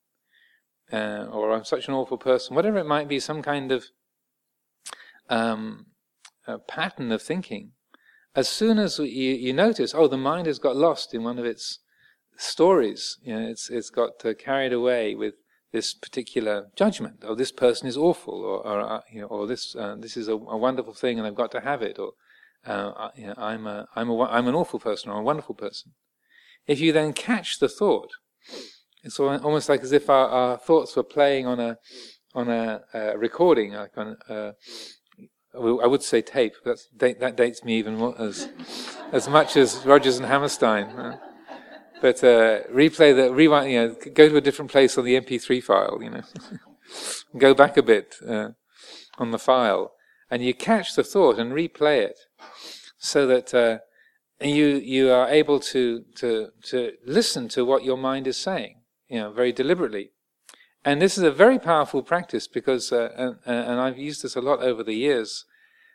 uh, 0.93 1.27
or 1.31 1.53
I'm 1.53 1.65
such 1.65 1.89
an 1.89 1.95
awful 1.95 2.19
person, 2.19 2.55
whatever 2.55 2.79
it 2.79 2.87
might 2.87 3.09
be, 3.09 3.19
some 3.21 3.43
kind 3.43 3.73
of 3.73 3.87
um, 5.29 5.87
pattern 6.69 7.11
of 7.13 7.23
thinking, 7.23 7.73
as 8.35 8.49
soon 8.49 8.79
as 8.79 8.99
you, 8.99 9.07
you, 9.07 9.53
notice, 9.53 9.95
oh, 9.95 10.09
the 10.09 10.17
mind 10.17 10.47
has 10.47 10.59
got 10.59 10.77
lost 10.77 11.15
in 11.15 11.23
one 11.23 11.39
of 11.39 11.45
its 11.45 11.79
stories, 12.37 13.19
you 13.23 13.35
know, 13.35 13.49
it's 13.49 13.71
it's 13.71 13.91
got 13.91 14.25
uh, 14.25 14.35
carried 14.35 14.73
away 14.73 15.15
with 15.15 15.35
this 15.73 15.95
particular 15.95 16.69
judgment. 16.77 17.23
Oh, 17.23 17.35
this 17.35 17.53
person 17.53 17.87
is 17.87 17.97
awful, 17.97 18.35
or, 18.35 18.67
or 18.67 18.81
uh, 18.81 19.01
you 19.11 19.21
know, 19.21 19.29
or 19.29 19.47
this 19.47 19.77
uh, 19.77 19.97
this 19.99 20.17
is 20.17 20.29
a, 20.29 20.35
a, 20.35 20.57
wonderful 20.57 20.95
thing, 20.95 21.19
and 21.19 21.27
I've 21.27 21.37
got 21.37 21.53
to 21.53 21.61
have 21.61 21.81
it, 21.81 21.99
or 21.99 22.13
uh, 22.67 23.11
you 23.15 23.29
know, 23.29 23.35
I'm 23.37 23.67
a 23.67 23.87
I'm 23.95 24.11
a 24.11 24.23
I'm 24.25 24.49
an 24.49 24.55
awful 24.55 24.81
person, 24.81 25.11
or 25.11 25.21
a 25.21 25.25
wonderful 25.25 25.55
person. 25.55 25.93
If 26.67 26.81
you 26.81 26.93
then 26.93 27.13
catch 27.13 27.59
the 27.59 27.69
thought 27.69 28.11
it's 29.05 29.21
almost 29.21 29.69
like 29.69 29.83
as 29.83 29.93
if 29.93 30.09
our, 30.09 30.29
our 30.29 30.57
thoughts 30.57 30.97
were 30.97 31.03
playing 31.03 31.47
on 31.47 31.61
a 31.61 31.79
on 32.35 32.49
a, 32.49 32.81
a 32.95 33.19
recording, 33.19 33.73
like 33.75 33.97
on 33.97 34.17
a, 34.29 34.55
I 35.55 35.87
would 35.87 36.03
say 36.03 36.21
tape. 36.21 36.55
That's, 36.65 36.89
that 36.97 37.37
dates 37.37 37.63
me 37.63 37.79
even 37.79 37.97
more, 37.97 38.21
as 38.21 38.49
as 39.13 39.29
much 39.29 39.57
as 39.57 39.85
Rodgers 39.85 40.17
and 40.17 40.27
Hammerstein. 40.27 40.87
Uh, 40.87 41.19
but 42.01 42.25
uh, 42.25 42.65
replay 42.73 43.15
the 43.15 43.33
rewind. 43.33 43.71
You 43.71 43.79
know, 43.79 43.97
go 44.15 44.29
to 44.29 44.37
a 44.37 44.41
different 44.41 44.71
place 44.71 44.97
on 44.99 45.05
the 45.05 45.21
MP3 45.21 45.63
file. 45.63 45.99
You 46.03 46.11
know, 46.11 46.23
go 47.39 47.55
back 47.55 47.77
a 47.77 47.83
bit 47.83 48.17
uh, 48.27 48.49
on 49.19 49.31
the 49.31 49.39
file, 49.39 49.93
and 50.31 50.43
you 50.43 50.55
catch 50.55 50.97
the 50.97 51.05
thought 51.05 51.39
and 51.39 51.53
replay 51.53 51.99
it, 51.99 52.19
so 52.97 53.27
that 53.27 53.55
uh, 53.55 53.79
you 54.41 54.67
you 54.77 55.11
are 55.13 55.29
able 55.29 55.61
to 55.61 56.05
to 56.17 56.49
to 56.65 56.93
listen 57.07 57.49
to 57.51 57.67
what 57.67 57.85
your 57.85 57.99
mind 57.99 58.27
is 58.27 58.39
saying 58.39 58.81
you 59.09 59.19
know, 59.19 59.31
very 59.31 59.53
deliberately. 59.53 60.11
And 60.85 61.01
this 61.01 61.17
is 61.17 61.25
a 61.25 61.31
very 61.31 61.59
powerful 61.59 62.03
practice 62.03 62.47
because, 62.47 62.93
uh, 62.93 63.09
and, 63.17 63.37
and, 63.47 63.81
I've 63.81 63.99
used 63.99 64.23
this 64.23 64.37
a 64.37 64.41
lot 64.41 64.61
over 64.61 64.83
the 64.83 64.95
years. 64.95 65.47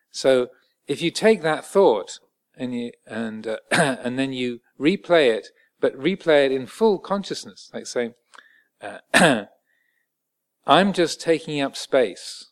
So 0.10 0.50
if 0.88 1.02
you 1.02 1.12
take 1.12 1.44
that 1.44 1.64
thought 1.64 2.20
and 2.58 2.74
you, 2.74 2.92
and, 3.06 3.46
uh, 3.46 3.58
and 3.72 4.18
then 4.18 4.34
you 4.34 4.62
replay 4.80 5.30
it, 5.30 5.50
but 5.80 5.96
replay 5.96 6.48
it 6.48 6.52
in 6.52 6.66
full 6.66 6.98
consciousness, 6.98 7.70
like 7.74 7.86
saying, 7.86 8.16
uh, 8.82 9.00
I'm 10.66 10.94
just 10.94 11.22
taking 11.22 11.62
up 11.62 11.76
space. 11.76 12.50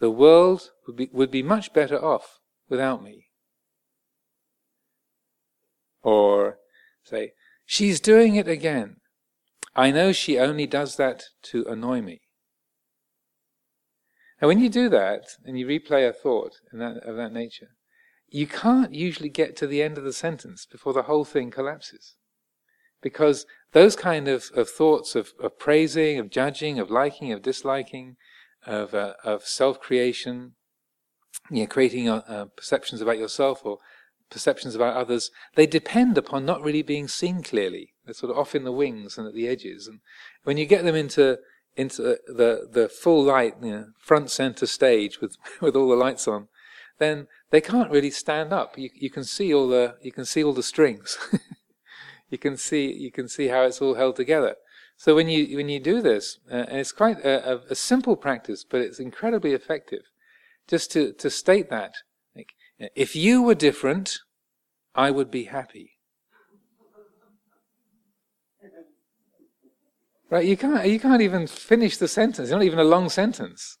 The 0.00 0.10
world 0.10 0.70
would 0.86 0.96
be, 0.96 1.08
would 1.12 1.30
be 1.30 1.42
much 1.42 1.72
better 1.72 2.02
off 2.02 2.40
without 2.68 3.02
me. 3.02 3.28
Or 6.02 6.58
say, 7.04 7.32
she's 7.64 8.00
doing 8.00 8.36
it 8.36 8.48
again. 8.48 8.96
I 9.74 9.90
know 9.90 10.12
she 10.12 10.38
only 10.38 10.66
does 10.66 10.96
that 10.96 11.24
to 11.44 11.64
annoy 11.66 12.02
me. 12.02 12.20
And 14.40 14.48
when 14.48 14.58
you 14.58 14.68
do 14.68 14.88
that, 14.88 15.36
and 15.44 15.58
you 15.58 15.66
replay 15.66 16.08
a 16.08 16.12
thought 16.12 16.56
that, 16.72 16.96
of 17.04 17.16
that 17.16 17.32
nature, 17.32 17.70
you 18.28 18.46
can't 18.46 18.92
usually 18.92 19.28
get 19.28 19.56
to 19.56 19.66
the 19.66 19.82
end 19.82 19.98
of 19.98 20.04
the 20.04 20.12
sentence 20.12 20.66
before 20.66 20.92
the 20.92 21.02
whole 21.02 21.24
thing 21.24 21.50
collapses. 21.50 22.16
Because 23.00 23.46
those 23.72 23.94
kind 23.94 24.28
of, 24.28 24.50
of 24.54 24.68
thoughts 24.68 25.14
of, 25.14 25.32
of 25.40 25.58
praising, 25.58 26.18
of 26.18 26.30
judging, 26.30 26.78
of 26.78 26.90
liking, 26.90 27.32
of 27.32 27.42
disliking, 27.42 28.16
of, 28.66 28.94
uh, 28.94 29.14
of 29.24 29.44
self-creation, 29.44 30.54
you 31.50 31.62
know, 31.62 31.66
creating 31.66 32.08
uh, 32.08 32.22
uh, 32.26 32.44
perceptions 32.56 33.00
about 33.00 33.18
yourself 33.18 33.60
or 33.64 33.78
perceptions 34.30 34.74
about 34.74 34.96
others, 34.96 35.30
they 35.54 35.66
depend 35.66 36.18
upon 36.18 36.44
not 36.44 36.62
really 36.62 36.82
being 36.82 37.08
seen 37.08 37.42
clearly. 37.42 37.91
They're 38.04 38.14
sort 38.14 38.32
of 38.32 38.38
off 38.38 38.54
in 38.54 38.64
the 38.64 38.72
wings 38.72 39.16
and 39.16 39.26
at 39.26 39.34
the 39.34 39.48
edges. 39.48 39.86
And 39.86 40.00
when 40.44 40.56
you 40.56 40.66
get 40.66 40.84
them 40.84 40.94
into 40.94 41.38
into 41.76 42.02
the 42.02 42.68
the 42.70 42.88
full 42.88 43.24
light, 43.24 43.54
you 43.62 43.70
know, 43.70 43.86
front 43.98 44.30
center 44.30 44.66
stage 44.66 45.20
with 45.20 45.36
with 45.60 45.76
all 45.76 45.88
the 45.88 45.96
lights 45.96 46.26
on, 46.28 46.48
then 46.98 47.28
they 47.50 47.60
can't 47.60 47.90
really 47.90 48.10
stand 48.10 48.52
up. 48.52 48.76
You 48.76 48.90
you 48.94 49.10
can 49.10 49.24
see 49.24 49.52
all 49.52 49.68
the 49.68 49.96
you 50.02 50.12
can 50.12 50.24
see 50.24 50.42
all 50.42 50.52
the 50.52 50.62
strings. 50.62 51.18
you 52.30 52.38
can 52.38 52.56
see 52.56 52.92
you 52.92 53.12
can 53.12 53.28
see 53.28 53.48
how 53.48 53.62
it's 53.62 53.80
all 53.80 53.94
held 53.94 54.16
together. 54.16 54.56
So 54.96 55.14
when 55.14 55.28
you 55.28 55.56
when 55.56 55.68
you 55.68 55.80
do 55.80 56.00
this, 56.00 56.38
uh, 56.50 56.66
and 56.68 56.78
it's 56.78 56.92
quite 56.92 57.18
a, 57.24 57.54
a, 57.54 57.60
a 57.70 57.74
simple 57.74 58.16
practice, 58.16 58.64
but 58.68 58.80
it's 58.80 59.00
incredibly 59.00 59.52
effective. 59.52 60.02
Just 60.68 60.92
to 60.92 61.12
to 61.14 61.30
state 61.30 61.70
that 61.70 61.94
if 62.94 63.14
you 63.14 63.42
were 63.42 63.54
different, 63.54 64.20
I 64.94 65.10
would 65.10 65.30
be 65.30 65.44
happy. 65.44 65.91
Right? 70.32 70.46
You 70.46 70.56
can't, 70.56 70.86
you 70.86 70.98
can't 70.98 71.20
even 71.20 71.46
finish 71.46 71.98
the 71.98 72.08
sentence. 72.08 72.46
It's 72.46 72.50
not 72.50 72.62
even 72.62 72.78
a 72.78 72.84
long 72.84 73.10
sentence. 73.10 73.78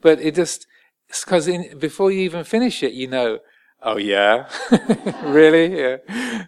But 0.00 0.20
it 0.20 0.34
just, 0.34 0.66
because 1.06 1.48
before 1.78 2.10
you 2.10 2.22
even 2.22 2.42
finish 2.42 2.82
it, 2.82 2.92
you 2.92 3.06
know, 3.06 3.38
oh 3.82 3.98
yeah? 3.98 4.48
really? 5.22 5.78
Yeah. 5.78 5.98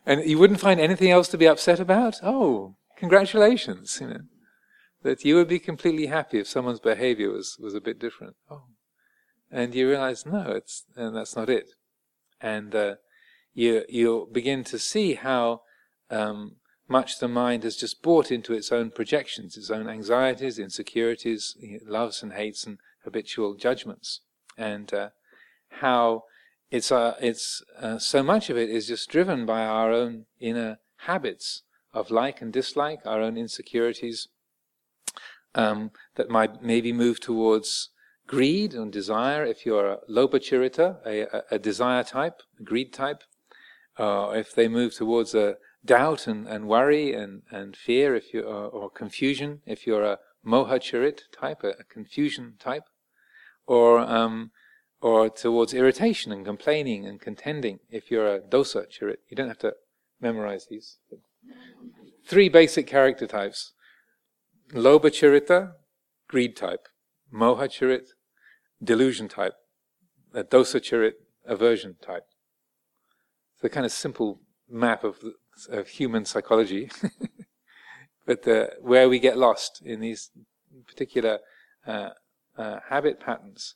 And 0.04 0.28
you 0.28 0.38
wouldn't 0.38 0.60
find 0.60 0.80
anything 0.80 1.10
else 1.10 1.28
to 1.28 1.38
be 1.38 1.46
upset 1.46 1.78
about? 1.78 2.16
Oh, 2.22 2.74
congratulations, 2.98 3.98
you 4.00 4.08
know. 4.08 4.20
That 5.04 5.24
you 5.24 5.36
would 5.36 5.48
be 5.48 5.60
completely 5.60 6.06
happy 6.06 6.40
if 6.40 6.48
someone's 6.48 6.80
behavior 6.80 7.30
was, 7.30 7.56
was 7.60 7.74
a 7.74 7.80
bit 7.80 8.00
different. 8.00 8.34
Oh. 8.50 8.64
And 9.52 9.72
you 9.74 9.88
realize, 9.88 10.26
no, 10.26 10.50
it's, 10.50 10.84
and 10.96 11.14
that's 11.14 11.36
not 11.36 11.48
it 11.48 11.68
and 12.44 12.74
uh, 12.74 12.94
you 13.54 13.84
you 13.88 14.28
begin 14.30 14.62
to 14.64 14.78
see 14.78 15.14
how 15.14 15.62
um, 16.10 16.56
much 16.88 17.18
the 17.18 17.28
mind 17.28 17.62
has 17.62 17.76
just 17.76 18.02
bought 18.02 18.30
into 18.30 18.52
its 18.52 18.70
own 18.70 18.90
projections, 18.90 19.56
its 19.56 19.70
own 19.70 19.88
anxieties, 19.88 20.58
insecurities, 20.58 21.56
loves 21.86 22.22
and 22.22 22.34
hates, 22.34 22.64
and 22.64 22.78
habitual 23.04 23.54
judgments, 23.54 24.20
and 24.56 24.92
uh, 24.92 25.08
how 25.80 26.24
it's 26.70 26.90
uh, 26.92 27.14
it's 27.20 27.62
uh, 27.80 27.98
so 27.98 28.22
much 28.22 28.50
of 28.50 28.56
it 28.56 28.68
is 28.68 28.88
just 28.88 29.10
driven 29.10 29.46
by 29.46 29.64
our 29.64 29.92
own 29.92 30.26
inner 30.40 30.78
habits 30.98 31.62
of 31.92 32.10
like 32.10 32.42
and 32.42 32.52
dislike, 32.52 33.00
our 33.04 33.20
own 33.20 33.36
insecurities 33.36 34.28
um, 35.54 35.90
that 36.16 36.28
might 36.28 36.62
maybe 36.62 36.92
move 36.92 37.20
towards 37.20 37.90
greed 38.26 38.74
and 38.74 38.92
desire, 38.92 39.44
if 39.44 39.64
you're 39.64 39.86
a 39.86 39.98
lobhacharita, 40.10 40.96
a, 41.06 41.54
a, 41.54 41.58
desire 41.58 42.02
type, 42.02 42.40
a 42.58 42.62
greed 42.62 42.92
type, 42.92 43.22
uh, 43.98 44.32
if 44.34 44.54
they 44.54 44.66
move 44.66 44.94
towards 44.94 45.34
a 45.34 45.56
doubt 45.84 46.26
and, 46.26 46.46
and 46.48 46.66
worry 46.66 47.12
and, 47.12 47.42
and 47.50 47.76
fear, 47.76 48.14
if 48.14 48.32
you 48.32 48.42
or, 48.42 48.66
or 48.66 48.90
confusion, 48.90 49.60
if 49.66 49.86
you're 49.86 50.04
a 50.04 50.18
mohacharit 50.46 51.20
type, 51.32 51.62
a, 51.62 51.70
a 51.70 51.84
confusion 51.84 52.54
type, 52.58 52.84
or 53.66 54.00
um, 54.00 54.50
or 55.00 55.28
towards 55.28 55.74
irritation 55.74 56.32
and 56.32 56.44
complaining 56.44 57.06
and 57.06 57.20
contending, 57.20 57.78
if 57.90 58.10
you're 58.10 58.34
a 58.34 58.40
dosa 58.40 58.86
charit. 58.90 59.18
You 59.28 59.36
don't 59.36 59.48
have 59.48 59.58
to 59.58 59.74
memorize 60.20 60.66
these. 60.70 60.98
Three 62.26 62.48
basic 62.48 62.86
character 62.86 63.26
types: 63.26 63.72
lobhacharita, 64.72 65.72
greed 66.28 66.56
type; 66.56 66.88
mohacharit, 67.32 68.08
delusion 68.82 69.28
type, 69.28 69.54
a 70.32 70.44
dosa 70.44 70.80
charit 70.80 71.14
aversion 71.46 71.96
type. 72.00 72.24
It's 73.54 73.64
a 73.64 73.68
kind 73.68 73.84
of 73.84 73.92
simple 73.92 74.40
map 74.68 75.04
of, 75.04 75.18
of 75.68 75.88
human 75.88 76.24
psychology, 76.24 76.90
but 78.26 78.46
uh, 78.46 78.66
where 78.80 79.08
we 79.08 79.18
get 79.18 79.38
lost 79.38 79.82
in 79.84 80.00
these 80.00 80.30
particular 80.86 81.38
uh, 81.86 82.10
uh, 82.56 82.80
habit 82.88 83.20
patterns. 83.20 83.74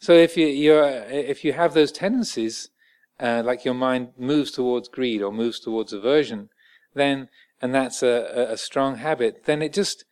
So 0.00 0.12
if 0.12 0.36
you 0.36 0.46
you 0.46 0.82
if 0.82 1.44
you 1.44 1.52
have 1.52 1.74
those 1.74 1.92
tendencies, 1.92 2.70
uh, 3.18 3.42
like 3.44 3.64
your 3.64 3.74
mind 3.74 4.10
moves 4.16 4.50
towards 4.50 4.88
greed 4.88 5.22
or 5.22 5.32
moves 5.32 5.58
towards 5.60 5.92
aversion, 5.92 6.50
then 6.94 7.28
and 7.60 7.74
that's 7.74 8.02
a, 8.02 8.48
a 8.50 8.56
strong 8.56 8.96
habit, 8.96 9.44
then 9.44 9.62
it 9.62 9.72
just 9.72 10.04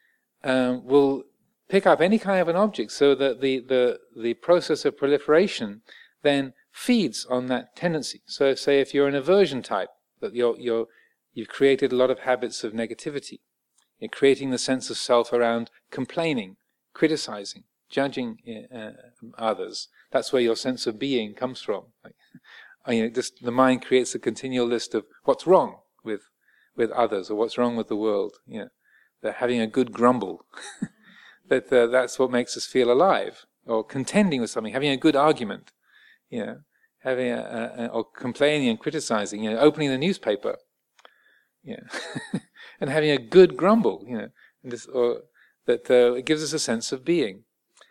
um, 0.43 0.85
will 0.85 1.25
pick 1.69 1.87
up 1.87 2.01
any 2.01 2.19
kind 2.19 2.41
of 2.41 2.49
an 2.49 2.57
object, 2.57 2.93
so 2.93 3.15
that 3.15 3.41
the 3.41 3.61
the 3.61 3.99
the 4.21 4.35
process 4.35 4.85
of 4.85 4.97
proliferation 4.97 5.83
then 6.23 6.53
feeds 6.73 7.25
on 7.25 7.47
that 7.47 7.77
tendency. 7.77 8.21
So, 8.27 8.55
say 8.55 8.81
if 8.81 8.93
you're 8.93 9.09
an 9.09 9.15
aversion 9.15 9.63
type, 9.63 9.91
that 10.21 10.35
you're 10.35 10.59
you're 10.59 10.87
you've 11.33 11.49
created 11.49 11.93
a 11.93 11.97
lot 11.97 12.11
of 12.11 12.21
habits 12.21 12.65
of 12.65 12.73
negativity, 12.73 13.41
you're 13.99 14.09
creating 14.09 14.51
the 14.51 14.59
sense 14.59 14.91
of 14.91 14.97
self 14.97 15.33
around 15.33 15.71
complaining, 15.91 16.57
criticizing, 16.93 17.65
judging 17.89 18.39
uh, 18.75 18.91
others. 19.39 19.89
That's 20.11 20.33
where 20.33 20.43
your 20.43 20.57
sense 20.57 20.87
of 20.87 20.99
being 20.99 21.35
comes 21.35 21.61
from. 21.63 21.87
Like, 22.05 22.15
you 22.89 23.03
know, 23.03 23.09
just 23.11 23.43
the 23.43 23.51
mind 23.51 23.85
creates 23.85 24.15
a 24.15 24.19
continual 24.19 24.67
list 24.67 24.95
of 24.95 25.05
what's 25.25 25.47
wrong 25.47 25.79
with 26.05 26.23
with 26.77 26.91
others 26.91 27.31
or 27.31 27.37
what's 27.37 27.59
wrong 27.59 27.77
with 27.77 27.89
the 27.89 27.97
world. 27.97 28.35
You 28.47 28.61
know, 28.61 28.69
they're 29.23 29.33
having 29.33 29.61
a 29.61 29.67
good 29.67 29.93
grumble. 29.93 30.45
that 31.49 31.73
uh, 31.73 31.87
that's 31.87 32.19
what 32.19 32.31
makes 32.31 32.57
us 32.57 32.67
feel 32.67 32.91
alive, 32.91 33.47
or 33.65 33.85
contending 33.85 34.41
with 34.41 34.51
something, 34.51 34.73
having 34.73 34.91
a 34.91 34.97
good 34.97 35.17
argument. 35.17 35.73
You 36.29 36.47
know, 36.47 36.59
having 37.07 37.31
a, 37.31 37.73
a, 37.79 37.87
or 37.87 38.05
complaining 38.05 38.69
and 38.69 38.81
criticizing. 38.81 39.45
You 39.45 39.51
know, 39.51 39.59
opening 39.61 39.91
the 39.91 39.99
newspaper. 39.99 40.57
Yeah, 41.63 41.81
and 42.81 42.91
having 42.91 43.11
a 43.11 43.19
good 43.19 43.57
grumble. 43.57 44.05
You 44.07 44.19
know, 44.19 44.29
this, 44.63 44.87
or 44.87 45.23
that 45.67 45.91
uh, 45.91 46.15
it 46.15 46.27
gives 46.27 46.43
us 46.43 46.53
a 46.53 46.59
sense 46.59 46.93
of 46.93 47.05
being. 47.05 47.45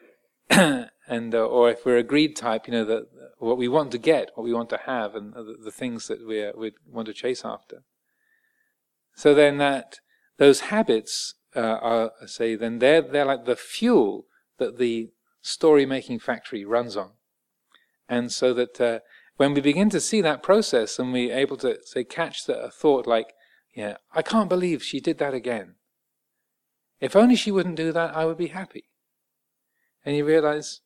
and 0.49 1.33
uh, 1.33 1.45
or 1.45 1.69
if 1.71 1.85
we're 1.85 1.97
a 1.97 2.03
greed 2.03 2.35
type, 2.35 2.67
you 2.67 2.73
know 2.73 2.85
that 2.85 3.07
what 3.39 3.57
we 3.57 3.67
want 3.67 3.91
to 3.91 3.97
get, 3.97 4.31
what 4.35 4.43
we 4.43 4.53
want 4.53 4.69
to 4.69 4.79
have, 4.85 5.15
and 5.15 5.33
the, 5.33 5.55
the 5.63 5.71
things 5.71 6.07
that 6.07 6.27
we 6.27 6.51
we 6.55 6.73
want 6.87 7.07
to 7.07 7.13
chase 7.13 7.43
after. 7.43 7.83
So 9.15 9.33
then 9.33 9.57
that 9.57 9.99
those 10.37 10.61
habits 10.61 11.35
uh, 11.55 11.59
are 11.59 12.11
say 12.25 12.55
then 12.55 12.79
they're 12.79 13.01
they're 13.01 13.25
like 13.25 13.45
the 13.45 13.55
fuel 13.55 14.25
that 14.57 14.77
the 14.77 15.11
story 15.41 15.85
making 15.85 16.19
factory 16.19 16.65
runs 16.65 16.97
on, 16.97 17.11
and 18.07 18.31
so 18.31 18.53
that 18.53 18.79
uh, 18.79 18.99
when 19.37 19.53
we 19.53 19.61
begin 19.61 19.89
to 19.89 19.99
see 19.99 20.21
that 20.21 20.43
process 20.43 20.97
and 20.99 21.11
we're 21.11 21.35
able 21.35 21.57
to 21.57 21.77
say 21.83 22.03
catch 22.03 22.45
the, 22.45 22.57
a 22.59 22.69
thought 22.69 23.07
like, 23.07 23.33
yeah, 23.75 23.97
I 24.13 24.21
can't 24.21 24.49
believe 24.49 24.83
she 24.83 24.99
did 24.99 25.17
that 25.17 25.33
again. 25.33 25.75
If 27.01 27.15
only 27.15 27.35
she 27.35 27.51
wouldn't 27.51 27.75
do 27.75 27.91
that, 27.91 28.15
I 28.15 28.25
would 28.25 28.37
be 28.37 28.47
happy. 28.47 28.85
And 30.05 30.15
you 30.15 30.23
realize 30.23 30.81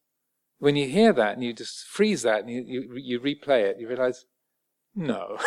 when 0.57 0.75
you 0.75 0.87
hear 0.87 1.13
that 1.13 1.33
and 1.33 1.43
you 1.43 1.53
just 1.53 1.85
freeze 1.87 2.23
that 2.23 2.41
and 2.41 2.49
you, 2.49 2.63
you, 2.65 2.95
you 2.95 3.19
replay 3.19 3.63
it, 3.63 3.79
you 3.79 3.87
realize, 3.87 4.25
no. 4.95 5.37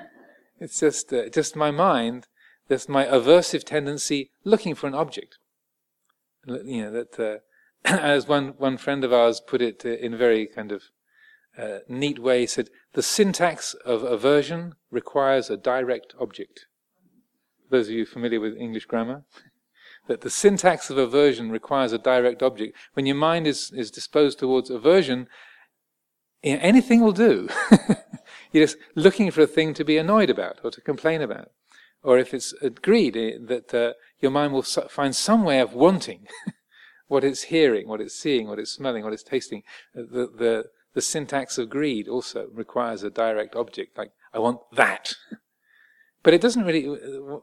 it's 0.60 0.80
just, 0.80 1.12
uh, 1.12 1.28
just 1.30 1.56
my 1.56 1.70
mind, 1.70 2.26
that's 2.68 2.88
my 2.88 3.06
aversive 3.06 3.64
tendency 3.64 4.30
looking 4.44 4.74
for 4.74 4.86
an 4.86 4.94
object. 4.94 5.38
You 6.46 6.84
know, 6.84 6.90
that, 6.90 7.18
uh, 7.18 7.38
as 7.84 8.28
one, 8.28 8.54
one 8.58 8.76
friend 8.76 9.02
of 9.02 9.12
ours 9.12 9.40
put 9.40 9.62
it 9.62 9.82
uh, 9.84 9.90
in 9.90 10.16
very 10.16 10.46
kind 10.46 10.72
of 10.72 10.82
uh, 11.58 11.78
neat 11.88 12.18
way, 12.18 12.40
he 12.40 12.46
said, 12.46 12.70
the 12.94 13.02
syntax 13.02 13.74
of 13.84 14.02
aversion 14.02 14.74
requires 14.90 15.50
a 15.50 15.56
direct 15.56 16.14
object. 16.20 16.66
Those 17.70 17.88
of 17.88 17.94
you 17.94 18.06
familiar 18.06 18.40
with 18.40 18.56
English 18.56 18.86
grammar? 18.86 19.24
that 20.08 20.22
the 20.22 20.30
syntax 20.30 20.90
of 20.90 20.98
aversion 20.98 21.50
requires 21.50 21.92
a 21.92 21.98
direct 21.98 22.42
object. 22.42 22.76
When 22.94 23.06
your 23.06 23.16
mind 23.16 23.46
is, 23.46 23.70
is 23.72 23.90
disposed 23.90 24.38
towards 24.38 24.70
aversion, 24.70 25.28
anything 26.42 27.00
will 27.02 27.12
do. 27.12 27.48
You're 28.52 28.66
just 28.66 28.78
looking 28.94 29.30
for 29.30 29.42
a 29.42 29.46
thing 29.46 29.74
to 29.74 29.84
be 29.84 29.96
annoyed 29.96 30.30
about 30.30 30.60
or 30.64 30.70
to 30.70 30.80
complain 30.80 31.22
about. 31.22 31.50
Or 32.02 32.18
if 32.18 32.34
it's 32.34 32.52
greed, 32.82 33.16
eh, 33.16 33.38
that 33.46 33.72
uh, 33.72 33.92
your 34.20 34.32
mind 34.32 34.52
will 34.52 34.62
find 34.62 35.14
some 35.14 35.44
way 35.44 35.60
of 35.60 35.72
wanting 35.72 36.26
what 37.06 37.22
it's 37.22 37.44
hearing, 37.44 37.86
what 37.86 38.00
it's 38.00 38.14
seeing, 38.14 38.48
what 38.48 38.58
it's 38.58 38.72
smelling, 38.72 39.04
what 39.04 39.12
it's 39.12 39.22
tasting. 39.22 39.62
The, 39.94 40.28
the, 40.36 40.64
the 40.94 41.00
syntax 41.00 41.58
of 41.58 41.70
greed 41.70 42.08
also 42.08 42.48
requires 42.52 43.02
a 43.02 43.10
direct 43.10 43.54
object, 43.56 43.96
like, 43.96 44.12
I 44.32 44.38
want 44.38 44.60
that. 44.72 45.14
But 46.24 46.34
it 46.34 46.40
doesn't 46.40 46.64
really 46.64 46.84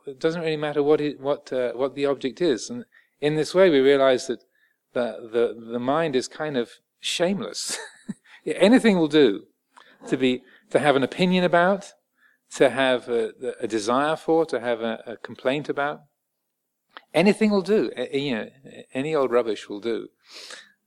it 0.08 0.20
doesn't 0.20 0.42
really 0.42 0.56
matter 0.56 0.82
what 0.82 1.02
it, 1.02 1.20
what 1.20 1.52
uh, 1.52 1.74
what 1.74 1.96
the 1.96 2.06
object 2.06 2.40
is, 2.40 2.70
and 2.70 2.86
in 3.20 3.36
this 3.36 3.54
way 3.54 3.70
we 3.70 3.80
realize 3.80 4.28
that 4.28 4.46
the 4.94 5.30
the 5.34 5.72
the 5.74 5.80
mind 5.80 6.16
is 6.16 6.30
kind 6.30 6.56
of 6.56 6.72
shameless. 7.00 7.78
Anything 8.46 8.98
will 8.98 9.10
do 9.10 9.48
to 10.08 10.16
be 10.16 10.44
to 10.70 10.80
have 10.80 10.96
an 10.96 11.04
opinion 11.04 11.44
about, 11.44 11.94
to 12.56 12.70
have 12.70 13.10
a, 13.10 13.34
a 13.60 13.68
desire 13.68 14.16
for, 14.16 14.46
to 14.46 14.60
have 14.60 14.82
a, 14.82 15.04
a, 15.06 15.18
complaint 15.18 15.68
about. 15.68 16.04
Anything 17.14 17.52
will 17.52 17.62
do. 17.62 17.92
you 18.14 18.36
know, 18.36 18.50
any 18.94 19.14
old 19.16 19.32
rubbish 19.32 19.68
will 19.68 19.80
do. 19.80 20.10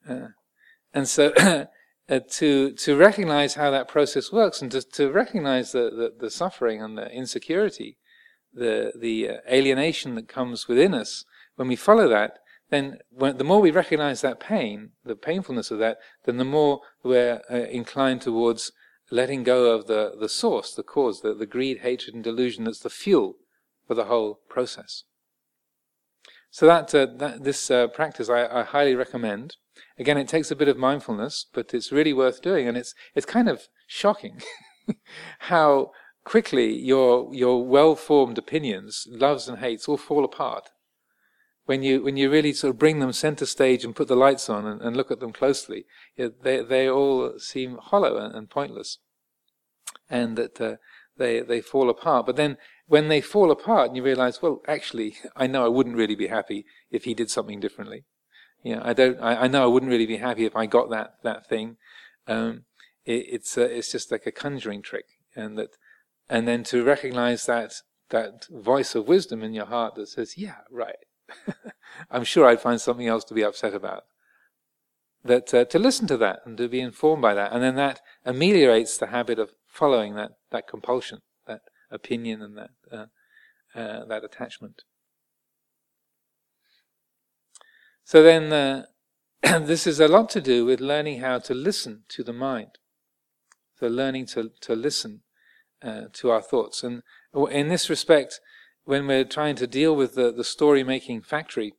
Uh, 0.09 0.29
and 0.95 1.09
so 1.09 1.33
uh, 2.13 2.21
to 2.29 2.73
to 2.73 2.97
recognize 2.97 3.55
how 3.55 3.71
that 3.71 3.89
process 3.89 4.31
works 4.33 4.61
and 4.63 4.71
to, 4.71 4.83
to 4.83 5.11
recognize 5.11 5.73
the, 5.73 5.85
the, 5.99 6.13
the 6.19 6.31
suffering 6.31 6.83
and 6.83 6.99
the 6.99 7.09
insecurity, 7.11 7.97
the 8.53 8.93
the 8.99 9.17
uh, 9.29 9.37
alienation 9.51 10.15
that 10.17 10.29
comes 10.29 10.69
within 10.69 10.95
us 10.95 11.25
when 11.57 11.69
we 11.69 11.77
follow 11.77 12.09
that, 12.09 12.39
then 12.71 12.99
when, 13.11 13.37
the 13.37 13.45
more 13.45 13.61
we 13.61 13.71
recognize 13.71 14.21
that 14.21 14.41
pain, 14.41 14.91
the 15.05 15.15
painfulness 15.15 15.71
of 15.71 15.79
that, 15.79 15.99
then 16.25 16.39
the 16.39 16.45
more 16.45 16.81
we're 17.03 17.41
uh, 17.51 17.57
inclined 17.81 18.23
towards 18.23 18.73
letting 19.11 19.43
go 19.43 19.73
of 19.75 19.87
the, 19.87 20.13
the 20.19 20.29
source, 20.29 20.75
the 20.75 20.83
cause, 20.83 21.21
the, 21.21 21.35
the 21.35 21.47
greed, 21.47 21.81
hatred, 21.81 22.15
and 22.15 22.25
delusion 22.25 22.65
that's 22.65 22.81
the 22.81 22.91
fuel 22.91 23.37
for 23.87 23.95
the 23.95 24.07
whole 24.07 24.41
process. 24.49 25.05
So 26.51 26.67
that, 26.67 26.95
uh, 26.95 27.07
that 27.17 27.45
this 27.45 27.71
uh, 27.71 27.89
practice 27.89 28.29
I, 28.29 28.47
I 28.61 28.63
highly 28.63 28.95
recommend. 28.95 29.57
Again, 29.99 30.19
it 30.19 30.29
takes 30.29 30.51
a 30.51 30.57
bit 30.57 30.69
of 30.69 30.77
mindfulness, 30.77 31.47
but 31.53 31.73
it's 31.75 31.93
really 31.93 32.13
worth 32.13 32.43
doing, 32.43 32.69
and 32.69 32.77
it's 32.77 32.95
it's 33.15 33.27
kind 33.27 33.49
of 33.49 33.69
shocking 33.87 34.43
how 35.41 35.93
quickly 36.25 36.73
your 36.75 37.33
your 37.35 37.67
well-formed 37.67 38.39
opinions, 38.39 39.07
loves 39.11 39.49
and 39.49 39.59
hates, 39.59 39.89
all 39.89 39.97
fall 39.97 40.25
apart 40.25 40.71
when 41.65 41.83
you 41.83 42.03
when 42.03 42.17
you 42.17 42.31
really 42.31 42.53
sort 42.53 42.71
of 42.71 42.79
bring 42.79 42.99
them 42.99 43.13
center 43.13 43.47
stage 43.47 43.85
and 43.85 43.97
put 43.97 44.09
the 44.09 44.17
lights 44.17 44.49
on 44.49 44.67
and, 44.67 44.81
and 44.81 44.97
look 44.97 45.11
at 45.11 45.21
them 45.21 45.33
closely. 45.33 45.85
They 46.17 46.63
they 46.63 46.89
all 46.89 47.39
seem 47.39 47.79
hollow 47.79 48.17
and, 48.17 48.35
and 48.35 48.51
pointless, 48.51 48.99
and 50.11 50.37
that 50.37 50.61
uh, 50.61 50.77
they 51.17 51.41
they 51.41 51.61
fall 51.61 51.89
apart. 51.89 52.27
But 52.27 52.37
then 52.37 52.57
when 52.87 53.09
they 53.09 53.21
fall 53.21 53.51
apart, 53.51 53.89
and 53.89 53.97
you 53.97 54.03
realize, 54.03 54.43
well, 54.43 54.61
actually, 54.67 55.17
I 55.37 55.47
know 55.47 55.65
I 55.65 55.69
wouldn't 55.69 55.97
really 55.97 56.17
be 56.17 56.27
happy 56.27 56.67
if 56.91 57.05
he 57.05 57.15
did 57.15 57.31
something 57.31 57.61
differently. 57.61 58.05
Know, 58.65 58.83
I 58.85 58.93
don't. 58.93 59.19
I, 59.21 59.43
I 59.43 59.49
know 59.49 59.65
I 59.65 59.67
wouldn't 59.67 59.91
really 59.91 60.07
be 60.07 60.19
happy 60.19 60.45
if 60.45 60.57
I 60.57 60.67
got 60.67 60.91
that 60.91 61.15
that 61.23 61.49
thing. 61.49 61.77
Um, 62.27 62.65
it, 63.05 63.27
it's 63.29 63.59
uh, 63.59 63.63
it's 63.63 63.91
just 63.91 64.13
like 64.13 64.27
a 64.27 64.33
conjuring 64.33 64.83
trick, 64.83 65.07
and 65.35 65.59
that, 65.59 65.77
and 66.29 66.47
then 66.47 66.63
to 66.65 66.85
recognize 66.85 67.47
that 67.47 67.75
that 68.11 68.47
voice 68.51 68.95
of 68.95 69.09
wisdom 69.09 69.43
in 69.43 69.53
your 69.53 69.67
heart 69.67 69.97
that 69.97 70.09
says, 70.09 70.39
"Yeah, 70.39 70.59
right." 70.71 70.97
I'm 72.11 72.25
sure 72.25 72.47
I'd 72.47 72.61
find 72.61 72.81
something 72.81 73.07
else 73.07 73.25
to 73.25 73.35
be 73.35 73.45
upset 73.45 73.75
about. 73.75 74.05
That 75.25 75.53
uh, 75.55 75.65
to 75.67 75.79
listen 75.79 76.07
to 76.09 76.17
that 76.19 76.41
and 76.45 76.57
to 76.59 76.69
be 76.69 76.81
informed 76.81 77.23
by 77.23 77.35
that, 77.35 77.53
and 77.53 77.63
then 77.63 77.77
that 77.77 78.01
ameliorates 78.25 78.97
the 78.97 79.09
habit 79.09 79.39
of 79.39 79.53
following 79.67 80.15
that 80.15 80.33
that 80.51 80.69
compulsion, 80.69 81.21
that 81.47 81.63
opinion, 81.91 82.43
and 82.43 82.57
that 82.57 82.71
uh, 82.91 83.07
uh, 83.75 84.05
that 84.05 84.25
attachment. 84.25 84.83
So 88.05 88.23
then, 88.23 88.53
uh, 88.53 88.87
this 89.43 89.87
is 89.87 90.01
a 90.01 90.09
lot 90.09 90.31
to 90.31 90.41
do 90.41 90.65
with 90.65 90.81
learning 90.81 91.21
how 91.21 91.39
to 91.41 91.55
listen 91.55 92.05
to 92.09 92.23
the 92.23 92.33
mind. 92.33 92.79
So 93.79 93.89
learning 93.89 94.27
to, 94.27 94.51
to 94.61 94.75
listen 94.75 95.23
uh, 95.83 96.03
to 96.13 96.31
our 96.31 96.43
thoughts. 96.43 96.83
And 96.83 97.03
in 97.51 97.69
this 97.69 97.91
respect, 97.91 98.41
when 98.85 99.07
we're 99.07 99.25
trying 99.25 99.57
to 99.57 99.67
deal 99.67 99.95
with 99.95 100.15
the, 100.15 100.33
the 100.33 100.45
story 100.45 100.83
making 100.85 101.23
factory 101.23 101.75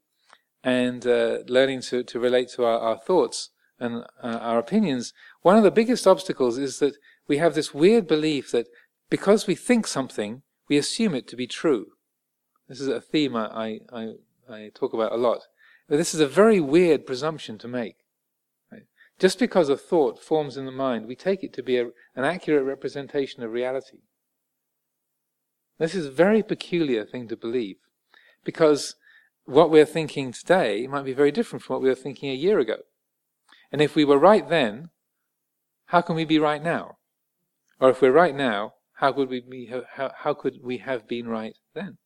and 0.64 1.06
uh, 1.06 1.40
learning 1.48 1.82
to, 1.82 2.04
to 2.04 2.20
relate 2.20 2.50
to 2.50 2.64
our, 2.64 2.80
our 2.80 2.98
thoughts 2.98 3.50
and 3.80 4.04
uh, 4.22 4.40
our 4.42 4.60
opinions, 4.60 5.14
one 5.42 5.58
of 5.58 5.64
the 5.64 5.72
biggest 5.72 6.08
obstacles 6.08 6.58
is 6.58 6.80
that 6.80 6.96
we 7.28 7.38
have 7.38 7.56
this 7.56 7.74
weird 7.74 8.08
belief 8.08 8.52
that 8.52 8.68
because 9.10 9.48
we 9.48 9.56
think 9.56 9.88
something, 9.88 10.42
we 10.68 10.78
assume 10.78 11.16
it 11.16 11.28
to 11.28 11.36
be 11.36 11.48
true. 11.48 11.88
This 12.68 12.82
is 12.82 12.88
a 12.88 13.02
theme 13.02 13.36
I, 13.36 13.80
I, 13.92 14.14
I 14.50 14.72
talk 14.74 14.94
about 14.94 15.12
a 15.12 15.18
lot. 15.18 15.42
But 15.88 15.98
this 15.98 16.14
is 16.14 16.20
a 16.20 16.28
very 16.28 16.60
weird 16.60 17.06
presumption 17.06 17.58
to 17.60 17.68
make. 17.68 17.98
Right? 18.72 18.84
just 19.20 19.40
because 19.40 19.70
a 19.70 19.78
thought 19.78 20.20
forms 20.20 20.58
in 20.58 20.66
the 20.66 20.72
mind, 20.72 21.08
we 21.08 21.16
take 21.16 21.44
it 21.44 21.54
to 21.54 21.64
be 21.64 21.78
a, 21.78 21.86
an 22.16 22.24
accurate 22.24 22.66
representation 22.66 23.44
of 23.44 23.52
reality. 23.52 24.00
This 25.80 25.96
is 25.96 26.06
a 26.06 26.12
very 26.12 26.44
peculiar 26.44 27.06
thing 27.06 27.28
to 27.28 27.38
believe, 27.38 27.78
because 28.44 28.96
what 29.46 29.70
we're 29.70 29.86
thinking 29.86 30.32
today 30.32 30.88
might 30.88 31.06
be 31.06 31.14
very 31.14 31.32
different 31.32 31.64
from 31.64 31.76
what 31.76 31.82
we 31.82 31.90
were 31.90 31.96
thinking 31.96 32.30
a 32.30 32.36
year 32.36 32.60
ago. 32.60 32.78
And 33.72 33.82
if 33.82 33.96
we 33.96 34.06
were 34.06 34.20
right 34.20 34.48
then, 34.48 34.90
how 35.88 36.02
can 36.02 36.16
we 36.16 36.26
be 36.26 36.40
right 36.40 36.64
now? 36.64 36.98
Or 37.80 37.90
if 37.90 38.02
we're 38.02 38.12
right 38.12 38.36
now, 38.36 38.76
how 38.96 39.12
could 39.12 39.30
we 39.30 39.42
be, 39.42 39.72
how, 39.96 40.12
how 40.20 40.34
could 40.34 40.60
we 40.64 40.78
have 40.78 41.08
been 41.08 41.28
right 41.28 41.56
then? 41.74 41.98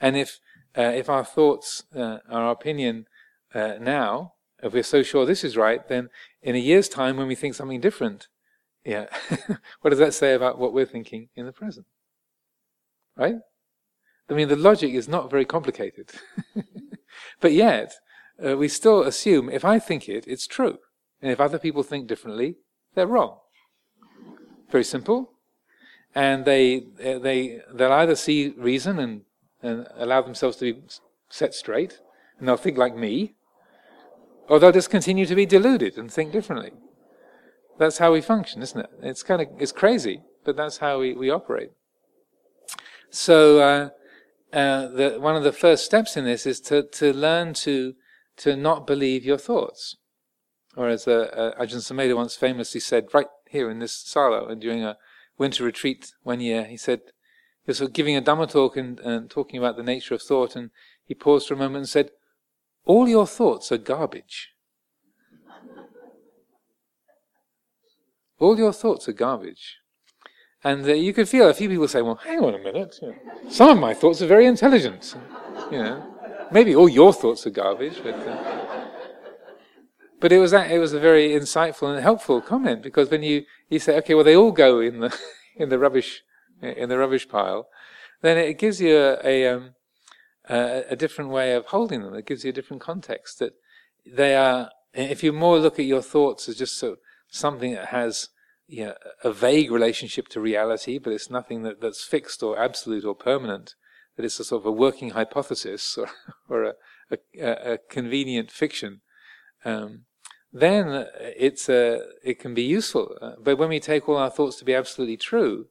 And 0.00 0.16
if 0.16 0.40
uh, 0.76 0.82
if 0.82 1.08
our 1.08 1.24
thoughts, 1.24 1.84
uh, 1.94 2.18
our 2.28 2.50
opinion 2.50 3.06
uh, 3.54 3.74
now, 3.80 4.34
if 4.62 4.72
we're 4.72 4.82
so 4.82 5.02
sure 5.02 5.26
this 5.26 5.44
is 5.44 5.56
right, 5.56 5.86
then 5.88 6.08
in 6.42 6.54
a 6.54 6.58
year's 6.58 6.88
time, 6.88 7.16
when 7.16 7.26
we 7.26 7.34
think 7.34 7.54
something 7.54 7.80
different, 7.80 8.28
yeah, 8.84 9.06
what 9.80 9.90
does 9.90 9.98
that 9.98 10.14
say 10.14 10.34
about 10.34 10.58
what 10.58 10.72
we're 10.72 10.86
thinking 10.86 11.28
in 11.34 11.46
the 11.46 11.52
present? 11.52 11.86
Right? 13.16 13.36
I 14.28 14.34
mean, 14.34 14.48
the 14.48 14.56
logic 14.56 14.92
is 14.92 15.08
not 15.08 15.30
very 15.30 15.44
complicated, 15.44 16.10
but 17.40 17.52
yet 17.52 17.94
uh, 18.44 18.56
we 18.56 18.68
still 18.68 19.02
assume 19.02 19.50
if 19.50 19.64
I 19.64 19.78
think 19.78 20.08
it, 20.08 20.24
it's 20.26 20.46
true, 20.46 20.78
and 21.20 21.32
if 21.32 21.40
other 21.40 21.58
people 21.58 21.82
think 21.82 22.06
differently, 22.06 22.56
they're 22.94 23.08
wrong. 23.08 23.38
Very 24.70 24.84
simple, 24.84 25.32
and 26.14 26.44
they 26.44 26.84
they 26.96 27.60
they'll 27.74 27.92
either 27.92 28.14
see 28.14 28.54
reason 28.56 29.00
and 29.00 29.22
and 29.62 29.86
allow 29.96 30.22
themselves 30.22 30.56
to 30.58 30.72
be 30.72 30.82
set 31.28 31.54
straight, 31.54 32.00
and 32.38 32.48
they'll 32.48 32.56
think 32.56 32.78
like 32.78 32.96
me, 32.96 33.34
or 34.48 34.58
they'll 34.58 34.72
just 34.72 34.90
continue 34.90 35.26
to 35.26 35.34
be 35.34 35.46
deluded 35.46 35.96
and 35.96 36.10
think 36.10 36.32
differently. 36.32 36.72
That's 37.78 37.98
how 37.98 38.12
we 38.12 38.20
function, 38.20 38.62
isn't 38.62 38.80
it? 38.80 38.90
It's 39.02 39.22
kind 39.22 39.40
of 39.42 39.48
it's 39.58 39.72
crazy, 39.72 40.22
but 40.44 40.56
that's 40.56 40.78
how 40.78 41.00
we, 41.00 41.14
we 41.14 41.30
operate. 41.30 41.70
So 43.10 43.58
uh, 43.58 43.88
uh, 44.56 44.88
the, 44.88 45.16
one 45.18 45.36
of 45.36 45.44
the 45.44 45.52
first 45.52 45.84
steps 45.84 46.16
in 46.16 46.24
this 46.24 46.46
is 46.46 46.60
to, 46.62 46.82
to 46.82 47.12
learn 47.12 47.54
to 47.54 47.94
to 48.38 48.56
not 48.56 48.86
believe 48.86 49.24
your 49.24 49.38
thoughts. 49.38 49.96
Or 50.76 50.88
as 50.88 51.06
uh, 51.06 51.52
uh, 51.58 51.62
Ajahn 51.62 51.82
Sumedho 51.82 52.16
once 52.16 52.36
famously 52.36 52.80
said, 52.80 53.08
right 53.12 53.26
here 53.48 53.70
in 53.70 53.80
this 53.80 53.92
sala, 53.92 54.46
and 54.46 54.60
during 54.60 54.82
a 54.84 54.96
winter 55.36 55.64
retreat 55.64 56.12
one 56.22 56.40
year, 56.40 56.64
he 56.64 56.76
said, 56.76 57.00
he 57.64 57.70
was 57.70 57.78
sort 57.78 57.90
of 57.90 57.94
giving 57.94 58.16
a 58.16 58.22
Dhamma 58.22 58.50
talk 58.50 58.76
and, 58.76 58.98
and 59.00 59.30
talking 59.30 59.58
about 59.58 59.76
the 59.76 59.82
nature 59.82 60.14
of 60.14 60.22
thought, 60.22 60.56
and 60.56 60.70
he 61.04 61.14
paused 61.14 61.48
for 61.48 61.54
a 61.54 61.58
moment 61.58 61.76
and 61.76 61.88
said, 61.88 62.10
All 62.84 63.08
your 63.08 63.26
thoughts 63.26 63.70
are 63.70 63.78
garbage. 63.78 64.50
All 68.38 68.56
your 68.56 68.72
thoughts 68.72 69.08
are 69.08 69.12
garbage. 69.12 69.80
And 70.64 70.86
uh, 70.86 70.92
you 70.92 71.12
could 71.12 71.28
feel 71.28 71.48
a 71.48 71.54
few 71.54 71.68
people 71.68 71.88
say, 71.88 72.02
well, 72.02 72.16
hang 72.16 72.40
on 72.40 72.54
a 72.54 72.58
minute. 72.58 72.98
Some 73.48 73.70
of 73.70 73.78
my 73.78 73.94
thoughts 73.94 74.20
are 74.20 74.26
very 74.26 74.46
intelligent. 74.46 75.14
You 75.70 75.78
know, 75.78 76.14
maybe 76.50 76.74
all 76.74 76.88
your 76.88 77.12
thoughts 77.12 77.46
are 77.46 77.50
garbage, 77.50 78.02
but, 78.02 78.14
uh, 78.14 78.86
but 80.20 80.32
it 80.32 80.38
was 80.38 80.50
that, 80.50 80.70
it 80.70 80.78
was 80.78 80.92
a 80.92 81.00
very 81.00 81.30
insightful 81.30 81.92
and 81.92 82.02
helpful 82.02 82.40
comment 82.42 82.82
because 82.82 83.10
when 83.10 83.22
you, 83.22 83.44
you 83.68 83.78
say, 83.78 83.96
okay, 83.98 84.14
well, 84.14 84.24
they 84.24 84.36
all 84.36 84.52
go 84.52 84.80
in 84.80 85.00
the, 85.00 85.18
in 85.56 85.70
the 85.70 85.78
rubbish 85.78 86.22
in 86.62 86.88
the 86.88 86.98
rubbish 86.98 87.28
pile, 87.28 87.68
then 88.22 88.36
it 88.38 88.58
gives 88.58 88.80
you 88.80 88.96
a, 88.96 89.18
a, 89.24 89.48
um, 89.48 89.74
a, 90.48 90.84
a 90.90 90.96
different 90.96 91.30
way 91.30 91.54
of 91.54 91.66
holding 91.66 92.02
them. 92.02 92.14
It 92.14 92.26
gives 92.26 92.44
you 92.44 92.50
a 92.50 92.54
different 92.54 92.82
context. 92.82 93.38
That 93.38 93.54
they 94.06 94.34
are, 94.34 94.70
if 94.92 95.22
you 95.22 95.32
more 95.32 95.58
look 95.58 95.78
at 95.78 95.84
your 95.84 96.02
thoughts 96.02 96.48
as 96.48 96.56
just 96.56 96.78
so, 96.78 96.96
something 97.28 97.72
that 97.72 97.86
has 97.86 98.28
you 98.66 98.86
know, 98.86 98.94
a 99.24 99.32
vague 99.32 99.70
relationship 99.70 100.28
to 100.28 100.40
reality, 100.40 100.98
but 100.98 101.12
it's 101.12 101.30
nothing 101.30 101.62
that, 101.62 101.80
that's 101.80 102.04
fixed 102.04 102.42
or 102.42 102.58
absolute 102.58 103.04
or 103.04 103.14
permanent, 103.14 103.74
that 104.16 104.24
it's 104.24 104.38
a 104.38 104.44
sort 104.44 104.62
of 104.62 104.66
a 104.66 104.72
working 104.72 105.10
hypothesis 105.10 105.98
or, 105.98 106.08
or 106.48 106.64
a, 106.64 106.74
a, 107.38 107.72
a 107.72 107.78
convenient 107.78 108.50
fiction, 108.50 109.00
um, 109.64 110.04
then 110.52 111.06
it's 111.20 111.68
a, 111.68 112.00
it 112.24 112.38
can 112.38 112.54
be 112.54 112.62
useful. 112.62 113.16
Uh, 113.20 113.32
but 113.42 113.56
when 113.56 113.68
we 113.68 113.80
take 113.80 114.08
all 114.08 114.16
our 114.16 114.30
thoughts 114.30 114.56
to 114.56 114.64
be 114.64 114.74
absolutely 114.74 115.16
true, 115.16 115.66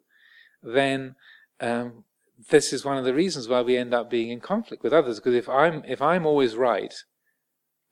then 0.64 1.16
um, 1.60 2.04
this 2.50 2.72
is 2.72 2.86
one 2.86 2.98
of 2.98 3.06
the 3.06 3.14
reasons 3.14 3.48
why 3.48 3.62
we 3.62 3.78
end 3.78 3.94
up 3.94 4.10
being 4.10 4.30
in 4.30 4.40
conflict 4.40 4.84
with 4.84 4.94
others. 4.94 5.20
Because 5.20 5.36
if 5.36 5.50
I'm 5.50 5.84
if 5.86 6.02
I'm 6.02 6.26
always 6.26 6.56
right, 6.56 6.94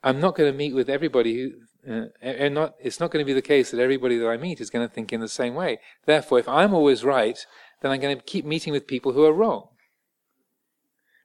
I'm 0.04 0.20
not 0.20 0.36
going 0.36 0.52
to 0.52 0.58
meet 0.58 0.76
with 0.76 0.90
everybody 0.90 1.36
who. 1.36 1.52
Uh, 1.90 2.08
and 2.22 2.54
not, 2.54 2.74
it's 2.82 3.00
not 3.00 3.12
going 3.12 3.24
to 3.24 3.28
be 3.28 3.34
the 3.34 3.42
case 3.42 3.72
that 3.72 3.80
everybody 3.80 4.18
that 4.18 4.28
I 4.28 4.36
meet 4.36 4.60
is 4.60 4.70
going 4.70 4.86
to 4.86 4.94
think 4.94 5.14
in 5.14 5.22
the 5.22 5.30
same 5.30 5.56
way. 5.56 5.80
Therefore, 6.06 6.38
if 6.38 6.50
I'm 6.50 6.74
always 6.74 7.06
right, 7.06 7.40
then 7.82 7.92
I'm 7.92 8.02
going 8.02 8.18
to 8.18 8.22
keep 8.22 8.44
meeting 8.44 8.74
with 8.74 8.88
people 8.88 9.14
who 9.14 9.24
are 9.24 9.32
wrong. 9.32 9.70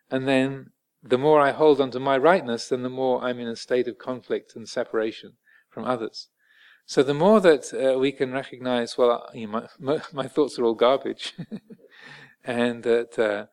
And 0.09 0.28
then 0.28 0.70
the 1.03 1.18
more 1.18 1.40
I 1.40 1.51
hold 1.51 1.80
on 1.80 1.90
to 1.93 1.99
my 1.99 2.16
rightness, 2.16 2.68
then 2.68 2.82
the 2.82 2.88
more 2.88 3.24
I'm 3.24 3.40
in 3.40 3.49
a 3.49 3.57
state 3.57 3.88
of 3.88 3.99
conflict 3.99 4.55
and 4.55 4.68
separation 4.68 5.32
from 5.68 5.84
others. 5.84 6.28
So 6.85 7.03
the 7.03 7.14
more 7.14 7.41
that 7.41 7.72
uh, 7.72 7.99
we 7.99 8.12
can 8.12 8.33
recognize, 8.33 8.99
well, 8.99 9.28
you 9.33 9.47
know, 9.47 9.66
my, 9.78 10.01
my, 10.12 10.28
thoughts 10.28 10.59
are 10.59 10.64
all 10.64 10.74
garbage, 10.74 11.35
and 12.45 12.83
that 12.83 13.18
uh, 13.18 13.47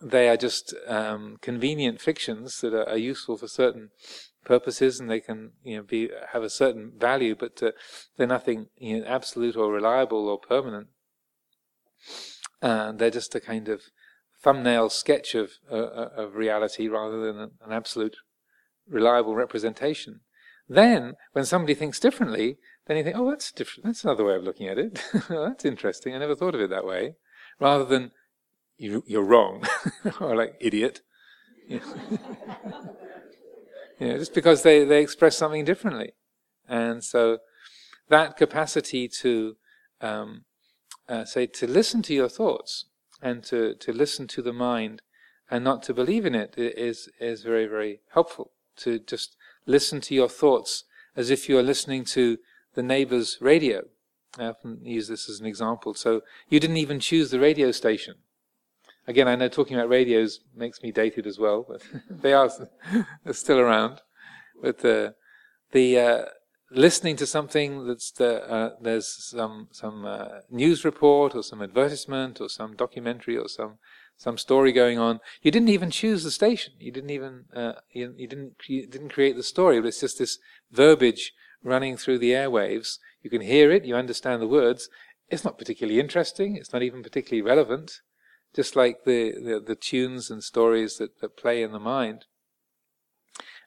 they 0.00 0.28
are 0.28 0.36
just 0.36 0.74
um, 0.88 1.36
convenient 1.40 2.00
fictions 2.00 2.60
that 2.60 2.74
are, 2.74 2.88
are, 2.88 2.96
useful 2.96 3.36
for 3.36 3.46
certain 3.46 3.90
purposes, 4.44 4.98
and 4.98 5.10
they 5.10 5.20
can, 5.20 5.52
you 5.62 5.76
know, 5.76 5.82
be 5.82 6.10
have 6.32 6.42
a 6.42 6.50
certain 6.50 6.92
value, 6.98 7.36
but 7.38 7.62
uh, 7.62 7.72
they're 8.16 8.26
nothing 8.26 8.66
you 8.78 9.00
know, 9.00 9.06
absolute 9.06 9.54
or 9.54 9.70
reliable 9.70 10.28
or 10.28 10.38
permanent. 10.38 10.88
They're 12.60 13.10
just 13.10 13.34
a 13.34 13.40
kind 13.40 13.68
of 13.68 13.82
thumbnail 14.42 14.90
sketch 14.90 15.34
of 15.34 15.52
uh, 15.70 15.74
uh, 15.74 16.10
of 16.16 16.34
reality 16.34 16.88
rather 16.88 17.20
than 17.24 17.38
an 17.64 17.72
absolute 17.72 18.16
reliable 18.88 19.34
representation. 19.34 20.20
Then, 20.68 21.14
when 21.32 21.44
somebody 21.44 21.74
thinks 21.74 22.00
differently, 22.00 22.58
then 22.86 22.96
you 22.96 23.04
think, 23.04 23.16
oh, 23.16 23.28
that's 23.30 23.52
different. 23.52 23.84
That's 23.84 24.04
another 24.04 24.24
way 24.24 24.36
of 24.36 24.44
looking 24.44 24.68
at 24.68 24.78
it. 24.78 25.02
that's 25.28 25.64
interesting. 25.64 26.14
I 26.14 26.18
never 26.18 26.34
thought 26.34 26.54
of 26.54 26.60
it 26.60 26.70
that 26.70 26.86
way. 26.86 27.16
Rather 27.60 27.84
than 27.84 28.12
you, 28.78 29.04
are 29.14 29.22
wrong, 29.22 29.64
or 30.20 30.34
like 30.34 30.56
idiot. 30.60 31.00
know, 34.08 34.18
just 34.18 34.34
because 34.34 34.62
they, 34.62 34.84
they 34.84 35.00
express 35.00 35.36
something 35.36 35.64
differently. 35.64 36.12
And 36.68 37.02
so 37.04 37.38
that 38.08 38.36
capacity 38.36 39.08
to, 39.08 39.56
um, 40.00 40.44
uh, 41.08 41.24
say, 41.24 41.46
to 41.46 41.66
listen 41.66 42.02
to 42.02 42.14
your 42.14 42.28
thoughts 42.28 42.86
and 43.20 43.42
to, 43.44 43.74
to 43.74 43.92
listen 43.92 44.26
to 44.28 44.42
the 44.42 44.52
mind 44.52 45.02
and 45.50 45.64
not 45.64 45.82
to 45.84 45.94
believe 45.94 46.24
in 46.26 46.34
it 46.34 46.54
is, 46.56 47.08
is 47.20 47.42
very, 47.42 47.66
very 47.66 48.00
helpful. 48.12 48.52
To 48.78 48.98
just 48.98 49.36
listen 49.66 50.00
to 50.02 50.14
your 50.14 50.28
thoughts 50.28 50.84
as 51.16 51.30
if 51.30 51.48
you 51.48 51.58
are 51.58 51.62
listening 51.62 52.04
to 52.04 52.38
the 52.74 52.82
neighbor's 52.82 53.38
radio. 53.40 53.82
I 54.38 54.46
often 54.46 54.80
use 54.84 55.08
this 55.08 55.28
as 55.28 55.40
an 55.40 55.46
example. 55.46 55.94
So 55.94 56.22
you 56.48 56.58
didn't 56.58 56.78
even 56.78 57.00
choose 57.00 57.30
the 57.30 57.40
radio 57.40 57.70
station. 57.70 58.14
Again, 59.06 59.28
I 59.28 59.34
know 59.34 59.48
talking 59.48 59.76
about 59.76 59.88
radios 59.88 60.40
makes 60.54 60.82
me 60.82 60.92
dated 60.92 61.26
as 61.26 61.38
well, 61.38 61.66
but 61.68 61.82
they 62.22 62.32
are 62.32 62.50
still 63.32 63.58
around. 63.58 64.00
But 64.62 64.84
uh, 64.84 65.10
the 65.72 65.98
uh, 65.98 66.24
listening 66.70 67.16
to 67.16 67.26
something 67.26 67.86
that's 67.86 68.12
the, 68.12 68.48
uh, 68.48 68.70
there's 68.80 69.08
some 69.08 69.68
some 69.72 70.04
uh, 70.04 70.28
news 70.50 70.84
report 70.84 71.34
or 71.34 71.42
some 71.42 71.62
advertisement 71.62 72.40
or 72.40 72.48
some 72.48 72.76
documentary 72.76 73.36
or 73.36 73.48
some 73.48 73.78
some 74.22 74.38
story 74.38 74.70
going 74.70 75.00
on. 75.00 75.18
You 75.42 75.50
didn't 75.50 75.70
even 75.70 75.90
choose 75.90 76.22
the 76.22 76.30
station. 76.30 76.74
You 76.78 76.92
didn't 76.92 77.10
even 77.10 77.46
uh, 77.52 77.72
you, 77.90 78.14
you, 78.16 78.28
didn't 78.28 78.54
you 78.68 78.86
didn't 78.86 79.08
create 79.08 79.34
the 79.34 79.42
story. 79.42 79.80
But 79.80 79.88
it's 79.88 80.00
just 80.00 80.20
this 80.20 80.38
verbiage 80.70 81.32
running 81.60 81.96
through 81.96 82.18
the 82.18 82.30
airwaves. 82.30 82.98
You 83.20 83.30
can 83.30 83.40
hear 83.40 83.72
it. 83.72 83.84
You 83.84 83.96
understand 83.96 84.40
the 84.40 84.46
words. 84.46 84.88
It's 85.28 85.44
not 85.44 85.58
particularly 85.58 85.98
interesting. 85.98 86.54
It's 86.54 86.72
not 86.72 86.84
even 86.84 87.02
particularly 87.02 87.42
relevant. 87.42 88.00
Just 88.54 88.76
like 88.76 89.02
the 89.04 89.32
the, 89.32 89.60
the 89.66 89.74
tunes 89.74 90.30
and 90.30 90.44
stories 90.44 90.98
that, 90.98 91.20
that 91.20 91.36
play 91.36 91.60
in 91.60 91.72
the 91.72 91.80
mind. 91.80 92.26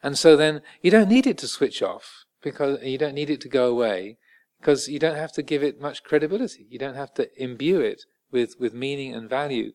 And 0.02 0.18
so 0.18 0.38
then 0.38 0.62
you 0.82 0.90
don't 0.90 1.10
need 1.10 1.28
it 1.28 1.38
to 1.40 1.50
switch 1.50 1.82
off 1.82 2.24
because 2.42 2.82
you 2.82 2.98
don't 2.98 3.16
need 3.16 3.30
it 3.30 3.42
to 3.42 3.50
go 3.50 3.68
away 3.68 4.20
because 4.62 4.88
you 4.88 5.00
don't 5.00 5.18
have 5.18 5.34
to 5.34 5.44
give 5.44 5.64
it 5.64 5.82
much 5.82 6.04
credibility. 6.04 6.66
You 6.70 6.80
don't 6.80 6.96
have 6.96 7.14
to 7.16 7.28
imbue 7.36 7.82
it 7.82 8.04
with, 8.32 8.56
with 8.58 8.74
meaning 8.74 9.14
and 9.14 9.30
value 9.30 9.74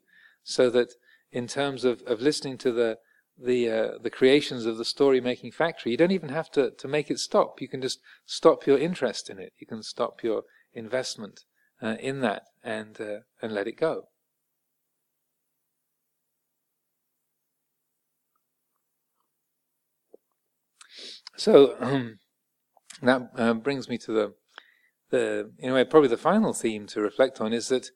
so 0.51 0.70
that 0.70 0.92
in 1.32 1.46
terms 1.46 1.84
of, 1.84 2.03
of 2.07 2.20
listening 2.20 2.59
to 2.59 2.72
the 2.72 2.98
the 3.42 3.70
uh, 3.70 3.98
the 4.03 4.11
creations 4.11 4.66
of 4.66 4.76
the 4.76 4.84
story 4.84 5.20
making 5.20 5.53
factory, 5.53 5.92
you 5.92 5.98
don't 5.98 6.11
even 6.11 6.28
have 6.28 6.51
to, 6.51 6.70
to 6.72 6.88
make 6.88 7.11
it 7.11 7.18
stop. 7.18 7.61
You 7.61 7.68
can 7.68 7.80
just 7.80 8.01
stop 8.26 8.66
your 8.66 8.78
interest 8.78 9.30
in 9.30 9.38
it. 9.38 9.53
You 9.59 9.66
can 9.66 9.82
stop 9.82 10.22
your 10.22 10.42
investment 10.74 11.40
uh, 11.82 11.96
in 12.01 12.20
that 12.20 12.42
and 12.62 13.01
uh, 13.01 13.20
and 13.40 13.53
let 13.53 13.66
it 13.66 13.78
go. 13.78 14.09
So 21.36 21.74
um, 21.80 22.18
that 23.01 23.30
uh, 23.34 23.55
brings 23.55 23.88
me 23.88 23.96
to 23.96 24.12
the, 24.12 24.34
the, 25.11 25.51
in 25.59 25.70
a 25.70 25.74
way, 25.74 25.84
probably 25.84 26.11
the 26.11 26.18
final 26.18 26.53
theme 26.53 26.86
to 26.88 27.01
reflect 27.01 27.40
on 27.40 27.55
is 27.55 27.68
that, 27.68 27.88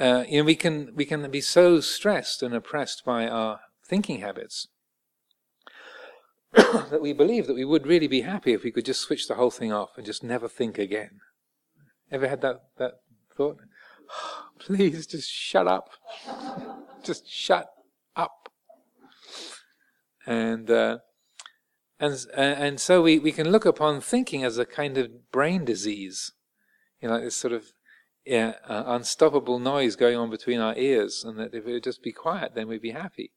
uh, 0.00 0.24
you 0.26 0.38
know, 0.38 0.44
we 0.44 0.56
can, 0.56 0.92
we 0.94 1.04
can 1.04 1.30
be 1.30 1.42
so 1.42 1.78
stressed 1.80 2.42
and 2.42 2.54
oppressed 2.54 3.04
by 3.04 3.28
our 3.28 3.60
thinking 3.86 4.20
habits 4.20 4.68
that 6.54 7.02
we 7.02 7.12
believe 7.12 7.46
that 7.46 7.54
we 7.54 7.66
would 7.66 7.86
really 7.86 8.06
be 8.06 8.22
happy 8.22 8.54
if 8.54 8.64
we 8.64 8.72
could 8.72 8.86
just 8.86 9.02
switch 9.02 9.28
the 9.28 9.34
whole 9.34 9.50
thing 9.50 9.72
off 9.72 9.90
and 9.96 10.06
just 10.06 10.24
never 10.24 10.48
think 10.48 10.78
again. 10.78 11.20
Ever 12.10 12.28
had 12.28 12.40
that, 12.40 12.62
that 12.78 13.00
thought? 13.36 13.58
Please 14.58 15.06
just 15.06 15.30
shut 15.30 15.68
up. 15.68 15.90
just 17.04 17.30
shut 17.30 17.68
up. 18.16 18.48
And, 20.26 20.70
uh, 20.70 20.98
and, 21.98 22.26
and 22.34 22.80
so 22.80 23.02
we, 23.02 23.18
we 23.18 23.32
can 23.32 23.50
look 23.50 23.66
upon 23.66 24.00
thinking 24.00 24.44
as 24.44 24.56
a 24.56 24.64
kind 24.64 24.96
of 24.96 25.30
brain 25.30 25.66
disease. 25.66 26.32
You 27.02 27.08
know, 27.08 27.14
like 27.14 27.24
this 27.24 27.36
sort 27.36 27.52
of 27.52 27.72
yeah, 28.24 28.54
uh, 28.68 28.84
unstoppable 28.86 29.58
noise 29.58 29.96
going 29.96 30.16
on 30.16 30.30
between 30.30 30.60
our 30.60 30.76
ears, 30.76 31.24
and 31.24 31.38
that 31.38 31.54
if 31.54 31.66
it 31.66 31.72
would 31.72 31.84
just 31.84 32.02
be 32.02 32.12
quiet, 32.12 32.54
then 32.54 32.68
we'd 32.68 32.82
be 32.82 32.90
happy. 32.90 33.32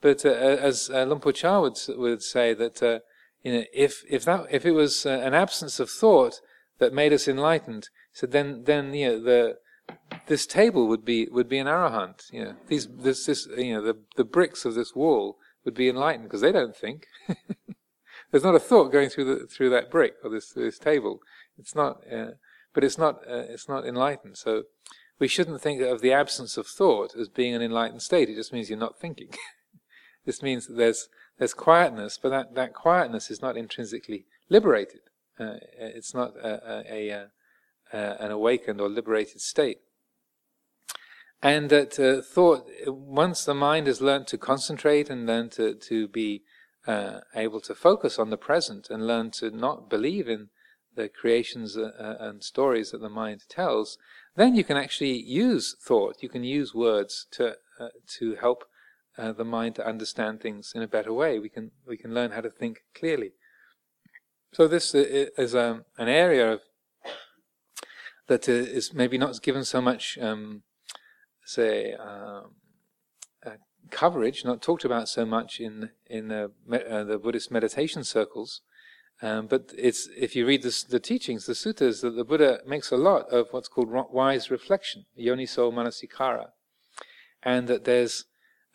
But 0.00 0.24
uh, 0.24 0.30
as 0.30 0.90
uh, 0.92 1.04
Luang 1.04 1.20
Por 1.20 1.32
Chah 1.32 1.60
would, 1.60 1.78
would 1.88 2.22
say 2.22 2.52
that 2.54 2.82
uh, 2.82 3.00
you 3.42 3.52
know, 3.52 3.64
if 3.72 4.02
if 4.08 4.24
that 4.24 4.46
if 4.50 4.66
it 4.66 4.72
was 4.72 5.06
uh, 5.06 5.10
an 5.10 5.34
absence 5.34 5.80
of 5.80 5.90
thought 5.90 6.40
that 6.78 6.92
made 6.92 7.12
us 7.12 7.26
enlightened, 7.26 7.88
so 8.12 8.26
then 8.26 8.64
then 8.64 8.92
you 8.92 9.08
know 9.08 9.22
the 9.22 9.58
this 10.26 10.46
table 10.46 10.88
would 10.88 11.04
be 11.04 11.28
would 11.30 11.48
be 11.48 11.58
an 11.58 11.66
arahant. 11.66 12.30
You 12.32 12.44
know, 12.44 12.54
these 12.66 12.88
this 12.88 13.26
this 13.26 13.46
you 13.56 13.74
know 13.74 13.82
the 13.82 13.98
the 14.16 14.24
bricks 14.24 14.64
of 14.64 14.74
this 14.74 14.94
wall 14.94 15.38
would 15.64 15.74
be 15.74 15.88
enlightened 15.88 16.24
because 16.24 16.40
they 16.40 16.52
don't 16.52 16.76
think. 16.76 17.06
There's 18.30 18.44
not 18.44 18.54
a 18.54 18.60
thought 18.60 18.92
going 18.92 19.08
through 19.08 19.24
the 19.24 19.46
through 19.46 19.70
that 19.70 19.90
brick 19.90 20.14
or 20.22 20.30
this 20.30 20.52
this 20.52 20.78
table. 20.78 21.20
It's 21.58 21.74
not, 21.74 22.02
uh, 22.12 22.32
but 22.76 22.84
it's 22.84 22.98
not 22.98 23.22
uh, 23.26 23.44
it's 23.48 23.70
not 23.70 23.86
enlightened. 23.86 24.36
So 24.36 24.64
we 25.18 25.28
shouldn't 25.28 25.62
think 25.62 25.80
of 25.80 26.02
the 26.02 26.12
absence 26.12 26.58
of 26.58 26.66
thought 26.66 27.16
as 27.16 27.30
being 27.30 27.54
an 27.54 27.62
enlightened 27.62 28.02
state. 28.02 28.28
It 28.28 28.34
just 28.34 28.52
means 28.52 28.68
you're 28.68 28.78
not 28.78 29.00
thinking. 29.00 29.30
this 30.26 30.42
means 30.42 30.66
that 30.66 30.76
there's 30.76 31.08
there's 31.38 31.54
quietness, 31.54 32.18
but 32.22 32.28
that, 32.28 32.54
that 32.54 32.74
quietness 32.74 33.30
is 33.30 33.40
not 33.40 33.56
intrinsically 33.56 34.26
liberated. 34.50 35.00
Uh, 35.40 35.54
it's 35.78 36.12
not 36.12 36.36
a, 36.36 36.84
a, 36.92 37.28
a, 37.94 38.22
an 38.22 38.30
awakened 38.30 38.78
or 38.78 38.90
liberated 38.90 39.40
state. 39.40 39.78
And 41.42 41.70
that 41.70 41.98
uh, 41.98 42.20
thought, 42.20 42.68
once 42.86 43.44
the 43.46 43.54
mind 43.54 43.86
has 43.86 44.02
learned 44.02 44.26
to 44.28 44.38
concentrate 44.38 45.08
and 45.08 45.26
learn 45.26 45.48
to, 45.50 45.74
to 45.74 46.08
be 46.08 46.42
uh, 46.86 47.20
able 47.34 47.60
to 47.60 47.74
focus 47.74 48.18
on 48.18 48.28
the 48.28 48.38
present 48.38 48.88
and 48.90 49.06
learn 49.06 49.30
to 49.32 49.50
not 49.50 49.88
believe 49.88 50.28
in 50.28 50.48
the 50.96 51.08
creations 51.08 51.76
uh, 51.76 51.92
uh, 51.98 52.16
and 52.20 52.42
stories 52.42 52.90
that 52.90 53.00
the 53.00 53.08
mind 53.08 53.42
tells, 53.48 53.98
then 54.34 54.54
you 54.54 54.64
can 54.64 54.76
actually 54.76 55.16
use 55.16 55.76
thought. 55.80 56.22
You 56.22 56.28
can 56.28 56.44
use 56.44 56.74
words 56.74 57.26
to 57.32 57.56
uh, 57.78 57.88
to 58.18 58.34
help 58.36 58.64
uh, 59.18 59.32
the 59.32 59.44
mind 59.44 59.74
to 59.76 59.86
understand 59.86 60.40
things 60.40 60.72
in 60.74 60.82
a 60.82 60.88
better 60.88 61.12
way. 61.12 61.38
We 61.38 61.48
can 61.48 61.70
we 61.86 61.96
can 61.96 62.12
learn 62.14 62.32
how 62.32 62.40
to 62.40 62.50
think 62.50 62.78
clearly. 62.94 63.32
So 64.52 64.66
this 64.66 64.94
is 64.94 65.54
um, 65.54 65.84
an 65.98 66.08
area 66.08 66.52
of 66.54 66.60
that 68.26 68.48
is 68.48 68.94
maybe 68.94 69.18
not 69.18 69.40
given 69.42 69.64
so 69.64 69.80
much, 69.80 70.18
um, 70.20 70.62
say, 71.44 71.92
um, 71.92 72.54
coverage, 73.90 74.44
not 74.44 74.62
talked 74.62 74.84
about 74.84 75.08
so 75.08 75.24
much 75.24 75.60
in 75.60 75.90
in 76.06 76.28
the, 76.28 76.50
uh, 76.72 77.04
the 77.04 77.18
Buddhist 77.18 77.50
meditation 77.50 78.04
circles. 78.04 78.62
Um, 79.22 79.46
but 79.46 79.72
if 79.76 80.36
you 80.36 80.46
read 80.46 80.62
this, 80.62 80.84
the 80.84 81.00
teachings, 81.00 81.46
the 81.46 81.54
suttas, 81.54 82.02
that 82.02 82.16
the 82.16 82.24
Buddha 82.24 82.60
makes 82.66 82.90
a 82.90 82.96
lot 82.96 83.28
of 83.30 83.48
what's 83.50 83.68
called 83.68 83.88
wise 84.12 84.50
reflection, 84.50 85.06
yoniso 85.18 85.72
manasikara, 85.72 86.48
and 87.42 87.66
that 87.68 87.84
there's 87.84 88.26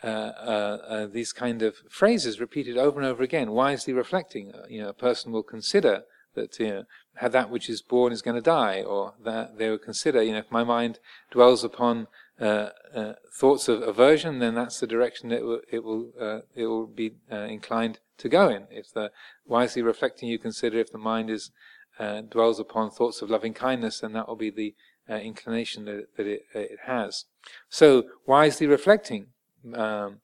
uh, 0.03 0.07
uh, 0.07 0.77
uh, 0.87 1.07
these 1.07 1.31
kind 1.31 1.61
of 1.61 1.75
phrases 1.87 2.39
repeated 2.39 2.75
over 2.75 2.99
and 2.99 3.07
over 3.07 3.21
again, 3.21 3.51
wisely 3.51 3.93
reflecting. 3.93 4.51
Uh, 4.51 4.63
you 4.67 4.81
know, 4.81 4.89
a 4.89 4.93
person 4.93 5.31
will 5.31 5.43
consider 5.43 6.03
that 6.33 6.57
you 6.59 6.67
know, 6.67 6.85
that 7.21 7.51
which 7.51 7.69
is 7.69 7.83
born 7.83 8.11
is 8.11 8.23
going 8.23 8.35
to 8.35 8.41
die, 8.41 8.81
or 8.81 9.13
that 9.23 9.59
they 9.59 9.69
will 9.69 9.77
consider, 9.77 10.23
you 10.23 10.31
know, 10.31 10.39
if 10.39 10.49
my 10.49 10.63
mind 10.63 10.97
dwells 11.29 11.63
upon 11.63 12.07
thoughts 12.41 13.67
of 13.67 13.81
aversion, 13.83 14.39
then 14.39 14.55
that's 14.55 14.79
the 14.79 14.87
direction 14.87 15.31
it 15.31 15.43
will 15.43 15.61
it 15.71 15.83
will 15.83 16.11
uh, 16.19 16.39
it 16.55 16.65
will 16.65 16.87
be 16.87 17.13
uh, 17.31 17.35
inclined 17.41 17.99
to 18.17 18.29
go 18.29 18.49
in. 18.49 18.67
If 18.71 18.91
the 18.91 19.11
wisely 19.45 19.81
reflecting, 19.81 20.29
you 20.29 20.39
consider 20.39 20.79
if 20.79 20.91
the 20.91 20.97
mind 20.97 21.29
is 21.29 21.51
uh, 21.99 22.21
dwells 22.21 22.59
upon 22.59 22.89
thoughts 22.89 23.21
of 23.21 23.29
loving 23.29 23.53
kindness, 23.53 23.99
then 23.99 24.13
that 24.13 24.27
will 24.27 24.35
be 24.35 24.49
the 24.49 24.75
inclination 25.09 25.83
that, 25.85 26.07
that 26.15 26.25
it, 26.25 26.43
it 26.53 26.79
has. 26.85 27.25
So 27.69 28.05
wisely 28.25 28.65
reflecting 28.65 29.27
um, 29.73 30.21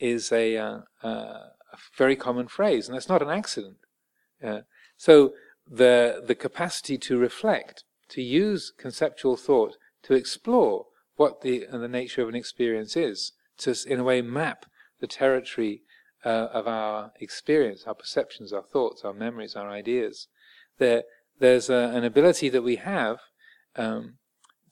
is 0.00 0.32
a, 0.32 0.56
a, 0.56 0.82
very 1.96 2.16
common 2.16 2.48
phrase, 2.48 2.88
and 2.88 2.96
that's 2.96 3.08
not 3.08 3.22
an 3.22 3.30
accident. 3.30 3.76
so 4.96 5.34
the 5.66 6.22
the 6.26 6.34
capacity 6.34 6.98
to 6.98 7.18
reflect, 7.18 7.84
to 8.10 8.20
use 8.20 8.72
conceptual 8.76 9.36
thought, 9.36 9.76
to 10.02 10.14
explore 10.14 10.86
what 11.16 11.42
the, 11.42 11.64
and 11.70 11.82
the 11.82 11.88
nature 11.88 12.22
of 12.22 12.28
an 12.28 12.34
experience 12.34 12.96
is, 12.96 13.32
to, 13.58 13.74
in 13.86 14.00
a 14.00 14.04
way, 14.04 14.22
map 14.22 14.66
the 15.00 15.06
territory 15.06 15.82
uh, 16.24 16.48
of 16.52 16.66
our 16.66 17.12
experience, 17.20 17.84
our 17.86 17.94
perceptions, 17.94 18.52
our 18.52 18.62
thoughts, 18.62 19.04
our 19.04 19.12
memories, 19.12 19.54
our 19.54 19.70
ideas. 19.70 20.28
There, 20.78 21.04
there's 21.38 21.68
a, 21.70 21.92
an 21.94 22.04
ability 22.04 22.48
that 22.48 22.62
we 22.62 22.76
have 22.76 23.18
um, 23.76 24.14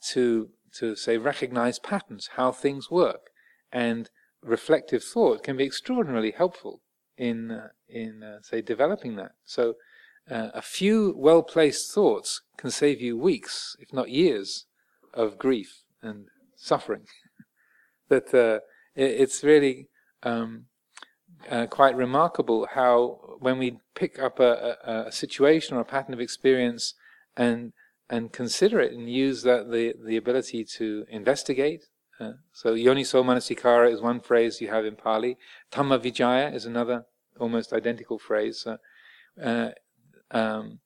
to, 0.09 0.51
to, 0.79 0.97
say, 0.97 1.19
recognize 1.19 1.79
patterns, 1.79 2.31
how 2.37 2.53
things 2.53 2.91
work, 2.91 3.31
and 3.71 4.11
reflective 4.43 5.05
thought 5.05 5.45
can 5.45 5.57
be 5.57 5.65
extraordinarily 5.65 6.33
helpful 6.33 6.81
in, 7.17 7.51
uh, 7.51 7.69
in 7.89 8.23
uh, 8.23 8.39
say, 8.43 8.63
developing 8.63 9.17
that. 9.17 9.33
So, 9.45 9.75
uh, 10.31 10.51
a 10.55 10.63
few 10.63 11.15
well 11.17 11.43
placed 11.43 11.93
thoughts 11.93 12.43
can 12.57 12.71
save 12.71 13.01
you 13.01 13.19
weeks, 13.19 13.77
if 13.81 13.93
not 13.93 14.09
years, 14.09 14.67
of 15.13 15.37
grief 15.37 15.83
and 16.01 16.27
suffering. 16.63 17.07
that 18.09 18.33
uh, 18.33 18.61
it, 18.95 19.11
it's 19.23 19.43
really 19.43 19.89
um, 20.23 20.67
uh, 21.51 21.67
quite 21.67 21.97
remarkable 21.97 22.69
how 22.75 23.37
when 23.41 23.59
we 23.59 23.79
pick 23.95 24.19
up 24.19 24.39
a, 24.39 24.77
a, 24.85 24.93
a, 25.09 25.13
situation 25.13 25.77
or 25.77 25.81
a 25.81 25.85
pattern 25.85 26.15
of 26.15 26.21
experience 26.21 26.95
and 27.37 27.73
and 28.09 28.33
consider 28.33 28.79
it 28.81 28.93
and 28.93 29.11
use 29.11 29.43
that 29.43 29.71
the 29.71 29.95
the 30.07 30.17
ability 30.17 30.65
to 30.65 31.05
investigate. 31.09 31.85
Uh, 32.21 32.35
so 32.53 32.75
yoniso 32.75 33.25
manasikara 33.25 33.93
is 33.93 34.01
one 34.01 34.21
phrase 34.21 34.61
you 34.61 34.69
have 34.69 34.85
in 34.85 34.95
Pali. 34.95 35.37
Dhamma 35.73 35.99
vicaya 35.99 36.55
is 36.55 36.65
another 36.65 37.07
almost 37.41 37.73
identical 37.73 38.19
phrase. 38.19 38.67
Uh, 39.43 39.71
um, 40.31 40.79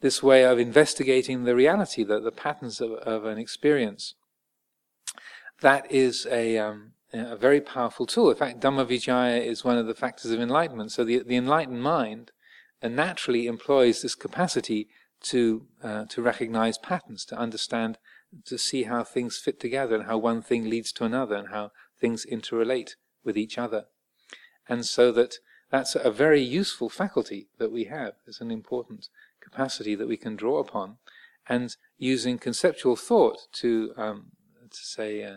this 0.00 0.22
way 0.22 0.44
of 0.44 0.58
investigating 0.58 1.44
the 1.44 1.54
reality, 1.54 2.02
the, 2.02 2.18
the 2.20 2.32
patterns 2.32 2.80
of, 2.80 2.92
of 2.92 3.26
an 3.26 3.38
experience 3.38 4.14
that 5.60 5.90
is 5.90 6.26
a, 6.30 6.58
um, 6.58 6.92
a 7.12 7.36
very 7.36 7.60
powerful 7.60 8.06
tool. 8.06 8.30
In 8.30 8.36
fact, 8.36 8.60
Dhamma 8.60 8.86
Vicaya 8.86 9.44
is 9.44 9.64
one 9.64 9.78
of 9.78 9.86
the 9.86 9.94
factors 9.94 10.30
of 10.30 10.40
enlightenment. 10.40 10.92
So 10.92 11.04
the, 11.04 11.22
the 11.22 11.36
enlightened 11.36 11.82
mind 11.82 12.32
uh, 12.82 12.88
naturally 12.88 13.46
employs 13.46 14.02
this 14.02 14.14
capacity 14.14 14.88
to 15.22 15.66
uh, 15.82 16.06
to 16.06 16.22
recognize 16.22 16.78
patterns, 16.78 17.26
to 17.26 17.38
understand, 17.38 17.98
to 18.46 18.56
see 18.56 18.84
how 18.84 19.04
things 19.04 19.36
fit 19.36 19.60
together, 19.60 19.94
and 19.94 20.04
how 20.04 20.16
one 20.16 20.40
thing 20.40 20.70
leads 20.70 20.92
to 20.92 21.04
another, 21.04 21.36
and 21.36 21.48
how 21.48 21.72
things 22.00 22.24
interrelate 22.24 22.92
with 23.22 23.36
each 23.36 23.58
other. 23.58 23.84
And 24.66 24.86
so 24.86 25.12
that 25.12 25.34
that's 25.70 25.94
a 25.94 26.10
very 26.10 26.40
useful 26.40 26.88
faculty 26.88 27.48
that 27.58 27.70
we 27.70 27.84
have. 27.84 28.14
It's 28.26 28.40
an 28.40 28.50
important 28.50 29.08
capacity 29.42 29.94
that 29.94 30.08
we 30.08 30.16
can 30.16 30.36
draw 30.36 30.58
upon, 30.58 30.96
and 31.46 31.76
using 31.98 32.38
conceptual 32.38 32.96
thought 32.96 33.40
to 33.54 33.92
um, 33.98 34.32
to 34.70 34.78
say. 34.78 35.22
Uh, 35.22 35.36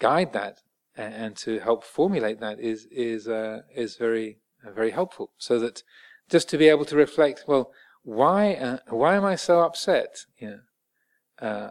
guide 0.00 0.32
that 0.32 0.58
and, 0.96 1.36
to 1.36 1.60
help 1.60 1.84
formulate 1.84 2.40
that 2.40 2.58
is 2.58 2.86
is 2.90 3.28
uh, 3.28 3.60
is 3.74 3.96
very 3.96 4.38
uh, 4.66 4.72
very 4.72 4.90
helpful. 4.90 5.30
So 5.38 5.58
that 5.60 5.82
just 6.28 6.48
to 6.50 6.58
be 6.58 6.68
able 6.68 6.84
to 6.86 6.96
reflect, 6.96 7.44
well, 7.46 7.70
why 8.02 8.54
uh, 8.54 8.78
why 8.88 9.14
am 9.14 9.24
I 9.24 9.36
so 9.36 9.60
upset? 9.60 10.26
You 10.38 10.50
know, 10.50 11.46
uh, 11.46 11.70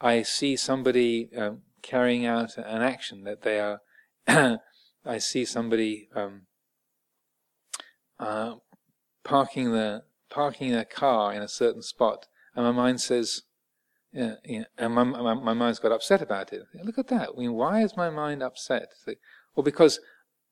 I 0.00 0.22
see 0.22 0.56
somebody 0.56 1.30
um, 1.36 1.62
carrying 1.82 2.26
out 2.26 2.56
an 2.58 2.82
action 2.82 3.24
that 3.24 3.42
they 3.42 3.60
are. 3.60 3.80
I 5.04 5.18
see 5.18 5.44
somebody 5.44 6.08
um, 6.14 6.42
uh, 8.18 8.56
parking 9.24 9.72
the 9.72 10.02
parking 10.28 10.70
their 10.70 10.84
car 10.84 11.32
in 11.32 11.42
a 11.42 11.48
certain 11.48 11.82
spot, 11.82 12.26
and 12.54 12.64
my 12.64 12.72
mind 12.72 13.00
says, 13.00 13.42
yeah, 14.12 14.34
yeah. 14.44 14.64
And 14.76 14.94
my, 14.94 15.04
my, 15.04 15.34
my 15.34 15.52
mind's 15.52 15.78
got 15.78 15.92
upset 15.92 16.20
about 16.20 16.52
it. 16.52 16.62
Look 16.82 16.98
at 16.98 17.08
that. 17.08 17.30
I 17.36 17.40
mean, 17.40 17.54
why 17.54 17.82
is 17.82 17.96
my 17.96 18.10
mind 18.10 18.42
upset? 18.42 18.88
Well, 19.54 19.64
because 19.64 20.00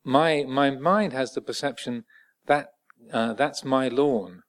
my 0.05 0.45
my 0.49 0.71
mind 0.71 1.13
has 1.13 1.33
the 1.33 1.41
perception 1.41 2.05
that 2.47 2.69
uh, 3.13 3.33
that's 3.35 3.65
my 3.65 3.89
lawn. 3.89 4.43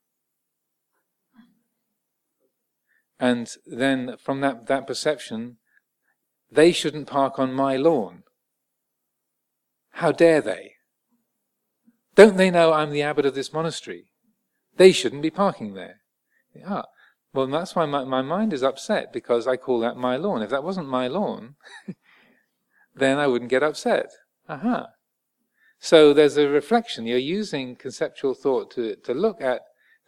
And 3.19 3.53
then 3.65 4.15
from 4.17 4.39
that, 4.41 4.67
that 4.67 4.87
perception, 4.87 5.57
they 6.49 6.71
shouldn't 6.71 7.07
park 7.07 7.37
on 7.37 7.53
my 7.53 7.75
lawn. 7.75 8.23
How 9.91 10.13
dare 10.13 10.39
they? 10.39 10.75
Don't 12.15 12.37
they 12.37 12.49
know 12.49 12.71
I'm 12.71 12.91
the 12.91 13.01
abbot 13.01 13.25
of 13.25 13.35
this 13.35 13.51
monastery? 13.51 14.05
They 14.77 14.93
shouldn't 14.93 15.21
be 15.21 15.29
parking 15.29 15.73
there. 15.73 15.99
Ah, 16.65 16.85
well, 17.33 17.47
that's 17.47 17.75
why 17.75 17.85
my, 17.85 18.03
my 18.03 18.21
mind 18.21 18.53
is 18.53 18.63
upset 18.63 19.13
because 19.13 19.47
I 19.47 19.55
call 19.55 19.79
that 19.81 19.97
my 19.97 20.17
lawn. 20.17 20.41
If 20.41 20.49
that 20.49 20.63
wasn't 20.63 20.87
my 20.87 21.07
lawn, 21.07 21.55
then 22.95 23.17
I 23.17 23.27
wouldn't 23.27 23.51
get 23.51 23.63
upset. 23.63 24.07
Aha. 24.47 24.87
So 25.79 26.13
there's 26.13 26.37
a 26.37 26.47
reflection. 26.47 27.05
You're 27.05 27.19
using 27.19 27.75
conceptual 27.75 28.33
thought 28.33 28.71
to 28.71 28.95
to 28.95 29.13
look 29.13 29.41
at. 29.41 29.61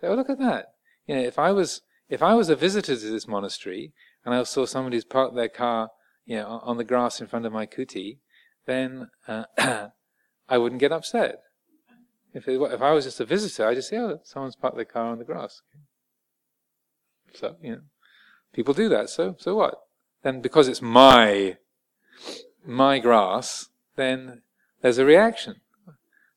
Oh, 0.03 0.15
look 0.15 0.29
at 0.29 0.39
that. 0.39 0.73
You 1.05 1.15
know, 1.15 1.21
if 1.21 1.37
I 1.37 1.51
was 1.51 1.81
if 2.09 2.23
I 2.23 2.33
was 2.33 2.49
a 2.49 2.55
visitor 2.55 2.95
to 2.95 3.09
this 3.11 3.27
monastery 3.27 3.93
and 4.25 4.33
I 4.33 4.43
saw 4.43 4.65
somebody's 4.65 5.05
parked 5.05 5.35
their 5.35 5.47
car, 5.47 5.89
you 6.25 6.37
know, 6.37 6.59
on 6.63 6.77
the 6.77 6.83
grass 6.83 7.21
in 7.21 7.27
front 7.27 7.45
of 7.45 7.53
my 7.53 7.65
kuti, 7.65 8.17
then 8.65 9.09
uh, 9.27 9.45
I 10.49 10.57
wouldn't 10.57 10.81
get 10.81 10.91
upset. 10.91 11.37
If 12.33 12.47
it, 12.47 12.59
if 12.61 12.81
I 12.81 12.91
was 12.91 13.05
just 13.05 13.19
a 13.19 13.25
visitor, 13.25 13.67
I'd 13.67 13.75
just 13.75 13.89
say, 13.89 13.97
"Oh, 13.97 14.19
someone's 14.23 14.55
parked 14.55 14.75
their 14.75 14.85
car 14.85 15.07
on 15.07 15.19
the 15.19 15.25
grass." 15.25 15.61
So 17.33 17.55
you 17.61 17.71
know, 17.71 17.81
people 18.53 18.73
do 18.73 18.89
that. 18.89 19.09
So 19.09 19.35
so 19.39 19.55
what? 19.55 19.75
Then 20.23 20.41
because 20.41 20.67
it's 20.67 20.81
my 20.81 21.57
my 22.65 22.99
grass, 22.99 23.69
then 23.95 24.41
there's 24.81 24.97
a 24.97 25.05
reaction. 25.05 25.61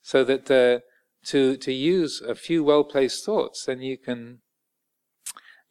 So 0.02 0.24
that 0.24 0.50
uh, 0.50 0.80
to 1.26 1.56
to 1.56 1.72
use 1.72 2.20
a 2.20 2.34
few 2.34 2.64
well 2.64 2.84
placed 2.84 3.24
thoughts, 3.24 3.64
then 3.64 3.80
you 3.80 3.96
can 3.96 4.40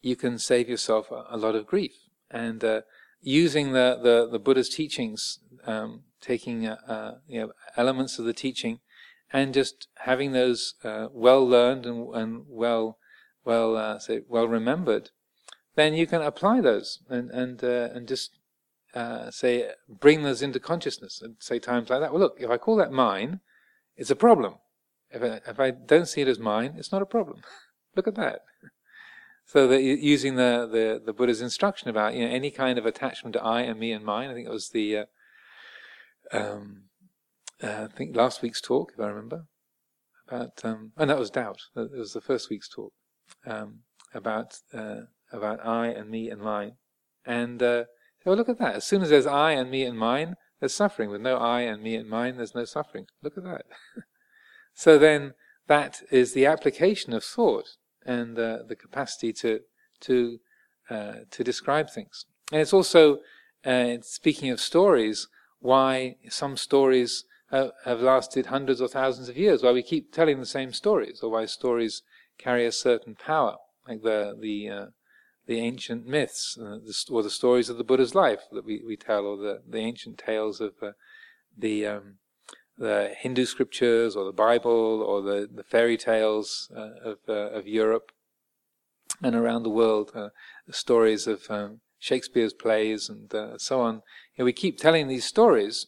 you 0.04 0.16
can 0.16 0.38
save 0.38 0.68
yourself 0.68 1.10
a, 1.10 1.24
a 1.30 1.36
lot 1.36 1.54
of 1.54 1.66
grief. 1.66 1.92
And 2.30 2.62
uh, 2.62 2.82
using 3.20 3.72
the, 3.72 3.98
the, 4.02 4.28
the 4.30 4.38
Buddha's 4.38 4.68
teachings, 4.68 5.38
um, 5.66 6.02
taking 6.20 6.66
uh, 6.66 6.76
uh, 6.86 7.12
you 7.26 7.40
know 7.40 7.52
elements 7.76 8.18
of 8.18 8.26
the 8.26 8.34
teaching, 8.34 8.80
and 9.32 9.54
just 9.54 9.88
having 9.98 10.32
those 10.32 10.74
uh, 10.84 11.08
well 11.10 11.46
learned 11.46 11.86
and, 11.86 12.14
and 12.14 12.44
well 12.46 12.98
well 13.44 13.76
uh, 13.76 13.98
say 13.98 14.20
well 14.28 14.48
remembered, 14.48 15.10
then 15.76 15.94
you 15.94 16.06
can 16.06 16.22
apply 16.22 16.60
those 16.60 17.00
and 17.08 17.30
and 17.30 17.62
uh, 17.62 17.88
and 17.92 18.08
just 18.08 18.38
uh, 18.94 19.30
say, 19.30 19.70
bring 19.88 20.22
those 20.22 20.40
into 20.40 20.60
consciousness 20.60 21.20
and 21.20 21.34
say 21.40 21.58
times 21.58 21.90
like 21.90 22.00
that. 22.00 22.12
Well, 22.12 22.20
look, 22.20 22.36
if 22.38 22.48
I 22.48 22.58
call 22.58 22.76
that 22.76 22.92
mine, 22.92 23.40
it's 23.96 24.10
a 24.10 24.16
problem. 24.16 24.56
If 25.10 25.22
I, 25.22 25.40
if 25.50 25.60
I 25.60 25.70
don't 25.72 26.06
see 26.06 26.20
it 26.20 26.28
as 26.28 26.38
mine, 26.38 26.74
it's 26.78 26.92
not 26.92 27.02
a 27.02 27.06
problem. 27.06 27.42
look 27.96 28.06
at 28.06 28.14
that. 28.14 28.40
So 29.46 29.66
that 29.68 29.82
using 29.82 30.36
the, 30.36 30.68
the, 30.70 31.02
the, 31.04 31.12
Buddha's 31.12 31.42
instruction 31.42 31.90
about 31.90 32.14
you 32.14 32.24
know 32.24 32.32
any 32.32 32.50
kind 32.50 32.78
of 32.78 32.86
attachment 32.86 33.34
to 33.34 33.42
I 33.42 33.60
and 33.62 33.78
me 33.78 33.92
and 33.92 34.04
mine, 34.04 34.30
I 34.30 34.34
think 34.34 34.46
it 34.46 34.52
was 34.52 34.70
the 34.70 34.96
uh, 34.96 35.04
um, 36.32 36.84
uh, 37.62 37.88
I 37.90 37.94
think 37.94 38.16
last 38.16 38.42
week's 38.42 38.60
talk, 38.60 38.92
if 38.94 39.00
I 39.00 39.08
remember, 39.08 39.44
about 40.26 40.64
um, 40.64 40.92
and 40.96 41.10
that 41.10 41.18
was 41.18 41.30
doubt. 41.30 41.60
It 41.76 41.90
was 41.90 42.14
the 42.14 42.22
first 42.22 42.48
week's 42.48 42.68
talk 42.68 42.92
um, 43.46 43.80
about 44.12 44.58
uh, 44.72 45.02
about 45.32 45.64
I 45.64 45.88
and 45.88 46.10
me 46.10 46.30
and 46.30 46.40
mine, 46.40 46.76
and 47.26 47.62
uh, 47.62 47.84
look 48.24 48.48
at 48.48 48.58
that. 48.58 48.76
As 48.76 48.84
soon 48.84 49.02
as 49.02 49.10
there's 49.10 49.26
I 49.26 49.52
and 49.52 49.70
me 49.70 49.84
and 49.84 49.98
mine, 49.98 50.36
there's 50.60 50.74
suffering. 50.74 51.10
With 51.10 51.20
no 51.20 51.36
I 51.36 51.62
and 51.62 51.82
me 51.82 51.96
and 51.96 52.08
mine, 52.08 52.36
there's 52.36 52.54
no 52.54 52.64
suffering. 52.64 53.06
Look 53.22 53.36
at 53.36 53.44
that. 53.44 53.66
so 54.74 54.98
then, 54.98 55.34
that 55.66 56.02
is 56.10 56.32
the 56.32 56.46
application 56.46 57.12
of 57.12 57.24
thought 57.24 57.76
and 58.04 58.38
uh, 58.38 58.58
the 58.66 58.76
capacity 58.76 59.32
to 59.34 59.60
to 60.00 60.38
uh, 60.90 61.14
to 61.30 61.44
describe 61.44 61.90
things. 61.90 62.26
And 62.52 62.60
it's 62.60 62.74
also, 62.74 63.20
uh, 63.64 63.96
speaking 64.02 64.50
of 64.50 64.60
stories, 64.60 65.28
why 65.60 66.16
some 66.28 66.56
stories 66.56 67.24
have, 67.50 67.70
have 67.84 68.00
lasted 68.00 68.46
hundreds 68.46 68.80
or 68.80 68.88
thousands 68.88 69.28
of 69.28 69.36
years. 69.36 69.62
Why 69.62 69.72
we 69.72 69.82
keep 69.82 70.12
telling 70.12 70.40
the 70.40 70.46
same 70.46 70.72
stories, 70.72 71.20
or 71.22 71.30
why 71.30 71.46
stories 71.46 72.02
carry 72.38 72.66
a 72.66 72.72
certain 72.72 73.14
power, 73.14 73.56
like 73.88 74.02
the 74.02 74.36
the 74.40 74.68
uh, 74.68 74.86
the 75.46 75.58
ancient 75.58 76.06
myths, 76.06 76.56
uh, 76.60 76.78
the, 76.84 76.94
or 77.10 77.22
the 77.22 77.30
stories 77.30 77.68
of 77.68 77.76
the 77.76 77.84
Buddha's 77.84 78.14
life 78.14 78.42
that 78.52 78.64
we, 78.64 78.82
we 78.86 78.96
tell, 78.96 79.26
or 79.26 79.36
the, 79.36 79.62
the 79.68 79.78
ancient 79.78 80.18
tales 80.18 80.60
of 80.60 80.72
uh, 80.82 80.92
the 81.56 81.86
um, 81.86 82.14
the 82.76 83.14
Hindu 83.16 83.44
scriptures, 83.44 84.16
or 84.16 84.24
the 84.24 84.32
Bible, 84.32 85.02
or 85.02 85.22
the, 85.22 85.48
the 85.52 85.62
fairy 85.62 85.96
tales 85.96 86.70
uh, 86.74 87.10
of 87.10 87.18
uh, 87.28 87.50
of 87.50 87.68
Europe 87.68 88.10
and 89.22 89.36
around 89.36 89.62
the 89.62 89.70
world, 89.70 90.10
uh, 90.14 90.30
the 90.66 90.72
stories 90.72 91.26
of 91.26 91.42
um, 91.48 91.80
Shakespeare's 91.98 92.52
plays 92.52 93.08
and 93.08 93.32
so 93.60 93.80
on. 93.80 93.96
You 94.34 94.40
know, 94.40 94.44
we 94.46 94.52
keep 94.52 94.78
telling 94.78 95.08
these 95.08 95.24
stories 95.24 95.86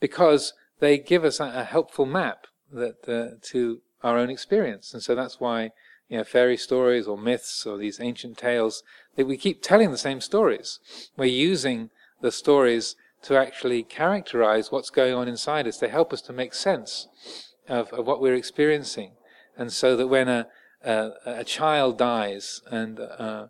because 0.00 0.52
they 0.78 0.98
give 0.98 1.24
us 1.24 1.40
a, 1.40 1.44
a 1.44 1.64
helpful 1.64 2.06
map 2.06 2.46
that 2.70 3.40
to 3.42 3.80
our 4.02 4.18
own 4.18 4.30
experience, 4.30 4.92
and 4.92 5.02
so 5.02 5.14
that's 5.14 5.40
why 5.40 5.70
you 6.12 6.18
know, 6.18 6.24
fairy 6.24 6.58
stories 6.58 7.06
or 7.06 7.16
myths 7.16 7.64
or 7.64 7.78
these 7.78 7.98
ancient 7.98 8.36
tales, 8.36 8.82
that 9.16 9.26
we 9.26 9.38
keep 9.38 9.62
telling 9.62 9.90
the 9.90 9.96
same 9.96 10.20
stories. 10.20 10.78
We're 11.16 11.24
using 11.24 11.88
the 12.20 12.30
stories 12.30 12.96
to 13.22 13.38
actually 13.38 13.82
characterize 13.82 14.70
what's 14.70 14.90
going 14.90 15.14
on 15.14 15.26
inside 15.26 15.66
us. 15.66 15.78
They 15.78 15.88
help 15.88 16.12
us 16.12 16.20
to 16.22 16.32
make 16.34 16.52
sense 16.52 17.08
of, 17.66 17.92
of 17.94 18.06
what 18.06 18.20
we're 18.20 18.34
experiencing. 18.34 19.12
And 19.56 19.72
so 19.72 19.96
that 19.96 20.08
when 20.08 20.28
a, 20.28 20.48
a, 20.84 21.12
a 21.24 21.44
child 21.44 21.96
dies 21.96 22.60
and 22.70 23.00
uh, 23.00 23.46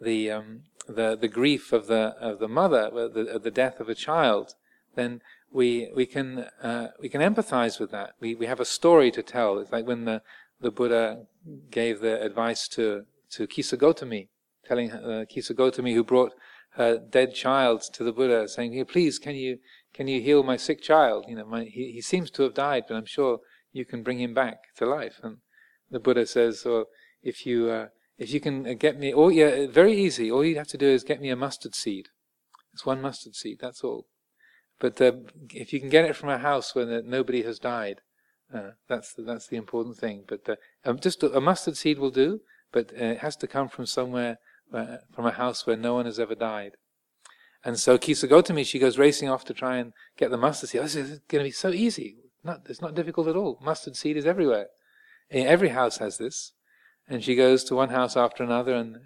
the, 0.00 0.30
um, 0.30 0.60
the, 0.86 1.16
the 1.20 1.28
grief 1.28 1.72
of 1.72 1.88
the, 1.88 2.14
of 2.20 2.38
the 2.38 2.48
mother, 2.48 2.90
the, 2.92 3.40
the 3.42 3.50
death 3.50 3.80
of 3.80 3.88
a 3.88 3.94
child, 3.94 4.54
then 4.94 5.20
we, 5.54 5.88
we, 5.94 6.04
can, 6.04 6.46
uh, 6.62 6.88
we 7.00 7.08
can 7.08 7.20
empathize 7.20 7.78
with 7.78 7.92
that. 7.92 8.14
We, 8.20 8.34
we 8.34 8.46
have 8.46 8.58
a 8.58 8.64
story 8.64 9.12
to 9.12 9.22
tell. 9.22 9.58
It's 9.60 9.70
like 9.70 9.86
when 9.86 10.04
the, 10.04 10.20
the 10.60 10.72
Buddha 10.72 11.26
gave 11.70 12.00
the 12.00 12.20
advice 12.20 12.66
to, 12.68 13.04
to 13.30 13.46
Kisa 13.46 13.76
Gotami, 13.76 14.28
telling 14.66 14.90
uh, 14.90 15.24
Kisa 15.28 15.54
Gotami 15.54 15.94
who 15.94 16.02
brought 16.02 16.32
her 16.70 16.98
dead 16.98 17.36
child 17.36 17.82
to 17.92 18.02
the 18.02 18.12
Buddha, 18.12 18.48
saying, 18.48 18.72
Here, 18.72 18.84
please, 18.84 19.20
can 19.20 19.36
you, 19.36 19.58
can 19.92 20.08
you 20.08 20.20
heal 20.20 20.42
my 20.42 20.56
sick 20.56 20.82
child? 20.82 21.26
You 21.28 21.36
know, 21.36 21.46
my, 21.46 21.62
he, 21.62 21.92
he 21.92 22.00
seems 22.00 22.32
to 22.32 22.42
have 22.42 22.54
died, 22.54 22.86
but 22.88 22.96
I'm 22.96 23.06
sure 23.06 23.38
you 23.72 23.84
can 23.84 24.02
bring 24.02 24.18
him 24.18 24.34
back 24.34 24.58
to 24.78 24.86
life. 24.86 25.20
And 25.22 25.36
the 25.88 26.00
Buddha 26.00 26.26
says, 26.26 26.64
well, 26.66 26.86
if 27.22 27.46
you, 27.46 27.70
uh, 27.70 27.86
if 28.18 28.32
you 28.32 28.40
can 28.40 28.76
get 28.76 28.98
me, 28.98 29.14
oh 29.14 29.28
yeah, 29.28 29.68
very 29.68 29.94
easy. 29.94 30.32
All 30.32 30.44
you 30.44 30.56
have 30.56 30.66
to 30.68 30.78
do 30.78 30.88
is 30.88 31.04
get 31.04 31.20
me 31.20 31.30
a 31.30 31.36
mustard 31.36 31.76
seed. 31.76 32.08
It's 32.72 32.84
one 32.84 33.00
mustard 33.00 33.36
seed, 33.36 33.58
that's 33.60 33.84
all. 33.84 34.06
But 34.80 35.00
if 35.00 35.72
you 35.72 35.80
can 35.80 35.88
get 35.88 36.04
it 36.04 36.16
from 36.16 36.28
a 36.28 36.38
house 36.38 36.74
where 36.74 37.02
nobody 37.02 37.42
has 37.42 37.58
died, 37.58 38.00
uh, 38.52 38.70
that's 38.88 39.14
the, 39.14 39.22
that's 39.22 39.46
the 39.46 39.56
important 39.56 39.96
thing. 39.96 40.24
But 40.26 40.58
um, 40.84 40.98
just 40.98 41.22
a, 41.22 41.32
a, 41.32 41.40
mustard 41.40 41.76
seed 41.76 41.98
will 41.98 42.10
do, 42.10 42.40
but 42.72 42.92
uh, 42.92 43.04
it 43.04 43.18
has 43.18 43.36
to 43.36 43.46
come 43.46 43.68
from 43.68 43.86
somewhere, 43.86 44.38
uh, 44.72 44.98
from 45.12 45.26
a 45.26 45.32
house 45.32 45.66
where 45.66 45.76
no 45.76 45.94
one 45.94 46.06
has 46.06 46.20
ever 46.20 46.34
died. 46.34 46.72
And 47.64 47.78
so 47.78 47.96
Kisa 47.96 48.28
Gotami, 48.28 48.66
she 48.66 48.78
goes 48.78 48.98
racing 48.98 49.28
off 49.28 49.44
to 49.46 49.54
try 49.54 49.76
and 49.78 49.92
get 50.18 50.30
the 50.30 50.36
mustard 50.36 50.68
seed. 50.68 50.80
Oh, 50.80 50.84
this 50.84 50.96
is 50.96 51.20
going 51.28 51.42
to 51.42 51.48
be 51.48 51.50
so 51.50 51.70
easy. 51.70 52.16
Not, 52.42 52.60
it's 52.68 52.82
not 52.82 52.94
difficult 52.94 53.28
at 53.28 53.36
all. 53.36 53.58
Mustard 53.62 53.96
seed 53.96 54.16
is 54.16 54.26
everywhere. 54.26 54.66
Every 55.30 55.70
house 55.70 55.96
has 55.98 56.18
this. 56.18 56.52
And 57.08 57.24
she 57.24 57.34
goes 57.34 57.64
to 57.64 57.74
one 57.74 57.88
house 57.88 58.16
after 58.16 58.42
another 58.42 58.74
and 58.74 58.96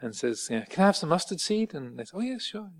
and 0.00 0.14
says, 0.14 0.46
"Can 0.48 0.64
I 0.78 0.86
have 0.86 0.96
some 0.96 1.08
mustard 1.08 1.40
seed?" 1.40 1.74
And 1.74 1.98
they 1.98 2.04
say, 2.04 2.12
"Oh 2.14 2.20
yes, 2.20 2.44
sure." 2.44 2.70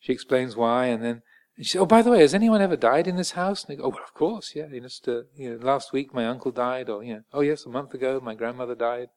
She 0.00 0.12
explains 0.12 0.56
why, 0.56 0.86
and 0.86 1.04
then 1.04 1.22
and 1.60 1.66
she 1.66 1.72
said, 1.72 1.82
"Oh, 1.82 1.84
by 1.86 2.00
the 2.00 2.10
way, 2.10 2.20
has 2.20 2.32
anyone 2.32 2.62
ever 2.62 2.74
died 2.74 3.06
in 3.06 3.16
this 3.16 3.32
house?" 3.32 3.64
And 3.64 3.68
they 3.68 3.76
go, 3.78 3.88
"Oh, 3.88 3.88
well, 3.90 4.02
of 4.02 4.14
course, 4.14 4.56
yeah. 4.56 4.68
You 4.68 4.80
just, 4.80 5.06
uh, 5.06 5.24
you 5.36 5.50
know, 5.50 5.62
last 5.62 5.92
week 5.92 6.14
my 6.14 6.26
uncle 6.26 6.52
died, 6.52 6.88
or 6.88 7.04
you 7.04 7.16
know, 7.16 7.22
oh 7.34 7.42
yes, 7.42 7.66
a 7.66 7.68
month 7.68 7.92
ago 7.92 8.18
my 8.18 8.34
grandmother 8.34 8.74
died." 8.74 9.10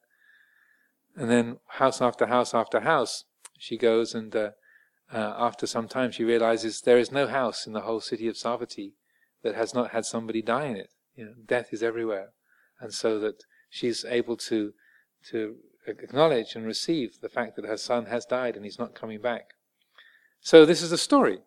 And 1.16 1.30
then 1.30 1.56
house 1.68 2.02
after 2.02 2.26
house 2.26 2.52
after 2.52 2.80
house, 2.80 3.24
she 3.58 3.78
goes, 3.78 4.14
and 4.14 4.36
uh, 4.36 4.50
uh, 5.10 5.34
after 5.38 5.66
some 5.66 5.88
time, 5.88 6.12
she 6.12 6.22
realizes 6.22 6.82
there 6.82 6.98
is 6.98 7.10
no 7.10 7.26
house 7.26 7.66
in 7.66 7.72
the 7.72 7.80
whole 7.80 8.02
city 8.02 8.28
of 8.28 8.34
Savatthi 8.34 8.92
that 9.42 9.54
has 9.54 9.72
not 9.72 9.92
had 9.92 10.04
somebody 10.04 10.42
die 10.42 10.66
in 10.66 10.76
it. 10.76 10.90
You 11.16 11.24
know, 11.24 11.34
death 11.46 11.72
is 11.72 11.82
everywhere, 11.82 12.34
and 12.78 12.92
so 12.92 13.18
that 13.20 13.44
she's 13.70 14.04
able 14.04 14.36
to 14.48 14.74
to 15.30 15.56
acknowledge 15.86 16.56
and 16.56 16.66
receive 16.66 17.22
the 17.22 17.30
fact 17.30 17.56
that 17.56 17.64
her 17.64 17.78
son 17.78 18.04
has 18.04 18.26
died 18.26 18.54
and 18.54 18.66
he's 18.66 18.78
not 18.78 18.94
coming 18.94 19.22
back. 19.22 19.54
So 20.40 20.66
this 20.66 20.82
is 20.82 20.92
a 20.92 20.98
story. 20.98 21.40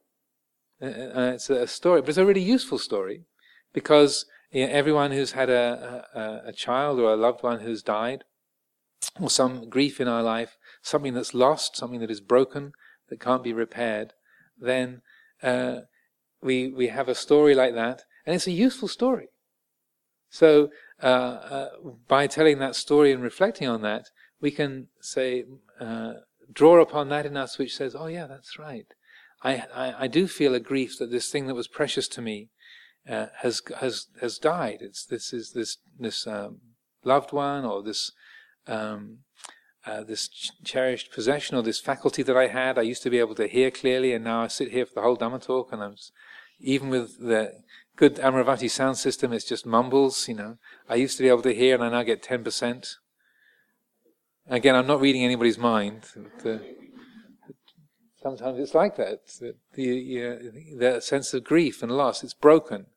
It's 0.80 1.49
a 1.49 1.67
story, 1.67 2.01
but 2.01 2.09
it's 2.09 2.17
a 2.17 2.25
really 2.25 2.41
useful 2.41 2.78
story 2.78 3.23
because 3.73 4.25
you 4.51 4.65
know, 4.65 4.71
everyone 4.71 5.11
who's 5.11 5.32
had 5.32 5.49
a, 5.49 6.05
a, 6.13 6.49
a, 6.49 6.53
child 6.53 6.99
or 6.99 7.11
a 7.11 7.17
loved 7.17 7.43
one 7.43 7.61
who's 7.61 7.84
died, 7.84 8.23
or 9.19 9.30
some 9.30 9.69
grief 9.69 9.99
in 9.99 10.07
our 10.07 10.23
life, 10.23 10.57
something 10.82 11.13
that's 11.13 11.34
lost, 11.34 11.75
something 11.75 11.99
that 11.99 12.11
is 12.11 12.21
broken, 12.21 12.73
that 13.09 13.19
can't 13.19 13.43
be 13.43 13.53
repaired, 13.53 14.13
then 14.57 15.01
uh, 15.43 15.82
we 16.41 16.69
we 16.69 16.88
have 16.88 17.09
a 17.09 17.15
story 17.15 17.55
like 17.55 17.73
that, 17.73 18.03
and 18.25 18.36
it's 18.36 18.47
a 18.47 18.51
useful 18.51 18.88
story. 18.88 19.30
So 20.30 20.69
uh, 21.01 21.05
uh 21.05 21.69
by 22.07 22.28
telling 22.28 22.59
that 22.59 22.75
story 22.75 23.11
and 23.11 23.23
reflecting 23.23 23.67
on 23.67 23.82
that, 23.82 24.09
we 24.39 24.51
can 24.51 24.88
say 25.01 25.45
uh, 25.80 26.13
draw 26.51 26.82
upon 26.82 27.09
that 27.09 27.25
in 27.25 27.36
us 27.38 27.57
which 27.57 27.75
says, 27.75 27.95
"Oh 27.95 28.07
yeah, 28.07 28.28
that's 28.28 28.59
right. 28.59 28.88
I 29.49 29.53
I, 29.83 29.87
I 30.03 30.07
do 30.07 30.27
feel 30.27 30.53
a 30.55 30.67
grief 30.71 30.91
that 30.97 31.11
this 31.11 31.29
thing 31.31 31.47
that 31.47 31.59
was 31.61 31.77
precious 31.79 32.07
to 32.09 32.21
me 32.21 32.37
uh, 33.13 33.27
has 33.43 33.55
has 33.83 33.95
has 34.21 34.37
died. 34.37 34.79
It's 34.87 35.03
this 35.13 35.33
is 35.33 35.45
this 35.57 35.71
this 36.05 36.27
um, 36.27 36.51
loved 37.03 37.31
one 37.31 37.63
or 37.65 37.83
this." 37.89 38.01
Um, 38.67 39.19
uh, 39.87 40.03
this 40.03 40.27
ch- 40.27 40.51
cherished 40.65 41.13
possession 41.13 41.55
or 41.57 41.63
this 41.63 41.79
faculty 41.79 42.21
that 42.21 42.35
I 42.35 42.47
had. 42.47 42.77
I 42.77 42.81
used 42.81 43.03
to 43.03 43.09
be 43.09 43.19
able 43.19 43.35
to 43.35 43.47
hear 43.47 43.71
clearly, 43.71 44.11
and 44.13 44.23
now 44.25 44.41
I 44.43 44.47
sit 44.47 44.71
here 44.71 44.85
for 44.85 44.95
the 44.95 45.01
whole 45.01 45.15
Dhamma 45.15 45.41
talk, 45.41 45.71
and 45.71 45.81
I'm 45.81 45.95
even 46.59 46.89
with 46.89 47.09
the 47.19 47.53
good 47.95 48.15
Amaravati 48.15 48.69
sound 48.69 48.97
system, 48.97 49.31
it's 49.31 49.45
just 49.45 49.65
mumbles. 49.65 50.27
You 50.27 50.35
know, 50.35 50.57
I 50.89 50.95
used 50.95 51.17
to 51.17 51.23
be 51.23 51.29
able 51.29 51.41
to 51.43 51.53
hear, 51.53 51.75
and 51.75 51.83
I 51.83 51.89
now 51.89 52.03
get 52.03 52.21
ten 52.21 52.43
percent. 52.43 52.97
Again, 54.49 54.75
I'm 54.75 54.87
not 54.87 55.01
reading 55.01 55.23
anybody's 55.23 55.57
mind. 55.57 56.05
But, 56.15 56.49
uh, 56.49 56.59
sometimes 58.22 58.59
it's 58.59 58.76
like 58.76 58.95
that. 58.97 59.20
The, 59.39 59.51
uh, 59.51 60.51
the, 60.51 60.76
the 60.78 61.01
sense 61.01 61.34
of 61.34 61.43
grief 61.43 61.82
and 61.82 61.91
loss, 61.91 62.24
it's 62.24 62.34
broken. 62.34 62.88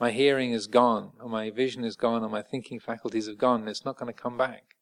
My 0.00 0.10
hearing 0.12 0.52
is 0.52 0.66
gone, 0.68 1.12
or 1.20 1.28
my 1.28 1.50
vision 1.50 1.84
is 1.84 1.96
gone, 1.96 2.22
or 2.22 2.28
my 2.28 2.42
thinking 2.42 2.78
faculties 2.78 3.26
have 3.26 3.38
gone. 3.38 3.60
and 3.60 3.68
It's 3.68 3.84
not 3.84 3.98
going 3.98 4.12
to 4.12 4.22
come 4.22 4.36
back 4.36 4.76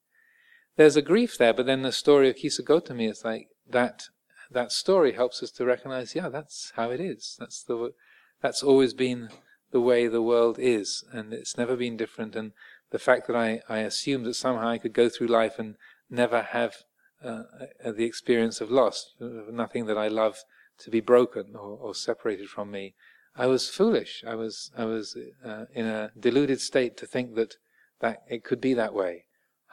there's 0.77 0.97
a 0.97 1.03
grief 1.03 1.37
there, 1.39 1.55
but 1.55 1.67
then 1.67 1.83
the 1.83 1.93
story 1.93 2.29
of 2.29 2.37
Kisa 2.37 2.63
Gotami 2.63 3.11
is 3.11 3.25
like 3.25 3.49
that. 3.69 4.05
That 4.51 4.71
story 4.71 5.13
helps 5.13 5.43
us 5.43 5.51
to 5.53 5.65
recognize, 5.65 6.15
yeah, 6.15 6.29
that's 6.29 6.73
how 6.77 6.91
it 6.91 7.01
is. 7.01 7.37
That's 7.41 7.63
the, 7.63 7.93
that's 8.41 8.63
always 8.63 8.95
been 8.95 9.31
the 9.73 9.81
way 9.81 10.07
the 10.07 10.23
world 10.23 10.59
is, 10.59 11.03
and 11.13 11.33
it's 11.33 11.59
never 11.59 11.77
been 11.77 11.97
different. 11.97 12.37
And 12.37 12.53
the 12.91 12.99
fact 12.99 13.27
that 13.27 13.37
I, 13.37 13.63
I 13.69 13.79
assumed 13.79 14.27
that 14.27 14.35
somehow 14.35 14.69
I 14.69 14.79
could 14.79 14.93
go 14.93 15.09
through 15.09 15.27
life 15.27 15.59
and 15.59 15.77
never 16.09 16.43
have 16.43 16.85
uh, 17.27 17.93
the 17.93 18.05
experience 18.05 18.61
of 18.61 18.71
loss, 18.71 19.15
nothing 19.21 19.87
that 19.87 19.99
I 19.99 20.09
love 20.09 20.39
to 20.79 20.91
be 20.91 21.01
broken 21.01 21.55
or, 21.55 21.79
or 21.81 21.95
separated 21.95 22.49
from 22.49 22.71
me, 22.71 22.95
I 23.35 23.47
was 23.47 23.69
foolish. 23.69 24.25
I 24.27 24.35
was 24.35 24.71
I 24.77 24.85
was 24.85 25.17
uh, 25.45 25.65
in 25.75 25.87
a 25.87 26.11
deluded 26.19 26.61
state 26.61 26.97
to 26.99 27.07
think 27.07 27.35
that 27.35 27.57
that 28.01 28.23
it 28.29 28.45
could 28.45 28.61
be 28.61 28.75
that 28.75 28.95
way. 28.95 29.25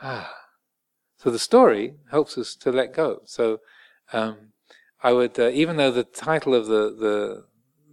Ah, 0.01 0.33
so 1.17 1.29
the 1.29 1.39
story 1.39 1.95
helps 2.11 2.37
us 2.37 2.55
to 2.55 2.71
let 2.71 2.93
go. 2.93 3.21
So 3.25 3.59
um, 4.11 4.53
I 5.01 5.13
would, 5.13 5.39
uh, 5.39 5.49
even 5.49 5.77
though 5.77 5.91
the 5.91 6.03
title 6.03 6.53
of 6.53 6.67
the 6.67 6.83
the 7.05 7.45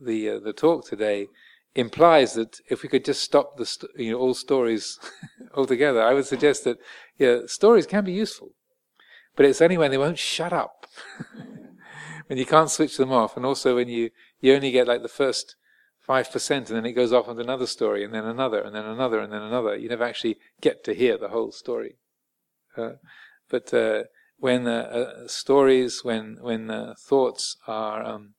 the, 0.03 0.31
uh, 0.31 0.39
the 0.39 0.53
talk 0.53 0.89
today 0.89 1.29
implies 1.75 2.35
that 2.35 2.59
if 2.69 2.83
we 2.83 2.89
could 2.89 3.05
just 3.05 3.23
stop 3.23 3.57
the 3.57 3.67
st- 3.67 3.93
you 3.97 4.13
know 4.13 4.19
all 4.19 4.35
stories 4.35 4.99
altogether, 5.55 6.03
I 6.03 6.15
would 6.15 6.27
suggest 6.27 6.65
that 6.65 6.79
yeah, 7.19 7.41
stories 7.47 7.87
can 7.87 8.05
be 8.05 8.13
useful, 8.13 8.53
but 9.37 9.47
it's 9.47 9.61
only 9.61 9.79
when 9.79 9.91
they 9.91 9.99
won't 9.99 10.19
shut 10.19 10.53
up, 10.53 10.87
when 12.27 12.39
you 12.39 12.47
can't 12.47 12.71
switch 12.71 12.97
them 12.97 13.13
off, 13.13 13.37
and 13.37 13.47
also 13.47 13.77
when 13.77 13.89
you 13.89 14.11
you 14.41 14.55
only 14.55 14.71
get 14.71 14.89
like 14.89 15.03
the 15.03 15.09
first 15.09 15.57
five 16.01 16.31
percent, 16.31 16.69
and 16.69 16.77
then 16.77 16.87
it 16.87 16.93
goes 16.93 17.13
off 17.13 17.29
onto 17.29 17.41
another 17.41 17.67
story, 17.67 18.05
and 18.05 18.13
then 18.13 18.25
another, 18.25 18.61
and 18.61 18.75
then 18.75 18.85
another, 18.85 19.21
and 19.21 19.33
then 19.33 19.43
another. 19.43 19.77
You 19.77 19.89
never 19.89 20.05
actually 20.05 20.39
get 20.61 20.85
to 20.85 20.95
hear 20.95 21.17
the 21.17 21.29
whole 21.29 21.53
story. 21.53 21.97
Uh, 22.77 22.93
but 23.49 23.73
uh, 23.75 24.05
when 24.39 24.67
uh, 24.67 25.27
stories, 25.27 26.05
when 26.05 26.39
when 26.41 26.95
thoughts 26.99 27.57
are 27.67 28.05
um, 28.05 28.35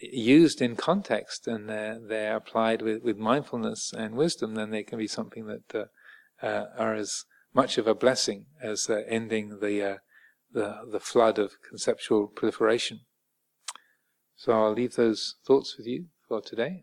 used 0.00 0.62
in 0.62 0.76
context 0.76 1.46
and 1.46 1.68
they're, 1.68 1.98
they're 2.00 2.36
applied 2.36 2.80
with, 2.80 3.02
with 3.02 3.18
mindfulness 3.18 3.92
and 3.92 4.14
wisdom, 4.14 4.54
then 4.54 4.70
they 4.70 4.82
can 4.82 4.98
be 4.98 5.06
something 5.06 5.46
that 5.46 5.88
are 6.42 6.94
as 6.94 7.24
much 7.54 7.78
of 7.78 7.86
a 7.86 7.94
blessing 7.94 8.46
as 8.62 8.88
ending 8.88 9.58
the 9.60 9.82
uh, 9.82 9.96
the 10.52 10.80
the 10.90 11.00
flood 11.00 11.38
of 11.38 11.52
conceptual 11.68 12.26
proliferation. 12.26 13.00
So 14.36 14.52
I'll 14.52 14.72
leave 14.72 14.94
those 14.94 15.36
thoughts 15.46 15.76
with 15.76 15.86
you 15.86 16.06
for 16.26 16.40
today. 16.40 16.82